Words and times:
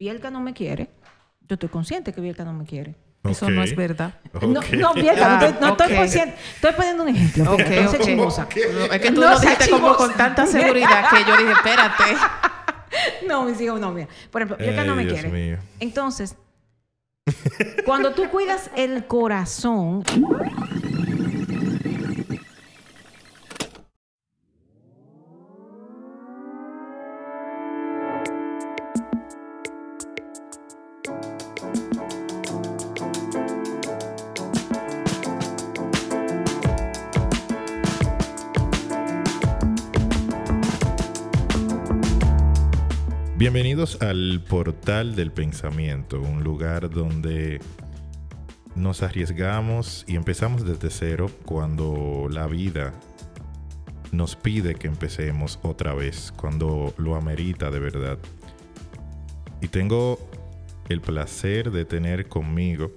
Bielka 0.00 0.30
no 0.30 0.40
me 0.40 0.54
quiere. 0.54 0.88
Yo 1.46 1.54
estoy 1.54 1.68
consciente 1.68 2.14
que 2.14 2.22
Bielka 2.22 2.42
no 2.42 2.54
me 2.54 2.64
quiere. 2.64 2.94
Eso 3.22 3.50
no 3.50 3.62
es 3.62 3.76
verdad. 3.76 4.14
No, 4.40 4.48
no, 4.48 4.94
Bielka, 4.94 5.28
no, 5.38 5.44
estoy, 5.46 5.60
no 5.60 5.68
estoy 5.72 5.92
ok. 5.92 5.96
consciente. 5.98 6.36
Estoy 6.54 6.72
poniendo 6.72 7.02
un 7.02 7.08
ejemplo. 7.10 7.52
Ok, 7.52 7.68
Bielka, 7.68 7.98
no 7.98 8.04
chismosa. 8.04 8.48
Es 8.50 9.00
que 9.00 9.10
tú 9.12 9.20
No 9.20 9.28
lo 9.30 9.38
dijiste 9.38 9.68
como 9.68 9.94
con 9.96 10.14
tanta 10.14 10.46
seguridad 10.46 11.10
que 11.10 11.22
yo 11.28 11.36
dije, 11.36 11.52
espérate. 11.52 12.04
No, 13.28 13.44
mis 13.44 13.60
hijos 13.60 13.78
no, 13.78 13.92
mira. 13.92 14.08
Por 14.32 14.42
ejemplo, 14.42 14.56
Bielka 14.56 14.82
no 14.84 14.96
me 14.96 15.04
Dios 15.04 15.14
quiere. 15.20 15.28
mío. 15.28 15.58
Entonces, 15.78 16.34
cuando 17.84 18.12
tú 18.14 18.28
cuidas 18.30 18.68
el 18.74 19.06
corazón, 19.06 20.02
Bienvenidos 43.52 44.00
al 44.00 44.44
Portal 44.48 45.16
del 45.16 45.32
Pensamiento, 45.32 46.20
un 46.20 46.44
lugar 46.44 46.88
donde 46.88 47.58
nos 48.76 49.02
arriesgamos 49.02 50.04
y 50.06 50.14
empezamos 50.14 50.64
desde 50.64 50.88
cero 50.88 51.28
cuando 51.44 52.28
la 52.30 52.46
vida 52.46 52.94
nos 54.12 54.36
pide 54.36 54.76
que 54.76 54.86
empecemos 54.86 55.58
otra 55.62 55.94
vez, 55.94 56.32
cuando 56.36 56.94
lo 56.96 57.16
amerita 57.16 57.72
de 57.72 57.80
verdad. 57.80 58.20
Y 59.60 59.66
tengo 59.66 60.20
el 60.88 61.00
placer 61.00 61.72
de 61.72 61.84
tener 61.84 62.28
conmigo 62.28 62.92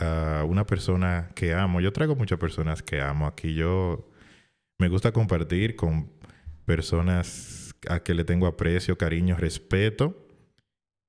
a 0.00 0.44
una 0.46 0.66
persona 0.66 1.30
que 1.34 1.54
amo. 1.54 1.80
Yo 1.80 1.94
traigo 1.94 2.14
muchas 2.14 2.38
personas 2.38 2.82
que 2.82 3.00
amo 3.00 3.26
aquí. 3.26 3.54
Yo 3.54 4.06
me 4.76 4.88
gusta 4.88 5.12
compartir 5.12 5.76
con 5.76 6.10
personas 6.66 7.63
a 7.88 8.02
que 8.02 8.14
le 8.14 8.24
tengo 8.24 8.46
aprecio, 8.46 8.98
cariño, 8.98 9.36
respeto 9.36 10.26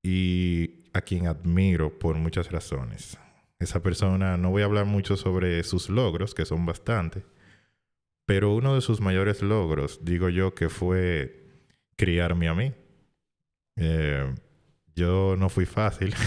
y 0.04 0.86
a 0.94 1.02
quien 1.02 1.28
admiro 1.28 1.98
por 2.00 2.16
muchas 2.16 2.52
razones. 2.52 3.18
Esa 3.60 3.82
persona, 3.82 4.38
no 4.38 4.52
voy 4.52 4.62
a 4.62 4.66
hablar 4.66 4.86
mucho 4.86 5.18
sobre 5.18 5.64
sus 5.64 5.90
logros, 5.90 6.36
que 6.36 6.46
son 6.46 6.66
bastantes, 6.66 7.24
pero 8.26 8.54
uno 8.54 8.76
de 8.76 8.82
sus 8.82 9.02
mayores 9.02 9.42
logros, 9.42 10.04
digo 10.04 10.30
yo, 10.30 10.54
que 10.56 10.70
fue 10.70 11.46
criarme 11.96 12.48
a 12.48 12.54
mí. 12.54 12.74
Eh, 13.78 14.34
yo 14.96 15.36
no 15.38 15.50
fui 15.50 15.66
fácil. 15.66 16.14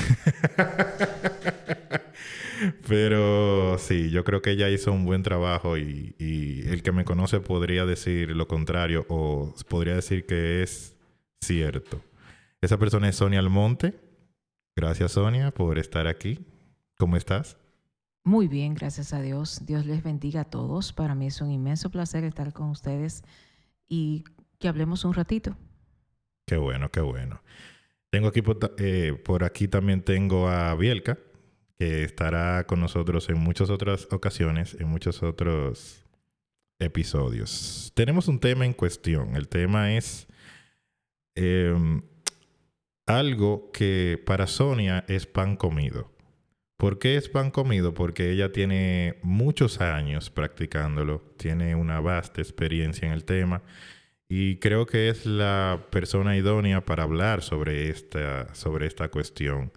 Pero 2.88 3.78
sí, 3.78 4.10
yo 4.10 4.24
creo 4.24 4.42
que 4.42 4.50
ella 4.50 4.68
hizo 4.68 4.92
un 4.92 5.04
buen 5.04 5.22
trabajo 5.22 5.76
y, 5.76 6.14
y 6.18 6.68
el 6.68 6.82
que 6.82 6.92
me 6.92 7.04
conoce 7.04 7.40
podría 7.40 7.86
decir 7.86 8.30
lo 8.30 8.48
contrario 8.48 9.06
o 9.08 9.54
podría 9.68 9.94
decir 9.94 10.26
que 10.26 10.62
es 10.62 10.96
cierto. 11.40 12.02
Esa 12.60 12.78
persona 12.78 13.08
es 13.08 13.16
Sonia 13.16 13.38
Almonte. 13.38 13.94
Gracias 14.76 15.12
Sonia 15.12 15.50
por 15.50 15.78
estar 15.78 16.06
aquí. 16.06 16.38
¿Cómo 16.96 17.16
estás? 17.16 17.56
muy 18.28 18.46
bien, 18.46 18.74
gracias 18.74 19.14
a 19.14 19.22
Dios. 19.22 19.62
Dios 19.64 19.86
les 19.86 20.02
bendiga 20.02 20.42
a 20.42 20.44
todos. 20.44 20.92
Para 20.92 21.14
mí 21.14 21.26
es 21.26 21.40
un 21.40 21.50
inmenso 21.50 21.90
placer 21.90 22.24
estar 22.24 22.52
con 22.52 22.68
ustedes 22.68 23.24
y 23.88 24.22
que 24.58 24.68
hablemos 24.68 25.04
un 25.04 25.14
ratito. 25.14 25.56
Qué 26.46 26.56
bueno, 26.56 26.90
qué 26.90 27.00
bueno. 27.00 27.40
Tengo 28.10 28.28
aquí 28.28 28.42
por, 28.42 28.58
eh, 28.78 29.14
por 29.24 29.44
aquí 29.44 29.66
también 29.66 30.02
tengo 30.02 30.48
a 30.48 30.74
Bielka, 30.74 31.18
que 31.78 32.04
estará 32.04 32.66
con 32.66 32.80
nosotros 32.80 33.28
en 33.28 33.38
muchas 33.38 33.70
otras 33.70 34.08
ocasiones, 34.10 34.76
en 34.80 34.88
muchos 34.88 35.22
otros 35.22 36.04
episodios. 36.78 37.92
Tenemos 37.94 38.28
un 38.28 38.40
tema 38.40 38.66
en 38.66 38.72
cuestión. 38.72 39.36
El 39.36 39.48
tema 39.48 39.94
es 39.94 40.26
em, 41.34 42.02
algo 43.06 43.70
que 43.72 44.22
para 44.26 44.46
Sonia 44.46 45.04
es 45.08 45.26
pan 45.26 45.56
comido. 45.56 46.10
¿Por 46.76 46.98
qué 46.98 47.16
es 47.16 47.28
pan 47.28 47.50
comido? 47.50 47.94
Porque 47.94 48.30
ella 48.30 48.52
tiene 48.52 49.18
muchos 49.22 49.80
años 49.80 50.30
practicándolo, 50.30 51.20
tiene 51.36 51.74
una 51.74 52.00
vasta 52.00 52.40
experiencia 52.40 53.06
en 53.06 53.12
el 53.12 53.24
tema 53.24 53.62
y 54.28 54.56
creo 54.56 54.86
que 54.86 55.08
es 55.08 55.26
la 55.26 55.86
persona 55.90 56.36
idónea 56.36 56.84
para 56.84 57.02
hablar 57.02 57.42
sobre 57.42 57.88
esta, 57.88 58.54
sobre 58.54 58.86
esta 58.86 59.08
cuestión. 59.08 59.72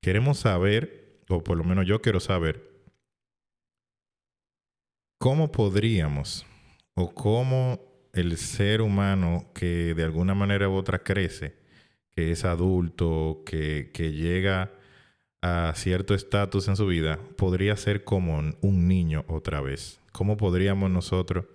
Queremos 0.00 0.38
saber, 0.38 1.03
o 1.28 1.42
por 1.42 1.56
lo 1.56 1.64
menos 1.64 1.86
yo 1.86 2.00
quiero 2.00 2.20
saber, 2.20 2.74
cómo 5.18 5.50
podríamos 5.50 6.46
o 6.94 7.14
cómo 7.14 7.80
el 8.12 8.36
ser 8.36 8.82
humano 8.82 9.50
que 9.54 9.94
de 9.94 10.04
alguna 10.04 10.34
manera 10.34 10.68
u 10.68 10.74
otra 10.74 11.00
crece, 11.00 11.56
que 12.14 12.30
es 12.30 12.44
adulto, 12.44 13.42
que, 13.44 13.90
que 13.92 14.12
llega 14.12 14.72
a 15.42 15.72
cierto 15.74 16.14
estatus 16.14 16.68
en 16.68 16.76
su 16.76 16.86
vida, 16.86 17.18
podría 17.36 17.76
ser 17.76 18.04
como 18.04 18.38
un 18.60 18.88
niño 18.88 19.24
otra 19.28 19.60
vez. 19.60 20.00
¿Cómo 20.12 20.36
podríamos 20.36 20.90
nosotros 20.90 21.46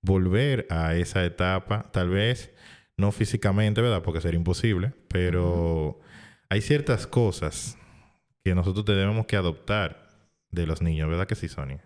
volver 0.00 0.66
a 0.70 0.94
esa 0.94 1.24
etapa? 1.24 1.90
Tal 1.92 2.10
vez 2.10 2.52
no 2.96 3.12
físicamente, 3.12 3.82
¿verdad? 3.82 4.02
Porque 4.02 4.20
sería 4.20 4.38
imposible, 4.38 4.92
pero 5.08 6.00
hay 6.48 6.60
ciertas 6.60 7.06
cosas 7.06 7.76
que 8.46 8.54
nosotros 8.54 8.84
tenemos 8.84 9.26
que 9.26 9.36
adoptar 9.36 10.06
de 10.52 10.68
los 10.68 10.80
niños, 10.80 11.08
¿verdad 11.08 11.26
que 11.26 11.34
sí, 11.34 11.48
Sonia? 11.48 11.84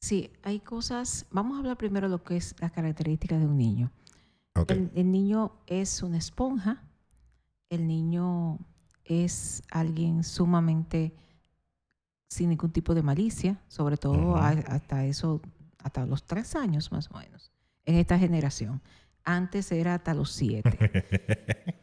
Sí, 0.00 0.32
hay 0.42 0.58
cosas. 0.58 1.26
Vamos 1.30 1.54
a 1.54 1.58
hablar 1.60 1.76
primero 1.78 2.08
de 2.08 2.10
lo 2.10 2.24
que 2.24 2.36
es 2.36 2.56
las 2.58 2.72
características 2.72 3.38
de 3.38 3.46
un 3.46 3.56
niño. 3.56 3.92
Ok. 4.56 4.72
El, 4.72 4.90
el 4.96 5.12
niño 5.12 5.52
es 5.68 6.02
una 6.02 6.18
esponja. 6.18 6.82
El 7.70 7.86
niño 7.86 8.58
es 9.04 9.62
alguien 9.70 10.24
sumamente 10.24 11.14
sin 12.28 12.48
ningún 12.48 12.72
tipo 12.72 12.96
de 12.96 13.02
malicia, 13.04 13.62
sobre 13.68 13.96
todo 13.96 14.18
Ujú. 14.32 14.36
a- 14.38 14.48
hasta 14.48 15.04
eso, 15.04 15.40
hasta 15.78 16.04
los 16.04 16.26
tres 16.26 16.56
años 16.56 16.90
más 16.90 17.08
o 17.12 17.18
menos, 17.18 17.52
en 17.84 17.94
esta 17.94 18.18
generación. 18.18 18.82
Antes 19.22 19.70
era 19.70 19.94
hasta 19.94 20.14
los 20.14 20.32
siete. 20.32 20.76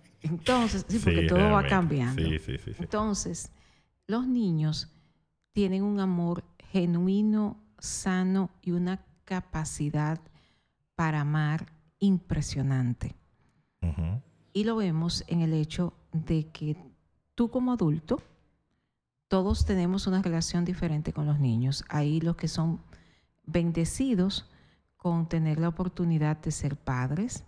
Entonces, 0.24 0.86
sí, 0.90 1.00
porque 1.02 1.22
todo 1.28 1.40
va 1.40 1.62
realmente. 1.62 1.70
cambiando. 1.70 2.22
Sí, 2.22 2.38
sí, 2.40 2.58
sí. 2.58 2.74
sí. 2.74 2.78
Entonces, 2.80 3.54
los 4.10 4.28
niños 4.28 4.92
tienen 5.52 5.84
un 5.84 6.00
amor 6.00 6.44
genuino, 6.72 7.62
sano 7.78 8.50
y 8.60 8.72
una 8.72 9.06
capacidad 9.24 10.20
para 10.96 11.22
amar 11.22 11.72
impresionante. 12.00 13.16
Y 14.52 14.64
lo 14.64 14.78
vemos 14.78 15.24
en 15.28 15.42
el 15.42 15.54
hecho 15.54 15.94
de 16.12 16.48
que 16.48 16.76
tú 17.36 17.52
como 17.52 17.72
adulto, 17.72 18.20
todos 19.28 19.64
tenemos 19.64 20.08
una 20.08 20.24
relación 20.24 20.66
diferente 20.66 21.14
con 21.14 21.28
los 21.28 21.40
niños. 21.40 21.86
Hay 21.88 22.20
los 22.20 22.36
que 22.36 22.48
son 22.48 22.82
bendecidos 23.46 24.50
con 24.98 25.30
tener 25.30 25.60
la 25.60 25.68
oportunidad 25.68 26.38
de 26.38 26.50
ser 26.50 26.78
padres 26.78 27.44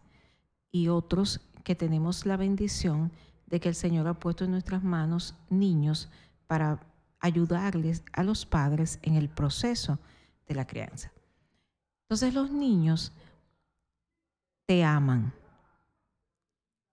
y 0.72 0.90
otros 0.90 1.42
que 1.64 1.74
tenemos 1.74 2.28
la 2.28 2.38
bendición 2.38 3.12
de 3.48 3.60
que 3.60 3.70
el 3.70 3.76
Señor 3.76 4.08
ha 4.08 4.14
puesto 4.14 4.46
en 4.46 4.52
nuestras 4.52 4.84
manos 4.84 5.34
niños 5.50 6.08
para 6.52 6.82
ayudarles 7.22 8.04
a 8.12 8.24
los 8.26 8.46
padres 8.46 9.00
en 9.04 9.16
el 9.16 9.30
proceso 9.30 10.00
de 10.50 10.56
la 10.56 10.68
crianza. 10.68 11.10
Entonces 12.10 12.34
los 12.34 12.52
niños 12.52 13.14
te 14.68 14.84
aman. 14.84 15.32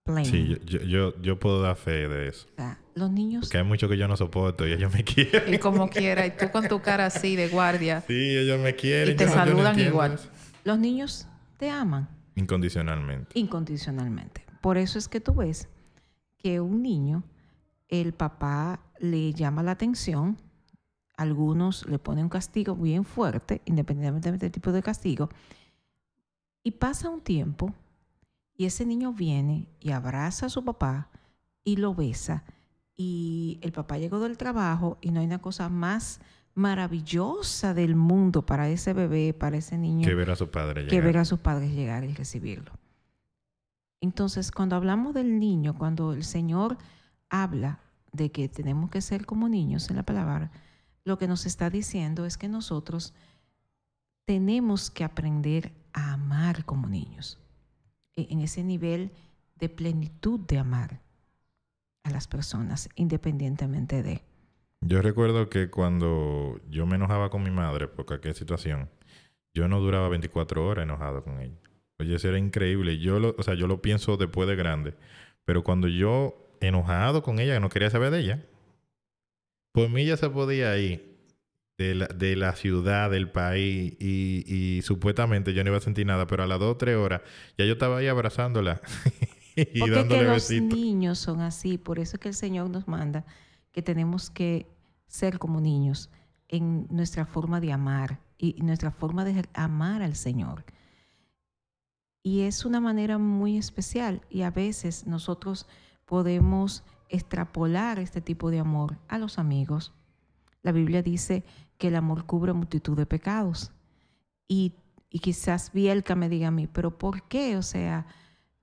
Plain. 0.05 0.27
Sí, 0.27 0.47
yo, 0.47 0.57
yo, 0.59 0.79
yo, 0.85 1.21
yo 1.23 1.41
puedo 1.41 1.61
dar 1.61 1.75
fe 1.75 2.07
de 2.07 2.29
eso. 2.29 2.47
O 2.53 2.55
sea, 2.57 2.79
los 2.95 3.11
niños 3.11 3.47
Porque 3.47 3.59
hay 3.59 3.65
mucho 3.65 3.89
que 3.89 3.99
yo 3.99 4.07
no 4.07 4.17
soporto 4.17 4.65
y 4.65 4.73
ellos 4.75 4.95
me 4.95 5.03
quieren. 5.13 5.53
Y 5.53 5.59
como 5.59 5.91
quiera, 5.91 6.25
y 6.25 6.31
tú 6.37 6.53
con 6.53 6.69
tu 6.69 6.81
cara 6.81 7.07
así 7.07 7.35
de 7.35 7.49
guardia. 7.49 8.03
Sí, 8.07 8.15
ellos 8.15 8.61
me 8.61 8.77
quieren. 8.77 9.15
Y 9.15 9.17
te 9.17 9.25
yo 9.25 9.31
no- 9.31 9.35
yo 9.35 9.41
no 9.41 9.45
saludan 9.65 9.81
igual. 9.81 10.13
eso. 10.13 10.29
Los 10.63 10.79
niños 10.79 11.27
te 11.57 11.69
aman 11.69 12.09
Incondicionalmente. 12.37 13.37
incondicionalmente. 13.37 14.45
Por 14.61 14.79
eso 14.79 15.01
es 15.01 15.09
que 15.09 15.21
tú 15.21 15.35
ves 15.35 15.69
que 16.37 16.61
un 16.61 16.81
niño, 16.81 17.25
el 17.89 18.13
papá 18.13 18.81
le 18.99 19.33
llama 19.33 19.63
la 19.63 19.73
atención, 19.73 20.37
algunos 21.17 21.87
le 21.87 21.99
ponen 21.99 22.25
un 22.25 22.31
castigo 22.31 22.77
bien 22.77 23.05
fuerte, 23.05 23.63
independientemente 23.65 24.47
del 24.47 24.53
tipo 24.53 24.73
de 24.73 24.83
castigo, 24.83 25.29
y 26.63 26.73
pasa 26.73 27.09
un 27.09 27.21
tiempo 27.21 27.75
y 28.55 28.67
ese 28.67 28.85
niño 28.85 29.13
viene 29.13 29.69
y 29.81 29.91
abraza 29.91 30.47
a 30.47 30.51
su 30.51 30.65
papá 30.65 31.09
y 31.65 31.77
lo 31.77 31.95
besa 31.95 32.45
y 32.97 33.59
el 33.63 33.73
papá 33.73 33.97
llegó 33.97 34.19
del 34.19 34.37
trabajo 34.37 34.99
y 35.01 35.13
no 35.13 35.21
hay 35.21 35.27
una 35.27 35.41
cosa 35.41 35.69
más 35.69 36.21
maravillosa 36.55 37.73
del 37.73 37.95
mundo 37.95 38.45
para 38.45 38.69
ese 38.69 38.93
bebé, 38.93 39.33
para 39.33 39.57
ese 39.57 39.79
niño 39.79 40.07
Que 40.07 40.17
ver 40.17 40.33
a 40.33 40.37
su 40.37 40.51
padre 40.51 40.85
que 40.85 40.91
llegar. 40.91 41.05
ver 41.05 41.19
a 41.19 41.25
sus 41.25 41.39
padres 41.39 41.73
llegar 41.73 42.03
y 42.03 42.13
recibirlo. 42.13 42.73
Entonces, 44.01 44.51
cuando 44.51 44.75
hablamos 44.75 45.15
del 45.15 45.39
niño, 45.39 45.79
cuando 45.79 46.13
el 46.13 46.25
Señor 46.25 46.77
habla 47.31 47.81
de 48.13 48.31
que 48.31 48.49
tenemos 48.49 48.91
que 48.91 49.01
ser 49.01 49.27
como 49.27 49.49
niños 49.49 49.91
en 49.91 49.97
la 49.97 50.03
palabra, 50.03 50.51
lo 51.05 51.19
que 51.19 51.29
nos 51.29 51.47
está 51.47 51.71
diciendo 51.71 52.27
es 52.27 52.37
que 52.37 52.49
nosotros 52.49 53.15
tenemos 54.27 54.91
que 54.91 55.05
aprender 55.05 55.73
a 55.93 56.13
amar 56.15 56.65
como 56.65 56.87
niños, 56.89 57.39
e- 58.17 58.27
en 58.31 58.41
ese 58.41 58.63
nivel 58.63 59.11
de 59.57 59.69
plenitud 59.69 60.41
de 60.41 60.59
amar 60.59 61.01
a 62.05 62.11
las 62.11 62.27
personas, 62.29 62.89
independientemente 62.95 64.03
de. 64.03 64.23
Yo 64.81 65.03
recuerdo 65.03 65.49
que 65.49 65.71
cuando 65.71 66.61
yo 66.71 66.87
me 66.87 66.97
enojaba 66.97 67.31
con 67.31 67.43
mi 67.43 67.51
madre 67.51 67.89
por 67.89 68.07
cualquier 68.07 68.35
situación, 68.35 68.89
yo 69.55 69.67
no 69.67 69.81
duraba 69.81 70.09
24 70.09 70.65
horas 70.67 70.85
enojado 70.85 71.25
con 71.25 71.41
ella. 71.41 71.59
Oye, 71.99 72.15
eso 72.15 72.29
era 72.29 72.39
increíble. 72.39 72.99
Yo 72.99 73.35
o 73.37 73.43
sea, 73.43 73.55
yo 73.55 73.67
lo 73.67 73.83
pienso 73.83 74.17
después 74.17 74.49
de 74.49 74.55
grande. 74.55 74.95
Pero 75.45 75.65
cuando 75.65 75.89
yo 75.89 76.48
enojado 76.61 77.23
con 77.23 77.39
ella, 77.39 77.55
que 77.55 77.61
no 77.61 77.69
quería 77.69 77.91
saber 77.91 78.11
de 78.11 78.21
ella, 78.21 78.47
por 79.73 79.89
mí 79.91 80.05
ya 80.05 80.17
se 80.17 80.29
podía 80.31 80.77
ir 80.79 81.19
de 81.79 81.95
la, 81.95 82.07
de 82.07 82.35
la 82.37 82.55
ciudad, 82.57 83.11
del 83.11 83.31
país, 83.31 83.95
y, 84.01 84.45
y 84.47 84.83
supuestamente 84.83 85.53
yo 85.55 85.63
no 85.63 85.71
iba 85.71 85.79
a 85.79 85.81
sentir 85.81 86.07
nada, 86.07 86.27
pero 86.27 86.43
a 86.43 86.47
las 86.47 86.59
dos 86.59 86.73
o 86.73 86.77
tres 86.77 86.97
horas 86.97 87.23
ya 87.57 87.65
yo 87.65 87.75
estaba 87.75 87.99
ahí 87.99 88.09
abrazándola 88.09 88.81
y 89.57 89.81
Porque 89.81 90.01
es 90.01 90.09
que 90.09 90.21
dándole 90.21 90.25
los 90.25 90.49
besitos. 90.49 90.79
niños 90.79 91.19
son 91.19 91.41
así, 91.41 91.79
por 91.79 91.99
eso 91.99 92.17
es 92.17 92.21
que 92.21 92.29
el 92.29 92.35
Señor 92.35 92.71
nos 92.71 92.89
manda 92.89 93.25
que 93.73 93.83
tenemos 93.83 94.31
que 94.31 94.67
ser 95.07 95.39
como 95.39 95.61
niños 95.61 96.11
en 96.49 96.87
nuestra 96.91 97.27
forma 97.27 97.61
de 97.61 97.73
amar 97.73 98.21
y 98.39 98.55
nuestra 98.63 98.91
forma 98.91 99.25
de 99.25 99.45
amar 99.55 100.03
al 100.03 100.15
Señor. 100.17 100.65
Y 102.23 102.43
es 102.43 102.65
una 102.65 102.81
manera 102.81 103.19
muy 103.19 103.57
especial 103.57 104.23
y 104.29 104.43
a 104.43 104.51
veces 104.51 105.07
nosotros 105.07 105.67
podemos 106.09 106.83
extrapolar 107.11 107.99
este 107.99 108.21
tipo 108.21 108.51
de 108.51 108.59
amor 108.59 108.97
a 109.09 109.19
los 109.19 109.39
amigos. 109.39 109.93
La 110.63 110.73
Biblia 110.73 111.03
dice 111.03 111.45
que 111.77 111.89
el 111.89 111.97
amor 111.97 112.25
cubre 112.25 112.53
multitud 112.55 112.97
de 112.97 113.07
pecados. 113.07 113.71
Y, 114.49 114.73
y 115.11 115.19
quizás 115.21 115.71
Bielka 115.73 116.15
me 116.17 116.29
diga 116.29 116.49
a 116.49 116.51
mí, 116.51 116.67
pero 116.67 116.97
¿por 116.97 117.23
qué? 117.25 117.57
O 117.57 117.63
sea, 117.63 118.07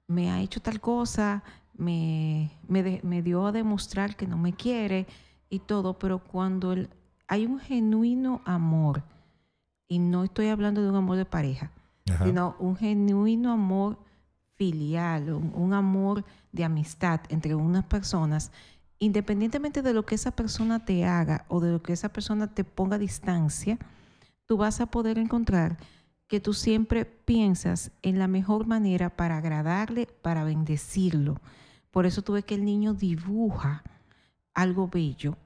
me 0.08 0.32
ha 0.32 0.42
hecho 0.42 0.60
tal 0.60 0.82
cosa, 0.82 1.44
me, 1.78 2.52
me, 2.68 2.82
de- 2.84 3.00
me 3.04 3.22
dio 3.22 3.46
a 3.46 3.52
demostrar 3.52 4.16
que 4.16 4.28
no 4.28 4.38
me 4.38 4.54
quiere 4.54 5.06
y 5.50 5.60
todo, 5.60 5.98
pero 6.00 6.20
cuando 6.24 6.74
el- 6.74 6.90
hay 7.28 7.46
un 7.46 7.60
genuino 7.60 8.42
amor, 8.46 9.04
y 9.88 10.00
no 10.00 10.24
estoy 10.24 10.48
hablando 10.48 10.82
de 10.82 10.90
un 10.90 10.96
amor 10.96 11.18
de 11.18 11.26
pareja, 11.26 11.72
Ajá. 12.10 12.26
sino 12.26 12.56
un 12.60 12.76
genuino 12.76 13.52
amor 13.52 13.98
filial, 14.56 15.34
un, 15.34 15.52
un 15.56 15.74
amor 15.74 16.26
de 16.52 16.64
amistad 16.64 17.22
entre 17.30 17.56
unas 17.56 17.86
personas, 17.86 18.52
independientemente 19.00 19.82
de 19.82 19.94
lo 19.94 20.06
que 20.06 20.16
esa 20.16 20.32
persona 20.32 20.86
te 20.86 21.06
haga 21.06 21.46
o 21.48 21.60
de 21.60 21.72
lo 21.72 21.82
que 21.82 21.94
esa 21.94 22.10
persona 22.10 22.54
te 22.54 22.64
ponga 22.64 22.96
a 22.96 23.00
distancia, 23.00 23.78
tú 24.46 24.58
vas 24.58 24.80
a 24.82 24.86
poder 24.88 25.18
encontrar 25.18 25.78
que 26.28 26.40
tú 26.40 26.54
siempre 26.54 27.06
piensas 27.06 27.92
en 28.02 28.20
la 28.20 28.28
mejor 28.28 28.66
manera 28.66 29.16
para 29.16 29.38
agradarle, 29.38 30.08
para 30.22 30.44
bendecirlo. 30.44 31.40
Por 31.92 32.06
eso 32.06 32.22
tú 32.24 32.34
ves 32.34 32.46
que 32.46 32.56
el 32.56 32.66
niño 32.66 32.94
dibuja 32.94 33.84
algo 34.54 34.88
bello 34.88 35.38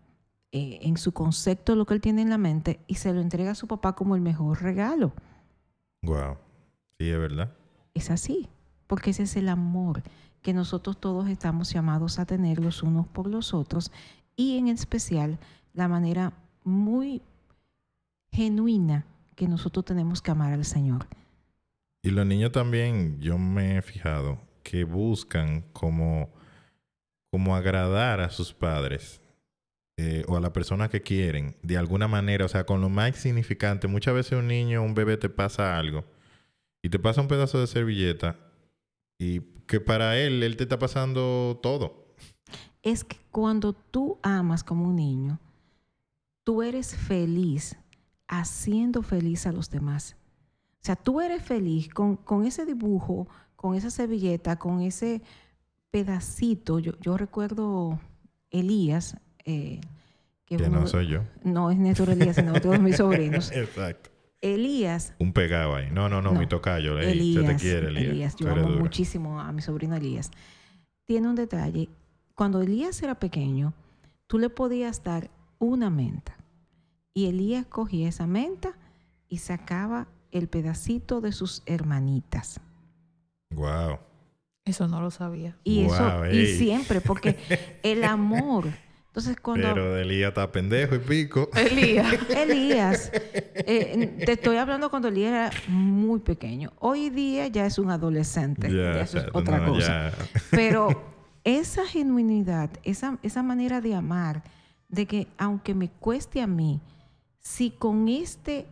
eh, 0.52 0.80
en 0.84 0.98
su 0.98 1.12
concepto, 1.12 1.76
lo 1.76 1.86
que 1.86 1.96
él 1.96 2.02
tiene 2.02 2.22
en 2.22 2.30
la 2.30 2.38
mente, 2.38 2.80
y 2.88 2.96
se 2.96 3.14
lo 3.14 3.22
entrega 3.22 3.52
a 3.52 3.56
su 3.56 3.68
papá 3.68 3.94
como 3.94 4.16
el 4.16 4.22
mejor 4.22 4.62
regalo. 4.62 5.14
Wow. 6.02 6.38
Sí, 6.98 7.10
es 7.10 7.20
verdad. 7.20 7.54
Es 7.94 8.10
así, 8.10 8.48
porque 8.90 9.12
ese 9.12 9.24
es 9.24 9.36
el 9.36 9.50
amor 9.50 10.02
que 10.42 10.52
nosotros 10.52 11.00
todos 11.00 11.30
estamos 11.30 11.72
llamados 11.72 12.18
a 12.18 12.26
tener 12.26 12.60
los 12.60 12.82
unos 12.82 13.08
por 13.08 13.28
los 13.28 13.54
otros 13.54 13.92
y 14.36 14.58
en 14.58 14.68
especial 14.68 15.38
la 15.76 15.88
manera 15.88 16.34
muy 16.64 17.22
genuina 18.32 19.06
que 19.36 19.48
nosotros 19.48 19.86
tenemos 19.86 20.24
que 20.24 20.32
amar 20.32 20.54
al 20.54 20.66
Señor. 20.66 21.06
Y 22.02 22.10
los 22.10 22.26
niños 22.26 22.52
también, 22.52 23.20
yo 23.22 23.38
me 23.38 23.78
he 23.78 23.82
fijado 23.84 24.42
que 24.64 24.86
buscan 24.86 25.62
como, 25.72 26.32
como 27.30 27.56
agradar 27.56 28.22
a 28.22 28.32
sus 28.32 28.54
padres 28.54 29.22
eh, 29.98 30.24
o 30.28 30.36
a 30.36 30.42
la 30.42 30.52
persona 30.52 30.90
que 30.90 31.04
quieren 31.04 31.58
de 31.62 31.78
alguna 31.78 32.08
manera, 32.08 32.44
o 32.44 32.50
sea, 32.50 32.66
con 32.66 32.82
lo 32.82 32.90
más 32.90 33.18
significante. 33.18 33.88
Muchas 33.88 34.16
veces 34.16 34.40
un 34.40 34.48
niño, 34.48 34.82
un 34.82 34.96
bebé 34.96 35.18
te 35.18 35.30
pasa 35.30 35.78
algo 35.78 36.06
y 36.82 36.90
te 36.90 36.98
pasa 36.98 37.22
un 37.22 37.28
pedazo 37.28 37.60
de 37.60 37.68
servilleta 37.68 38.49
y 39.20 39.42
que 39.68 39.80
para 39.80 40.18
él, 40.18 40.42
él 40.42 40.58
te 40.58 40.64
está 40.64 40.80
pasando 40.80 41.60
todo. 41.62 42.08
Es 42.82 43.04
que 43.04 43.18
cuando 43.30 43.74
tú 43.74 44.18
amas 44.24 44.64
como 44.64 44.86
un 44.86 44.96
niño, 44.96 45.40
tú 46.44 46.64
eres 46.64 46.96
feliz 46.96 47.78
haciendo 48.28 49.04
feliz 49.04 49.46
a 49.46 49.52
los 49.52 49.70
demás. 49.70 50.16
O 50.82 50.86
sea, 50.86 50.96
tú 50.96 51.20
eres 51.20 51.44
feliz 51.44 51.90
con, 51.90 52.16
con 52.16 52.46
ese 52.46 52.66
dibujo, 52.66 53.28
con 53.56 53.76
esa 53.76 53.90
servilleta, 53.90 54.58
con 54.58 54.82
ese 54.82 55.22
pedacito. 55.92 56.80
Yo, 56.80 56.94
yo 57.02 57.18
recuerdo 57.18 58.00
Elías, 58.50 59.18
eh, 59.46 59.82
que, 60.46 60.56
Que 60.56 60.64
es 60.64 60.70
uno 60.70 60.80
no 60.82 60.88
soy 60.88 61.08
yo. 61.08 61.24
no 61.44 61.70
es 61.70 61.78
Néstor 61.78 62.10
Elías, 62.12 62.38
sino 62.38 62.54
de 62.54 62.80
mis 62.80 62.96
sobrinos. 62.98 63.52
Exacto. 63.52 64.10
Elías, 64.42 65.14
Un 65.20 65.34
pegado 65.34 65.76
ahí. 65.76 65.90
No, 65.92 66.08
no, 66.10 66.22
no, 66.22 66.32
No. 66.32 66.40
mi 66.40 66.48
tocayo. 66.48 66.98
ey, 67.00 67.12
Elías, 67.12 67.46
se 67.46 67.54
te 67.54 67.56
quiere, 67.60 67.88
Elías. 67.90 68.36
yo 68.38 68.50
amo 68.52 68.68
dura. 68.70 68.80
muchísimo 68.82 69.40
a 69.40 69.52
mi 69.52 69.62
sobrino 69.62 69.96
Elías. 69.96 70.32
Tiene 71.06 71.28
un 71.28 71.36
detalle. 71.36 71.90
Cuando 72.36 72.62
Elías 72.62 73.02
era 73.04 73.16
pequeño, 73.16 73.74
tú 74.28 74.38
le 74.40 74.50
podías 74.50 75.04
dar 75.04 75.30
una 75.58 75.90
menta. 75.90 76.38
Y 77.14 77.26
Elías 77.28 77.66
cogía 77.66 78.08
esa 78.08 78.28
menta 78.28 78.78
y 79.28 79.40
sacaba 79.40 80.08
el 80.32 80.48
pedacito 80.48 81.20
de 81.20 81.32
sus 81.34 81.64
hermanitas. 81.66 82.62
Wow. 83.52 83.98
Eso 84.64 84.88
no 84.88 85.02
lo 85.02 85.10
sabía. 85.12 85.58
Y 85.64 85.82
eso, 85.82 86.28
y 86.32 86.46
siempre, 86.46 87.02
porque 87.02 87.38
el 87.84 88.04
amor. 88.06 88.68
Entonces, 89.10 89.38
cuando 89.42 89.74
Pero 89.74 89.98
Elías 89.98 90.30
está 90.30 90.52
pendejo 90.52 90.96
y 90.96 91.00
pico. 91.00 91.50
Elías. 91.56 92.16
Elías, 92.30 93.12
eh, 93.14 94.24
te 94.24 94.34
estoy 94.34 94.58
hablando 94.58 94.92
cuando 94.92 95.08
Elías 95.08 95.32
era 95.32 95.52
muy 95.68 96.20
pequeño. 96.20 96.74
Hoy 96.80 97.10
día 97.10 97.48
ya 97.48 97.66
es 97.66 97.80
un 97.80 97.90
adolescente. 97.90 98.72
ya 98.72 99.02
eso 99.02 99.18
es 99.18 99.26
otra 99.34 99.60
no, 99.60 99.74
cosa. 99.74 100.12
Pero 100.52 100.90
esa 101.44 101.88
genuinidad, 101.88 102.70
esa, 102.84 103.18
esa 103.24 103.42
manera 103.42 103.82
de 103.82 103.96
amar, 103.96 104.44
de 104.90 105.08
que 105.08 105.28
aunque 105.40 105.74
me 105.74 105.90
cueste 105.90 106.40
a 106.40 106.48
mí, 106.48 106.80
si 107.40 107.72
con 107.72 108.08
este 108.08 108.68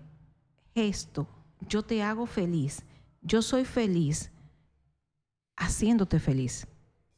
gesto 0.75 1.27
yo 1.67 1.81
te 1.81 2.03
hago 2.03 2.27
feliz, 2.27 2.83
yo 3.23 3.41
soy 3.41 3.65
feliz 3.65 4.31
haciéndote 5.55 6.19
feliz. 6.19 6.67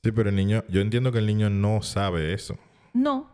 Sí, 0.01 0.13
pero 0.13 0.29
el 0.29 0.37
niño, 0.37 0.63
yo 0.69 0.79
entiendo 0.79 1.11
que 1.11 1.19
el 1.19 1.25
niño 1.25 1.49
no 1.49 1.81
sabe 1.81 2.33
eso. 2.33 2.57
No, 2.93 3.29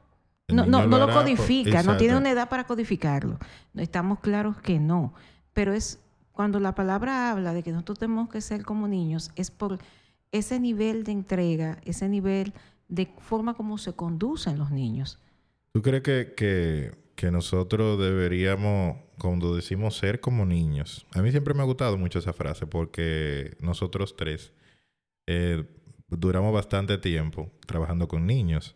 no, 0.47 0.65
no, 0.65 0.85
no 0.88 0.97
lo 1.00 1.05
por- 1.07 1.15
codifica, 1.15 1.83
no 1.83 1.97
tiene 1.97 2.17
una 2.17 2.31
edad 2.31 2.50
para 2.50 2.65
codificarlo. 2.65 3.39
Estamos 3.75 4.19
claros 4.19 4.57
que 4.62 4.79
no. 4.79 5.13
Pero 5.53 5.74
es 5.74 6.00
cuando 6.31 6.59
la 6.59 6.75
palabra 6.75 7.31
habla 7.31 7.53
de 7.53 7.63
que 7.63 7.71
nosotros 7.71 8.00
tenemos 8.00 8.29
que 8.29 8.41
ser 8.41 8.63
como 8.63 8.88
niños, 8.88 9.31
es 9.35 9.51
por 9.51 9.79
ese 10.31 10.59
nivel 10.59 11.03
de 11.05 11.13
entrega, 11.13 11.79
ese 11.85 12.09
nivel 12.09 12.53
de 12.89 13.07
forma 13.19 13.53
como 13.53 13.77
se 13.77 13.93
conducen 13.93 14.59
los 14.59 14.69
niños. 14.69 15.17
¿Tú 15.71 15.81
crees 15.81 16.03
que, 16.03 16.33
que, 16.35 16.91
que 17.15 17.31
nosotros 17.31 17.97
deberíamos, 18.00 18.97
cuando 19.17 19.55
decimos 19.55 19.97
ser 19.97 20.19
como 20.19 20.45
niños, 20.45 21.07
a 21.13 21.21
mí 21.21 21.31
siempre 21.31 21.53
me 21.53 21.62
ha 21.62 21.65
gustado 21.65 21.97
mucho 21.97 22.19
esa 22.19 22.33
frase 22.33 22.67
porque 22.67 23.55
nosotros 23.62 24.15
tres 24.17 24.51
eh, 25.27 25.63
duramos 26.09 26.53
bastante 26.53 26.97
tiempo 26.97 27.50
trabajando 27.65 28.07
con 28.07 28.27
niños. 28.27 28.75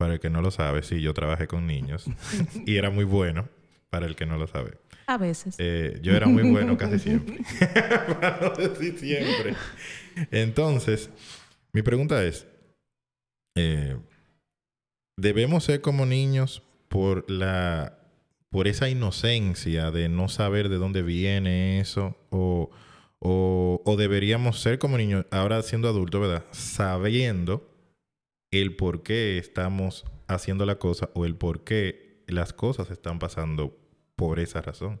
Para 0.00 0.14
el 0.14 0.20
que 0.20 0.30
no 0.30 0.40
lo 0.40 0.50
sabe, 0.50 0.82
sí, 0.82 1.02
yo 1.02 1.12
trabajé 1.12 1.46
con 1.46 1.66
niños 1.66 2.06
y 2.66 2.76
era 2.76 2.88
muy 2.88 3.04
bueno, 3.04 3.50
para 3.90 4.06
el 4.06 4.16
que 4.16 4.24
no 4.24 4.38
lo 4.38 4.46
sabe. 4.46 4.78
A 5.06 5.18
veces. 5.18 5.56
Eh, 5.58 5.98
yo 6.02 6.16
era 6.16 6.26
muy 6.26 6.42
bueno 6.50 6.78
casi 6.78 6.98
siempre. 7.10 7.40
Para 8.18 8.40
no 8.40 8.50
decir 8.54 8.98
siempre. 8.98 9.54
Entonces, 10.30 11.10
mi 11.74 11.82
pregunta 11.82 12.24
es, 12.24 12.46
eh, 13.58 13.98
¿debemos 15.18 15.64
ser 15.64 15.82
como 15.82 16.06
niños 16.06 16.62
por 16.88 17.30
la 17.30 17.98
por 18.48 18.68
esa 18.68 18.88
inocencia 18.88 19.90
de 19.90 20.08
no 20.08 20.30
saber 20.30 20.70
de 20.70 20.76
dónde 20.76 21.02
viene 21.02 21.78
eso? 21.78 22.16
O, 22.30 22.70
o, 23.18 23.82
o 23.84 23.96
deberíamos 23.98 24.60
ser 24.60 24.78
como 24.78 24.96
niños, 24.96 25.26
ahora 25.30 25.60
siendo 25.60 25.88
adultos, 25.88 26.22
¿verdad? 26.22 26.46
Sabiendo 26.52 27.69
el 28.50 28.76
por 28.76 29.02
qué 29.02 29.38
estamos 29.38 30.04
haciendo 30.26 30.66
la 30.66 30.78
cosa 30.78 31.10
o 31.14 31.24
el 31.24 31.36
por 31.36 31.64
qué 31.64 32.22
las 32.26 32.52
cosas 32.52 32.90
están 32.90 33.18
pasando 33.18 33.76
por 34.16 34.38
esa 34.38 34.60
razón. 34.60 35.00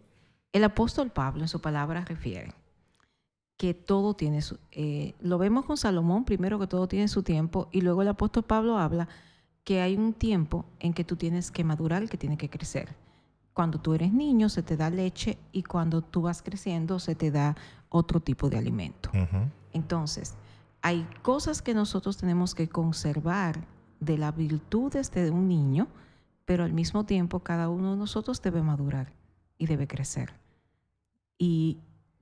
El 0.52 0.64
apóstol 0.64 1.10
Pablo 1.10 1.42
en 1.42 1.48
su 1.48 1.60
palabra 1.60 2.04
refiere 2.04 2.52
que 3.56 3.74
todo 3.74 4.14
tiene 4.14 4.40
su... 4.42 4.58
eh, 4.72 5.14
lo 5.20 5.38
vemos 5.38 5.66
con 5.66 5.76
Salomón 5.76 6.24
primero 6.24 6.58
que 6.58 6.66
todo 6.66 6.88
tiene 6.88 7.08
su 7.08 7.22
tiempo 7.22 7.68
y 7.70 7.82
luego 7.82 8.02
el 8.02 8.08
apóstol 8.08 8.44
Pablo 8.44 8.78
habla 8.78 9.08
que 9.64 9.80
hay 9.80 9.96
un 9.96 10.14
tiempo 10.14 10.64
en 10.78 10.94
que 10.94 11.04
tú 11.04 11.16
tienes 11.16 11.50
que 11.50 11.62
madurar, 11.62 12.08
que 12.08 12.16
tiene 12.16 12.38
que 12.38 12.48
crecer. 12.48 12.96
Cuando 13.52 13.78
tú 13.78 13.94
eres 13.94 14.12
niño 14.12 14.48
se 14.48 14.62
te 14.62 14.76
da 14.76 14.90
leche 14.90 15.38
y 15.52 15.62
cuando 15.62 16.00
tú 16.00 16.22
vas 16.22 16.40
creciendo 16.40 16.98
se 16.98 17.14
te 17.14 17.30
da 17.30 17.56
otro 17.90 18.20
tipo 18.20 18.48
de 18.48 18.56
alimento. 18.56 19.10
Entonces, 19.72 20.34
hay 20.82 21.06
cosas 21.22 21.62
que 21.62 21.74
nosotros 21.74 22.16
tenemos 22.16 22.54
que 22.54 22.68
conservar 22.68 23.66
de 24.00 24.16
las 24.18 24.34
virtudes 24.34 25.10
de 25.10 25.30
un 25.30 25.48
niño, 25.48 25.88
pero 26.44 26.64
al 26.64 26.72
mismo 26.72 27.04
tiempo 27.04 27.40
cada 27.40 27.68
uno 27.68 27.92
de 27.92 27.96
nosotros 27.98 28.40
debe 28.42 28.62
madurar 28.62 29.12
y 29.58 29.66
debe 29.66 29.86
crecer. 29.86 30.32
Y 31.38 31.78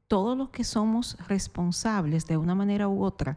todos 0.09 0.37
los 0.37 0.51
que 0.51 0.65
somos 0.65 1.17
responsables 1.29 2.27
de 2.27 2.37
una 2.37 2.55
manera 2.55 2.89
u 2.89 3.05
otra 3.05 3.37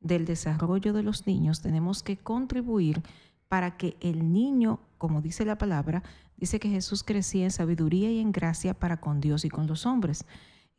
del 0.00 0.24
desarrollo 0.24 0.92
de 0.92 1.02
los 1.02 1.26
niños, 1.26 1.60
tenemos 1.60 2.02
que 2.02 2.16
contribuir 2.16 3.02
para 3.48 3.76
que 3.76 3.96
el 4.00 4.32
niño, 4.32 4.80
como 4.96 5.20
dice 5.20 5.44
la 5.44 5.58
palabra, 5.58 6.02
dice 6.36 6.60
que 6.60 6.70
Jesús 6.70 7.02
crecía 7.02 7.44
en 7.44 7.50
sabiduría 7.50 8.10
y 8.10 8.20
en 8.20 8.32
gracia 8.32 8.74
para 8.74 9.00
con 9.00 9.20
Dios 9.20 9.44
y 9.44 9.50
con 9.50 9.66
los 9.66 9.86
hombres. 9.86 10.24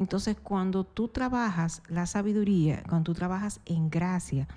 Entonces, 0.02 0.36
cuando 0.42 0.84
tú 0.84 1.10
trabajas 1.10 1.84
la 1.88 2.08
sabiduría, 2.08 2.82
cuando 2.90 3.12
tú 3.12 3.14
trabajas 3.14 3.62
en 3.66 3.92
gracia, 3.92 4.48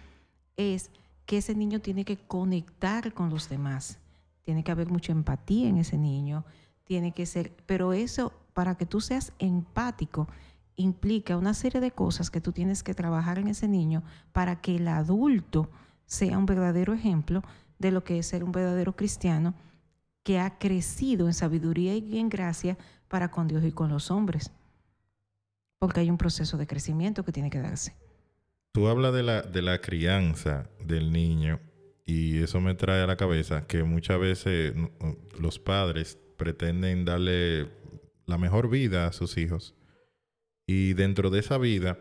es 0.57 0.91
que 1.27 1.37
ese 1.37 1.55
niño 1.55 1.83
tiene 1.83 2.07
que 2.07 2.17
conectar 2.17 3.13
con 3.13 3.29
los 3.29 3.51
demás. 3.51 3.99
Tiene 4.41 4.65
que 4.65 4.73
haber 4.73 4.89
mucha 4.89 5.13
empatía 5.13 5.69
en 5.69 5.77
ese 5.77 5.99
niño. 5.99 6.47
Tiene 6.85 7.13
que 7.13 7.27
ser, 7.27 7.53
pero 7.67 7.93
eso, 7.93 8.33
para 8.55 8.77
que 8.77 8.87
tú 8.87 9.03
seas 9.03 9.35
empático, 9.39 10.29
implica 10.77 11.37
una 11.37 11.53
serie 11.53 11.83
de 11.83 11.91
cosas 11.91 12.31
que 12.31 12.41
tú 12.41 12.53
tienes 12.53 12.83
que 12.83 12.95
trabajar 12.95 13.39
en 13.39 13.49
ese 13.49 13.69
niño 13.69 14.03
para 14.33 14.63
que 14.63 14.77
el 14.77 14.89
adulto 14.89 15.69
sea 16.07 16.39
un 16.39 16.47
verdadero 16.47 16.95
ejemplo 16.95 17.43
de 17.79 17.91
lo 17.91 18.03
que 18.03 18.19
es 18.19 18.27
ser 18.29 18.45
un 18.45 18.53
verdadero 18.53 18.97
cristiano 18.97 19.53
que 20.23 20.41
ha 20.41 20.59
crecido 20.59 21.27
en 21.27 21.35
sabiduría 21.35 21.95
y 21.95 22.19
en 22.19 22.31
gracia 22.31 22.79
para 23.09 23.31
con 23.31 23.47
Dios 23.47 23.63
y 23.63 23.73
con 23.73 23.91
los 23.91 24.11
hombres. 24.11 24.51
Porque 25.85 26.01
hay 26.01 26.09
un 26.09 26.17
proceso 26.17 26.57
de 26.57 26.67
crecimiento 26.67 27.25
que 27.25 27.33
tiene 27.33 27.51
que 27.51 27.61
darse. 27.61 27.95
Tú 28.73 28.89
hablas 28.89 29.13
de 29.13 29.23
la, 29.23 29.43
de 29.43 29.61
la 29.61 29.81
crianza 29.81 30.71
del 30.83 31.13
niño 31.13 31.61
y 32.07 32.43
eso 32.43 32.59
me 32.61 32.75
trae 32.75 33.03
a 33.03 33.07
la 33.07 33.17
cabeza 33.17 33.67
que 33.67 33.85
muchas 33.85 34.19
veces 34.19 34.75
mm, 34.75 34.83
mm, 34.83 35.17
los 35.41 35.59
padres 35.59 36.19
pretenden 36.39 37.05
darle 37.05 37.69
la 38.25 38.39
mejor 38.39 38.71
vida 38.71 39.07
a 39.07 39.13
sus 39.13 39.37
hijos 39.37 39.75
y 40.67 40.95
dentro 40.95 41.29
de 41.29 41.41
esa 41.41 41.59
vida 41.59 41.99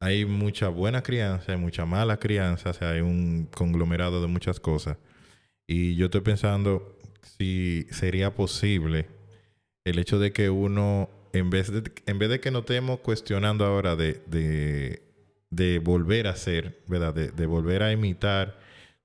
hay 0.00 0.24
mucha 0.24 0.68
buena 0.68 1.02
crianza, 1.02 1.52
hay 1.52 1.58
mucha 1.58 1.84
mala 1.84 2.18
crianza, 2.18 2.70
o 2.70 2.72
sea, 2.72 2.90
hay 2.90 3.00
un 3.00 3.48
conglomerado 3.52 4.20
de 4.20 4.28
muchas 4.28 4.60
cosas. 4.60 4.96
Y 5.66 5.96
yo 5.96 6.06
estoy 6.06 6.20
pensando 6.20 6.96
si 7.36 7.86
sería 7.90 8.34
posible 8.34 9.08
el 9.84 9.98
hecho 9.98 10.18
de 10.18 10.32
que 10.32 10.50
uno, 10.50 11.10
en 11.32 11.50
vez 11.50 11.70
de, 11.70 11.90
en 12.06 12.18
vez 12.18 12.28
de 12.28 12.40
que 12.40 12.50
nos 12.50 12.60
estemos 12.60 13.00
cuestionando 13.00 13.64
ahora 13.64 13.96
de, 13.96 14.22
de, 14.26 15.02
de 15.50 15.78
volver 15.78 16.26
a 16.26 16.36
ser, 16.36 16.82
¿verdad? 16.86 17.14
De, 17.14 17.30
de 17.30 17.46
volver 17.46 17.82
a 17.82 17.92
imitar 17.92 18.58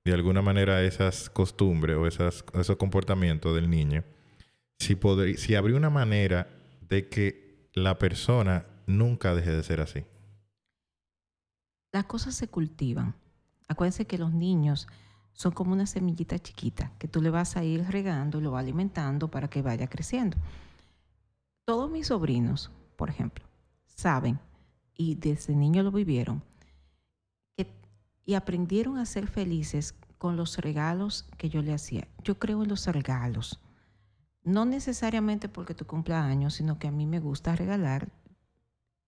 de 0.04 0.12
alguna 0.12 0.42
manera 0.42 0.82
esas 0.82 1.30
costumbres 1.30 1.96
o 1.96 2.06
esas, 2.06 2.44
esos 2.54 2.76
comportamientos 2.76 3.54
del 3.54 3.70
niño, 3.70 4.04
si, 4.78 4.94
podría, 4.94 5.36
si 5.36 5.54
habría 5.54 5.76
una 5.76 5.90
manera 5.90 6.48
de 6.82 7.08
que 7.08 7.70
la 7.72 7.98
persona 7.98 8.66
nunca 8.86 9.34
deje 9.34 9.50
de 9.50 9.62
ser 9.62 9.80
así. 9.80 10.04
Las 11.92 12.04
cosas 12.04 12.34
se 12.34 12.48
cultivan. 12.48 13.14
Acuérdense 13.68 14.06
que 14.06 14.18
los 14.18 14.32
niños 14.32 14.88
son 15.32 15.52
como 15.52 15.72
una 15.72 15.86
semillita 15.86 16.38
chiquita 16.38 16.92
que 16.98 17.08
tú 17.08 17.22
le 17.22 17.30
vas 17.30 17.56
a 17.56 17.64
ir 17.64 17.84
regando 17.88 18.38
y 18.38 18.42
lo 18.42 18.50
vas 18.50 18.62
alimentando 18.62 19.30
para 19.30 19.48
que 19.48 19.62
vaya 19.62 19.88
creciendo. 19.88 20.36
Todos 21.64 21.90
mis 21.90 22.08
sobrinos, 22.08 22.70
por 22.96 23.10
ejemplo, 23.10 23.44
saben 23.86 24.38
y 24.94 25.14
desde 25.14 25.54
niño 25.54 25.82
lo 25.82 25.90
vivieron 25.90 26.42
que, 27.56 27.72
y 28.24 28.34
aprendieron 28.34 28.98
a 28.98 29.06
ser 29.06 29.26
felices 29.26 29.94
con 30.18 30.36
los 30.36 30.58
regalos 30.58 31.28
que 31.36 31.48
yo 31.48 31.62
le 31.62 31.74
hacía. 31.74 32.08
Yo 32.22 32.38
creo 32.38 32.62
en 32.62 32.68
los 32.68 32.86
regalos. 32.86 33.60
No 34.42 34.64
necesariamente 34.64 35.48
porque 35.48 35.74
tú 35.74 35.86
cumplas 35.86 36.24
años, 36.24 36.54
sino 36.54 36.78
que 36.78 36.88
a 36.88 36.92
mí 36.92 37.06
me 37.06 37.18
gusta 37.20 37.56
regalar 37.56 38.08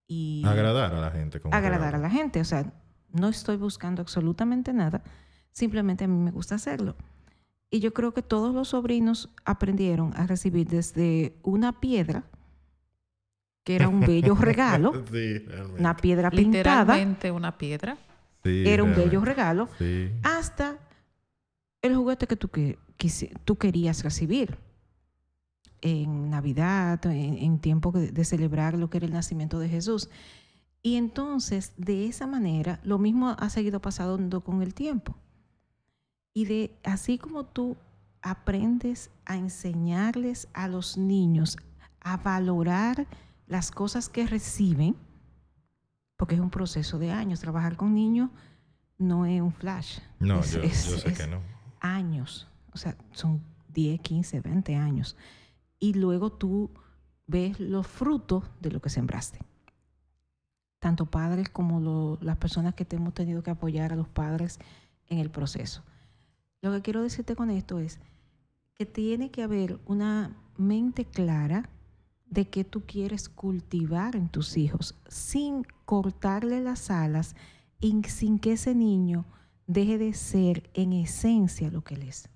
y 0.07 0.41
Agradar 0.45 0.93
a 0.93 1.01
la 1.01 1.11
gente. 1.11 1.39
Como 1.39 1.53
agradar 1.53 1.95
a 1.95 1.97
la 1.99 2.09
gente. 2.09 2.39
O 2.39 2.45
sea, 2.45 2.73
no 3.11 3.27
estoy 3.27 3.57
buscando 3.57 4.01
absolutamente 4.01 4.73
nada, 4.73 5.03
simplemente 5.51 6.05
a 6.05 6.07
mí 6.07 6.17
me 6.17 6.31
gusta 6.31 6.55
hacerlo. 6.55 6.95
Y 7.69 7.81
yo 7.81 7.93
creo 7.93 8.13
que 8.13 8.21
todos 8.21 8.53
los 8.53 8.69
sobrinos 8.69 9.29
aprendieron 9.43 10.13
a 10.15 10.25
recibir 10.25 10.67
desde 10.67 11.37
una 11.43 11.79
piedra, 11.79 12.23
que 13.67 13.75
era 13.75 13.89
un 13.89 13.99
bello 13.99 14.33
regalo, 14.39 14.93
sí, 15.11 15.39
realmente. 15.39 15.79
una 15.81 15.97
piedra 15.97 16.31
pintada, 16.31 16.83
Literalmente 16.95 17.31
una 17.31 17.57
piedra. 17.57 17.97
Sí, 18.41 18.63
era 18.65 18.81
un 18.81 18.95
bello 18.95 19.19
regalo, 19.25 19.67
Sí. 19.77 20.09
hasta 20.23 20.77
el 21.81 21.93
juguete 21.97 22.27
que 22.27 22.37
tú, 22.37 22.47
que, 22.47 22.77
tú 23.43 23.57
querías 23.57 24.05
recibir 24.05 24.57
en 25.81 26.29
Navidad, 26.29 27.05
en, 27.07 27.37
en 27.39 27.59
tiempo 27.59 27.91
de, 27.91 28.09
de 28.13 28.23
celebrar 28.23 28.77
lo 28.77 28.89
que 28.89 28.99
era 28.99 29.05
el 29.05 29.11
nacimiento 29.11 29.59
de 29.59 29.67
Jesús. 29.67 30.09
Y 30.81 30.95
entonces, 30.95 31.73
de 31.75 32.07
esa 32.07 32.25
manera, 32.25 32.79
lo 32.83 32.97
mismo 32.99 33.35
ha 33.37 33.49
seguido 33.49 33.81
pasando 33.81 34.39
con 34.45 34.61
el 34.61 34.73
tiempo. 34.73 35.13
Y 36.33 36.45
de 36.45 36.71
así 36.85 37.17
como 37.17 37.43
tú 37.43 37.75
aprendes 38.21 39.09
a 39.25 39.35
enseñarles 39.35 40.47
a 40.53 40.69
los 40.69 40.97
niños 40.97 41.57
a 41.99 42.15
valorar 42.15 43.07
las 43.47 43.71
cosas 43.71 44.09
que 44.09 44.27
reciben, 44.27 44.95
porque 46.17 46.35
es 46.35 46.41
un 46.41 46.49
proceso 46.49 46.99
de 46.99 47.11
años, 47.11 47.39
trabajar 47.39 47.77
con 47.77 47.93
niños 47.93 48.29
no 48.97 49.25
es 49.25 49.41
un 49.41 49.53
flash. 49.53 49.99
No, 50.19 50.39
Es- 50.39 50.53
yo, 50.53 50.61
es- 50.61 50.77
sé 50.77 51.09
es 51.09 51.17
que 51.17 51.27
no. 51.27 51.39
años, 51.79 52.47
o 52.73 52.77
sea, 52.77 52.97
son 53.11 53.41
10, 53.69 53.99
15, 54.01 54.41
20 54.41 54.75
años. 54.75 55.15
Y 55.79 55.93
luego 55.93 56.31
tú 56.31 56.71
ves 57.27 57.59
los 57.59 57.85
frutos 57.87 58.43
de 58.61 58.71
lo 58.71 58.81
que 58.81 58.89
sembraste. 58.89 59.39
Tanto 60.79 61.05
padres 61.05 61.49
como 61.49 61.79
lo- 61.79 62.17
las 62.21 62.37
personas 62.37 62.75
que 62.75 62.85
te 62.85 62.95
hemos 62.95 63.13
tenido 63.13 63.43
que 63.43 63.51
apoyar 63.51 63.93
a 63.93 63.95
los 63.95 64.07
padres 64.07 64.59
en 65.07 65.19
el 65.19 65.29
proceso. 65.29 65.83
Lo 66.61 66.71
que 66.71 66.81
quiero 66.81 67.01
decirte 67.03 67.35
con 67.35 67.49
esto 67.49 67.79
es 67.79 67.99
que 68.73 68.85
tiene 68.85 69.31
que 69.31 69.43
haber 69.43 69.79
una 69.85 70.35
mente 70.57 71.05
clara 71.05 71.69
de 72.29 72.49
que 72.49 72.63
tú 72.63 72.81
quieres 72.85 73.29
cultivar 73.29 74.15
en 74.15 74.29
tus 74.29 74.57
hijos 74.57 74.95
sin 75.07 75.65
cortarle 75.85 76.61
las 76.61 76.89
alas 76.91 77.35
y 77.79 78.01
sin 78.03 78.39
que 78.39 78.53
ese 78.53 78.75
niño 78.75 79.25
deje 79.65 79.97
de 79.97 80.13
ser 80.13 80.69
en 80.73 80.93
esencia 80.93 81.69
lo 81.69 81.83
que 81.83 81.95
él 81.95 82.03
es. 82.03 82.29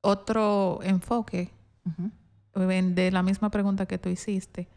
Otro 0.00 0.80
enfoque 0.82 1.50
de 2.54 3.10
la 3.12 3.22
misma 3.22 3.50
pregunta 3.50 3.86
que 3.86 3.98
tú 3.98 4.08
hiciste. 4.08 4.68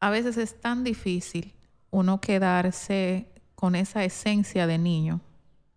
A 0.00 0.10
veces 0.10 0.36
es 0.36 0.60
tan 0.60 0.84
difícil 0.84 1.52
uno 1.90 2.20
quedarse 2.20 3.28
con 3.54 3.74
esa 3.74 4.04
esencia 4.04 4.66
de 4.66 4.78
niño 4.78 5.20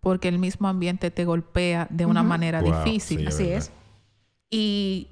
porque 0.00 0.28
el 0.28 0.38
mismo 0.38 0.68
ambiente 0.68 1.10
te 1.10 1.24
golpea 1.24 1.88
de 1.90 2.06
una 2.06 2.22
manera 2.22 2.60
Wow, 2.62 2.84
difícil. 2.84 3.20
sí, 3.20 3.26
Así 3.26 3.48
es. 3.48 3.72
Y 4.50 5.08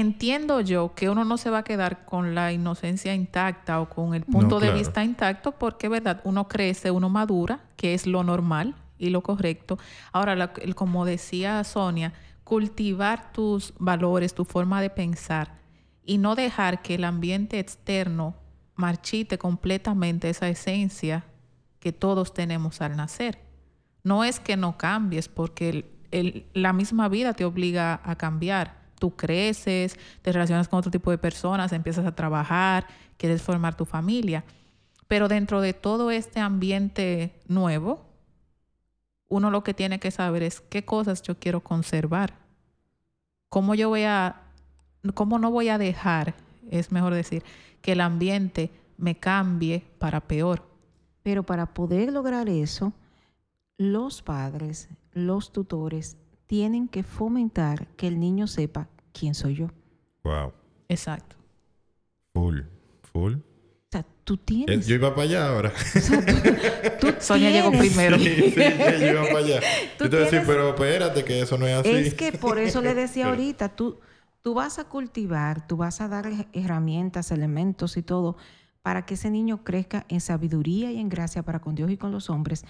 entiendo 0.00 0.60
yo 0.60 0.94
que 0.94 1.08
uno 1.08 1.24
no 1.24 1.38
se 1.38 1.48
va 1.50 1.58
a 1.58 1.64
quedar 1.64 2.04
con 2.04 2.34
la 2.34 2.52
inocencia 2.52 3.14
intacta 3.14 3.80
o 3.80 3.88
con 3.88 4.14
el 4.14 4.24
punto 4.24 4.56
de 4.60 4.66
claro. 4.66 4.78
vista 4.78 5.02
intacto 5.02 5.52
porque, 5.52 5.88
¿verdad? 5.88 6.20
Uno 6.24 6.48
crece, 6.48 6.90
uno 6.90 7.08
madura, 7.08 7.60
que 7.76 7.94
es 7.94 8.06
lo 8.06 8.22
normal 8.22 8.74
y 8.98 9.08
lo 9.10 9.22
correcto. 9.22 9.78
Ahora, 10.12 10.36
la- 10.36 10.52
el- 10.60 10.74
como 10.74 11.04
decía 11.06 11.64
Sonia, 11.64 12.12
cultivar 12.44 13.32
tus 13.32 13.72
valores, 13.78 14.34
tu 14.34 14.44
forma 14.44 14.80
de 14.80 14.90
pensar 14.90 15.54
y 16.04 16.18
no 16.18 16.34
dejar 16.34 16.82
que 16.82 16.94
el 16.96 17.04
ambiente 17.04 17.58
externo 17.58 18.34
marchite 18.74 19.38
completamente 19.38 20.28
esa 20.28 20.48
esencia 20.48 21.24
que 21.80 21.92
todos 21.92 22.34
tenemos 22.34 22.80
al 22.82 22.96
nacer. 22.96 23.38
No 24.04 24.24
es 24.24 24.38
que 24.40 24.56
no 24.56 24.76
cambies, 24.76 25.28
porque 25.28 25.70
el- 25.70 25.84
el- 26.10 26.46
la 26.52 26.72
misma 26.72 27.08
vida 27.08 27.32
te 27.32 27.44
obliga 27.44 28.00
a 28.04 28.14
cambiar. 28.16 28.75
Tú 28.98 29.14
creces, 29.14 29.98
te 30.22 30.32
relacionas 30.32 30.68
con 30.68 30.78
otro 30.78 30.90
tipo 30.90 31.10
de 31.10 31.18
personas, 31.18 31.72
empiezas 31.72 32.06
a 32.06 32.14
trabajar, 32.14 32.86
quieres 33.16 33.42
formar 33.42 33.76
tu 33.76 33.84
familia. 33.84 34.44
Pero 35.08 35.28
dentro 35.28 35.60
de 35.60 35.72
todo 35.72 36.10
este 36.10 36.40
ambiente 36.40 37.38
nuevo, 37.46 38.06
uno 39.28 39.50
lo 39.50 39.62
que 39.64 39.74
tiene 39.74 39.98
que 39.98 40.10
saber 40.10 40.42
es 40.42 40.60
qué 40.60 40.84
cosas 40.84 41.22
yo 41.22 41.38
quiero 41.38 41.60
conservar. 41.60 42.34
Cómo 43.48 43.74
yo 43.74 43.88
voy 43.88 44.04
a, 44.04 44.42
cómo 45.14 45.38
no 45.38 45.50
voy 45.50 45.68
a 45.68 45.78
dejar, 45.78 46.34
es 46.70 46.90
mejor 46.92 47.14
decir, 47.14 47.44
que 47.80 47.92
el 47.92 48.00
ambiente 48.00 48.70
me 48.96 49.18
cambie 49.18 49.84
para 49.98 50.20
peor. 50.20 50.64
Pero 51.22 51.44
para 51.44 51.66
poder 51.66 52.12
lograr 52.12 52.48
eso, 52.48 52.92
los 53.78 54.22
padres, 54.22 54.88
los 55.12 55.52
tutores 55.52 56.16
tienen 56.46 56.88
que 56.88 57.02
fomentar 57.02 57.88
que 57.96 58.06
el 58.06 58.18
niño 58.20 58.46
sepa 58.46 58.88
quién 59.12 59.34
soy 59.34 59.54
yo. 59.56 59.70
Wow. 60.24 60.52
Exacto. 60.88 61.36
Full. 62.34 62.60
Full. 63.12 63.34
O 63.34 63.38
sea, 63.90 64.04
tú 64.24 64.34
Eh, 64.34 64.40
tienes... 64.44 64.86
Yo 64.86 64.96
iba 64.96 65.10
para 65.14 65.22
allá 65.28 65.48
ahora. 65.48 65.72
o 65.72 65.98
sea, 66.00 66.24
tú- 66.24 66.32
tú 67.00 67.14
Sonia 67.20 67.50
llegó 67.50 67.70
primero. 67.72 68.18
Sí, 68.18 68.50
sí, 68.50 68.54
yo 69.00 69.06
iba 69.12 69.22
para 69.22 69.38
allá. 69.38 69.60
Tú 69.98 70.04
Yo 70.04 70.10
te 70.10 70.26
tienes- 70.26 70.46
pero 70.46 70.70
espérate, 70.70 71.24
que 71.24 71.40
eso 71.40 71.56
no 71.58 71.66
es 71.66 71.74
así. 71.78 71.90
Es 71.90 72.14
que 72.14 72.32
por 72.32 72.58
eso 72.58 72.82
le 72.82 72.94
decía 72.94 73.26
ahorita, 73.28 73.70
tú, 73.74 73.98
tú 74.42 74.54
vas 74.54 74.78
a 74.78 74.84
cultivar, 74.84 75.66
tú 75.66 75.76
vas 75.76 76.00
a 76.00 76.08
dar 76.08 76.28
herramientas, 76.52 77.30
elementos 77.30 77.96
y 77.96 78.02
todo 78.02 78.36
para 78.82 79.04
que 79.04 79.14
ese 79.14 79.30
niño 79.30 79.64
crezca 79.64 80.04
en 80.08 80.20
sabiduría 80.20 80.92
y 80.92 81.00
en 81.00 81.08
gracia 81.08 81.42
para 81.42 81.60
con 81.60 81.74
Dios 81.74 81.90
y 81.90 81.96
con 81.96 82.12
los 82.12 82.30
hombres, 82.30 82.64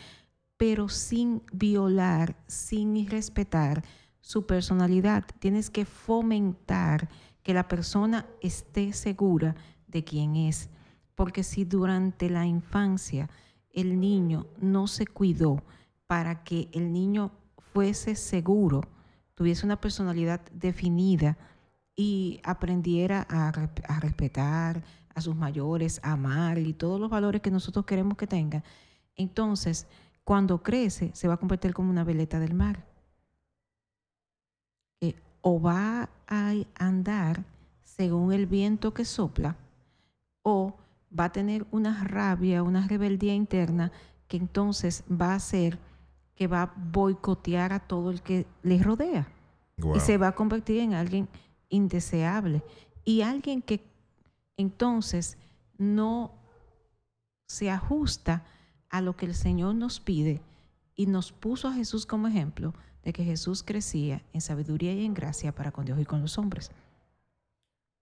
pero 0.57 0.89
sin 0.89 1.43
violar, 1.53 2.37
sin 2.47 2.97
irrespetar 2.97 3.85
su 4.21 4.47
personalidad. 4.47 5.25
Tienes 5.39 5.71
que 5.71 5.85
fomentar 5.85 7.09
que 7.43 7.55
la 7.55 7.69
persona 7.69 8.27
esté 8.41 8.93
segura 8.93 9.55
de 9.87 10.05
quién 10.05 10.37
es. 10.37 10.69
Porque 11.15 11.43
si 11.43 11.65
durante 11.65 12.29
la 12.29 12.47
infancia 12.47 13.31
el 13.71 14.01
niño 14.01 14.47
no 14.61 14.87
se 14.87 15.07
cuidó 15.07 15.63
para 16.07 16.45
que 16.45 16.69
el 16.73 16.93
niño 16.93 17.33
fuese 17.73 18.17
seguro, 18.17 18.83
tuviese 19.35 19.67
una 19.67 19.81
personalidad 19.81 20.41
definida 20.53 21.37
y 21.95 22.41
aprendiera 22.43 23.27
a, 23.29 23.49
a 23.49 24.01
respetar 24.01 24.83
a 25.15 25.21
sus 25.21 25.37
mayores, 25.37 26.01
a 26.03 26.13
amar 26.13 26.59
y 26.59 26.73
todos 26.73 27.01
los 27.01 27.11
valores 27.11 27.41
que 27.41 27.51
nosotros 27.51 27.87
queremos 27.87 28.17
que 28.17 28.27
tenga, 28.27 28.63
entonces 29.15 29.87
cuando 30.27 30.61
crece 30.61 31.13
se 31.15 31.29
va 31.29 31.35
a 31.35 31.37
convertir 31.37 31.73
como 31.73 31.89
una 31.89 32.03
veleta 32.03 32.41
del 32.41 32.53
mar. 32.53 32.85
Eh, 35.01 35.15
o 35.41 35.61
va 35.61 36.09
a 36.27 36.53
andar 36.75 37.45
según 37.85 38.33
el 38.33 38.47
viento 38.47 38.93
que 38.93 39.05
sopla, 39.05 39.55
o 40.43 40.75
va 41.17 41.27
a 41.27 41.33
tener 41.33 41.65
una 41.71 42.03
rabia, 42.03 42.65
una 42.65 42.89
rebeldía 42.89 43.35
interna 43.35 43.93
que 44.27 44.37
entonces 44.37 45.05
va 45.09 45.33
a 45.33 45.37
hacer 45.37 45.79
que 46.35 46.49
va 46.49 46.63
a 46.63 46.75
boicotear 46.77 47.73
a 47.73 47.79
todo 47.79 48.11
el 48.11 48.21
que 48.21 48.47
le 48.63 48.83
rodea 48.83 49.29
Wow. 49.79 49.97
y 49.97 50.01
se 50.01 50.17
va 50.19 50.29
a 50.29 50.35
convertir 50.35 50.81
en 50.81 50.95
alguien 50.95 51.29
indeseable 51.69 52.63
y 53.05 53.21
alguien 53.21 53.61
que 53.63 53.85
entonces 54.57 55.37
no 55.79 56.33
se 57.47 57.71
ajusta 57.71 58.43
a 58.91 59.01
lo 59.01 59.17
que 59.17 59.27
el 59.27 59.35
Señor 59.35 59.75
nos 59.75 60.01
pide 60.01 60.41
y 60.95 61.07
nos 61.07 61.33
puso 61.33 61.69
a 61.69 61.73
Jesús 61.75 62.07
como 62.07 62.29
ejemplo 62.29 62.75
de 63.05 63.13
que 63.13 63.25
Jesús 63.25 63.63
crecía 63.63 64.23
en 64.33 64.41
sabiduría 64.41 64.93
y 64.93 65.05
en 65.05 65.15
gracia 65.15 65.55
para 65.55 65.71
con 65.73 65.85
Dios 65.85 65.99
y 66.01 66.05
con 66.05 66.21
los 66.23 66.39
hombres. 66.39 66.71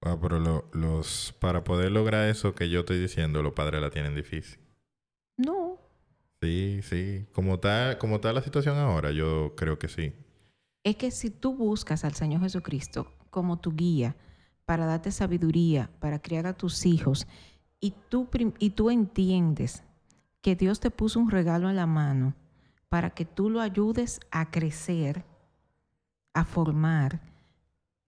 Ah, 0.02 0.18
pero 0.20 0.38
lo- 0.38 0.66
los, 0.72 1.34
para 1.38 1.64
poder 1.64 1.90
lograr 1.90 2.28
eso 2.28 2.54
que 2.54 2.68
yo 2.68 2.80
estoy 2.80 2.98
diciendo, 3.00 3.42
los 3.42 3.54
padres 3.54 3.80
la 3.80 3.90
tienen 3.90 4.14
difícil. 4.14 4.58
No, 5.36 5.78
Sí, 6.42 6.80
sí. 6.82 7.24
Como 7.32 7.54
está, 7.54 7.96
como 7.98 8.16
está 8.16 8.30
la 8.34 8.42
situación 8.42 8.76
ahora, 8.76 9.12
yo 9.12 9.54
creo 9.56 9.78
que 9.78 9.88
sí. 9.88 10.12
es 10.84 10.96
que 10.96 11.10
si 11.10 11.30
tú 11.30 11.56
buscas 11.56 12.04
al 12.04 12.12
Señor 12.14 12.42
Jesucristo 12.42 13.10
como 13.30 13.58
tu 13.58 13.72
guía 13.72 14.14
para 14.66 14.84
darte 14.84 15.10
sabiduría, 15.10 15.90
para 16.00 16.20
criar 16.20 16.46
a 16.46 16.52
tus 16.54 16.84
hijos, 16.84 17.26
y 17.80 17.94
tú, 18.10 18.28
y 18.58 18.70
tú 18.70 18.90
entiendes 18.90 19.82
que 20.44 20.56
Dios 20.56 20.78
te 20.78 20.90
puso 20.90 21.20
un 21.20 21.30
regalo 21.30 21.70
en 21.70 21.76
la 21.76 21.86
mano 21.86 22.34
para 22.90 23.08
que 23.08 23.24
tú 23.24 23.48
lo 23.48 23.62
ayudes 23.62 24.20
a 24.30 24.50
crecer, 24.50 25.24
a 26.34 26.44
formar, 26.44 27.22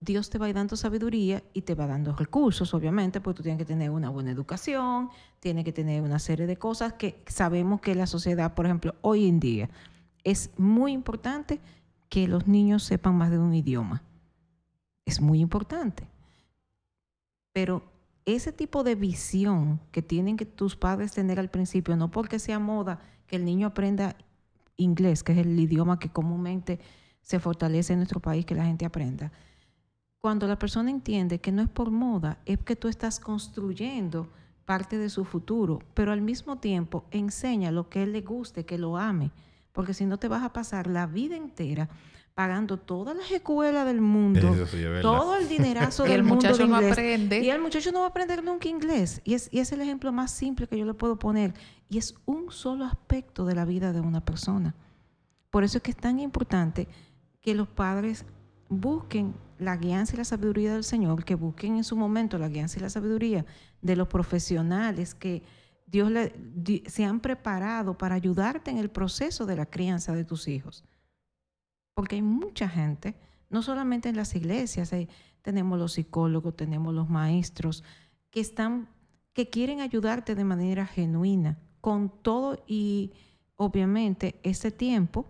Dios 0.00 0.28
te 0.28 0.36
va 0.36 0.52
dando 0.52 0.76
sabiduría 0.76 1.42
y 1.54 1.62
te 1.62 1.74
va 1.74 1.86
dando 1.86 2.14
recursos, 2.14 2.74
obviamente, 2.74 3.22
porque 3.22 3.38
tú 3.38 3.42
tienes 3.42 3.58
que 3.58 3.64
tener 3.64 3.88
una 3.88 4.10
buena 4.10 4.32
educación, 4.32 5.08
tienes 5.40 5.64
que 5.64 5.72
tener 5.72 6.02
una 6.02 6.18
serie 6.18 6.46
de 6.46 6.58
cosas 6.58 6.92
que 6.92 7.24
sabemos 7.26 7.80
que 7.80 7.94
la 7.94 8.06
sociedad, 8.06 8.52
por 8.52 8.66
ejemplo, 8.66 8.94
hoy 9.00 9.26
en 9.28 9.40
día, 9.40 9.70
es 10.22 10.50
muy 10.58 10.92
importante 10.92 11.58
que 12.10 12.28
los 12.28 12.46
niños 12.46 12.82
sepan 12.82 13.14
más 13.14 13.30
de 13.30 13.38
un 13.38 13.54
idioma. 13.54 14.02
Es 15.06 15.22
muy 15.22 15.40
importante. 15.40 16.06
Pero 17.54 17.82
ese 18.26 18.52
tipo 18.52 18.82
de 18.82 18.96
visión 18.96 19.80
que 19.92 20.02
tienen 20.02 20.36
que 20.36 20.44
tus 20.44 20.76
padres 20.76 21.12
tener 21.12 21.38
al 21.38 21.48
principio, 21.48 21.96
no 21.96 22.10
porque 22.10 22.38
sea 22.38 22.58
moda 22.58 23.00
que 23.26 23.36
el 23.36 23.44
niño 23.44 23.68
aprenda 23.68 24.16
inglés, 24.76 25.22
que 25.22 25.32
es 25.32 25.38
el 25.38 25.58
idioma 25.58 25.98
que 25.98 26.10
comúnmente 26.10 26.80
se 27.22 27.38
fortalece 27.38 27.92
en 27.92 28.00
nuestro 28.00 28.20
país, 28.20 28.44
que 28.44 28.54
la 28.54 28.66
gente 28.66 28.84
aprenda. 28.84 29.32
Cuando 30.20 30.48
la 30.48 30.58
persona 30.58 30.90
entiende 30.90 31.40
que 31.40 31.52
no 31.52 31.62
es 31.62 31.68
por 31.68 31.90
moda, 31.92 32.40
es 32.46 32.58
que 32.58 32.74
tú 32.74 32.88
estás 32.88 33.20
construyendo 33.20 34.28
parte 34.64 34.98
de 34.98 35.08
su 35.08 35.24
futuro, 35.24 35.78
pero 35.94 36.10
al 36.10 36.20
mismo 36.20 36.58
tiempo 36.58 37.04
enseña 37.12 37.70
lo 37.70 37.88
que 37.88 38.02
él 38.02 38.12
le 38.12 38.22
guste, 38.22 38.66
que 38.66 38.76
lo 38.76 38.96
ame, 38.96 39.30
porque 39.72 39.94
si 39.94 40.04
no 40.04 40.18
te 40.18 40.26
vas 40.26 40.42
a 40.42 40.52
pasar 40.52 40.88
la 40.88 41.06
vida 41.06 41.36
entera 41.36 41.88
pagando 42.36 42.76
todas 42.76 43.16
las 43.16 43.30
escuelas 43.30 43.86
del 43.86 44.02
mundo, 44.02 44.54
sí, 44.66 44.76
todo 45.00 45.36
el 45.36 45.48
dinerazo 45.48 46.04
Y 46.04 46.08
del 46.10 46.18
el 46.18 46.22
mundo 46.22 46.42
de 46.42 46.48
muchacho 46.52 46.68
no 46.68 46.76
inglés. 46.76 46.92
aprende. 46.92 47.40
Y 47.40 47.48
el 47.50 47.60
muchacho 47.62 47.92
no 47.92 48.00
va 48.00 48.04
a 48.06 48.08
aprender 48.10 48.44
nunca 48.44 48.68
inglés. 48.68 49.22
Y 49.24 49.32
es, 49.32 49.48
y 49.50 49.58
es 49.60 49.72
el 49.72 49.80
ejemplo 49.80 50.12
más 50.12 50.30
simple 50.32 50.66
que 50.68 50.76
yo 50.78 50.84
le 50.84 50.92
puedo 50.92 51.18
poner. 51.18 51.54
Y 51.88 51.96
es 51.96 52.14
un 52.26 52.50
solo 52.52 52.84
aspecto 52.84 53.46
de 53.46 53.54
la 53.54 53.64
vida 53.64 53.94
de 53.94 54.00
una 54.00 54.22
persona. 54.22 54.74
Por 55.50 55.64
eso 55.64 55.78
es 55.78 55.82
que 55.82 55.92
es 55.92 55.96
tan 55.96 56.18
importante 56.20 56.88
que 57.40 57.54
los 57.54 57.68
padres 57.68 58.26
busquen 58.68 59.34
la 59.58 59.78
guianza 59.78 60.12
y 60.14 60.18
la 60.18 60.24
sabiduría 60.24 60.74
del 60.74 60.84
Señor, 60.84 61.24
que 61.24 61.36
busquen 61.36 61.76
en 61.76 61.84
su 61.84 61.96
momento 61.96 62.36
la 62.36 62.48
guianza 62.50 62.78
y 62.78 62.82
la 62.82 62.90
sabiduría 62.90 63.46
de 63.80 63.96
los 63.96 64.08
profesionales 64.08 65.14
que 65.14 65.42
Dios 65.86 66.10
le, 66.10 66.34
di- 66.54 66.82
se 66.86 67.06
han 67.06 67.20
preparado 67.20 67.96
para 67.96 68.14
ayudarte 68.14 68.70
en 68.70 68.76
el 68.76 68.90
proceso 68.90 69.46
de 69.46 69.56
la 69.56 69.64
crianza 69.64 70.12
de 70.14 70.24
tus 70.26 70.48
hijos. 70.48 70.84
Porque 71.96 72.16
hay 72.16 72.22
mucha 72.22 72.68
gente, 72.68 73.14
no 73.48 73.62
solamente 73.62 74.10
en 74.10 74.16
las 74.16 74.34
iglesias, 74.36 74.92
hay- 74.92 75.08
tenemos 75.40 75.78
los 75.78 75.94
psicólogos, 75.94 76.54
tenemos 76.54 76.92
los 76.94 77.08
maestros, 77.08 77.82
que 78.30 78.40
están, 78.40 78.86
que 79.32 79.48
quieren 79.48 79.80
ayudarte 79.80 80.34
de 80.34 80.44
manera 80.44 80.84
genuina, 80.86 81.56
con 81.80 82.10
todo 82.10 82.62
y 82.66 83.12
obviamente 83.56 84.38
ese 84.42 84.70
tiempo 84.70 85.24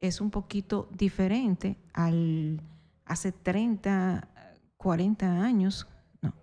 es 0.00 0.20
un 0.20 0.30
poquito 0.30 0.86
diferente 0.92 1.78
al 1.94 2.60
hace 3.06 3.32
30, 3.32 4.28
40 4.76 5.42
años, 5.42 5.86
no, 6.20 6.34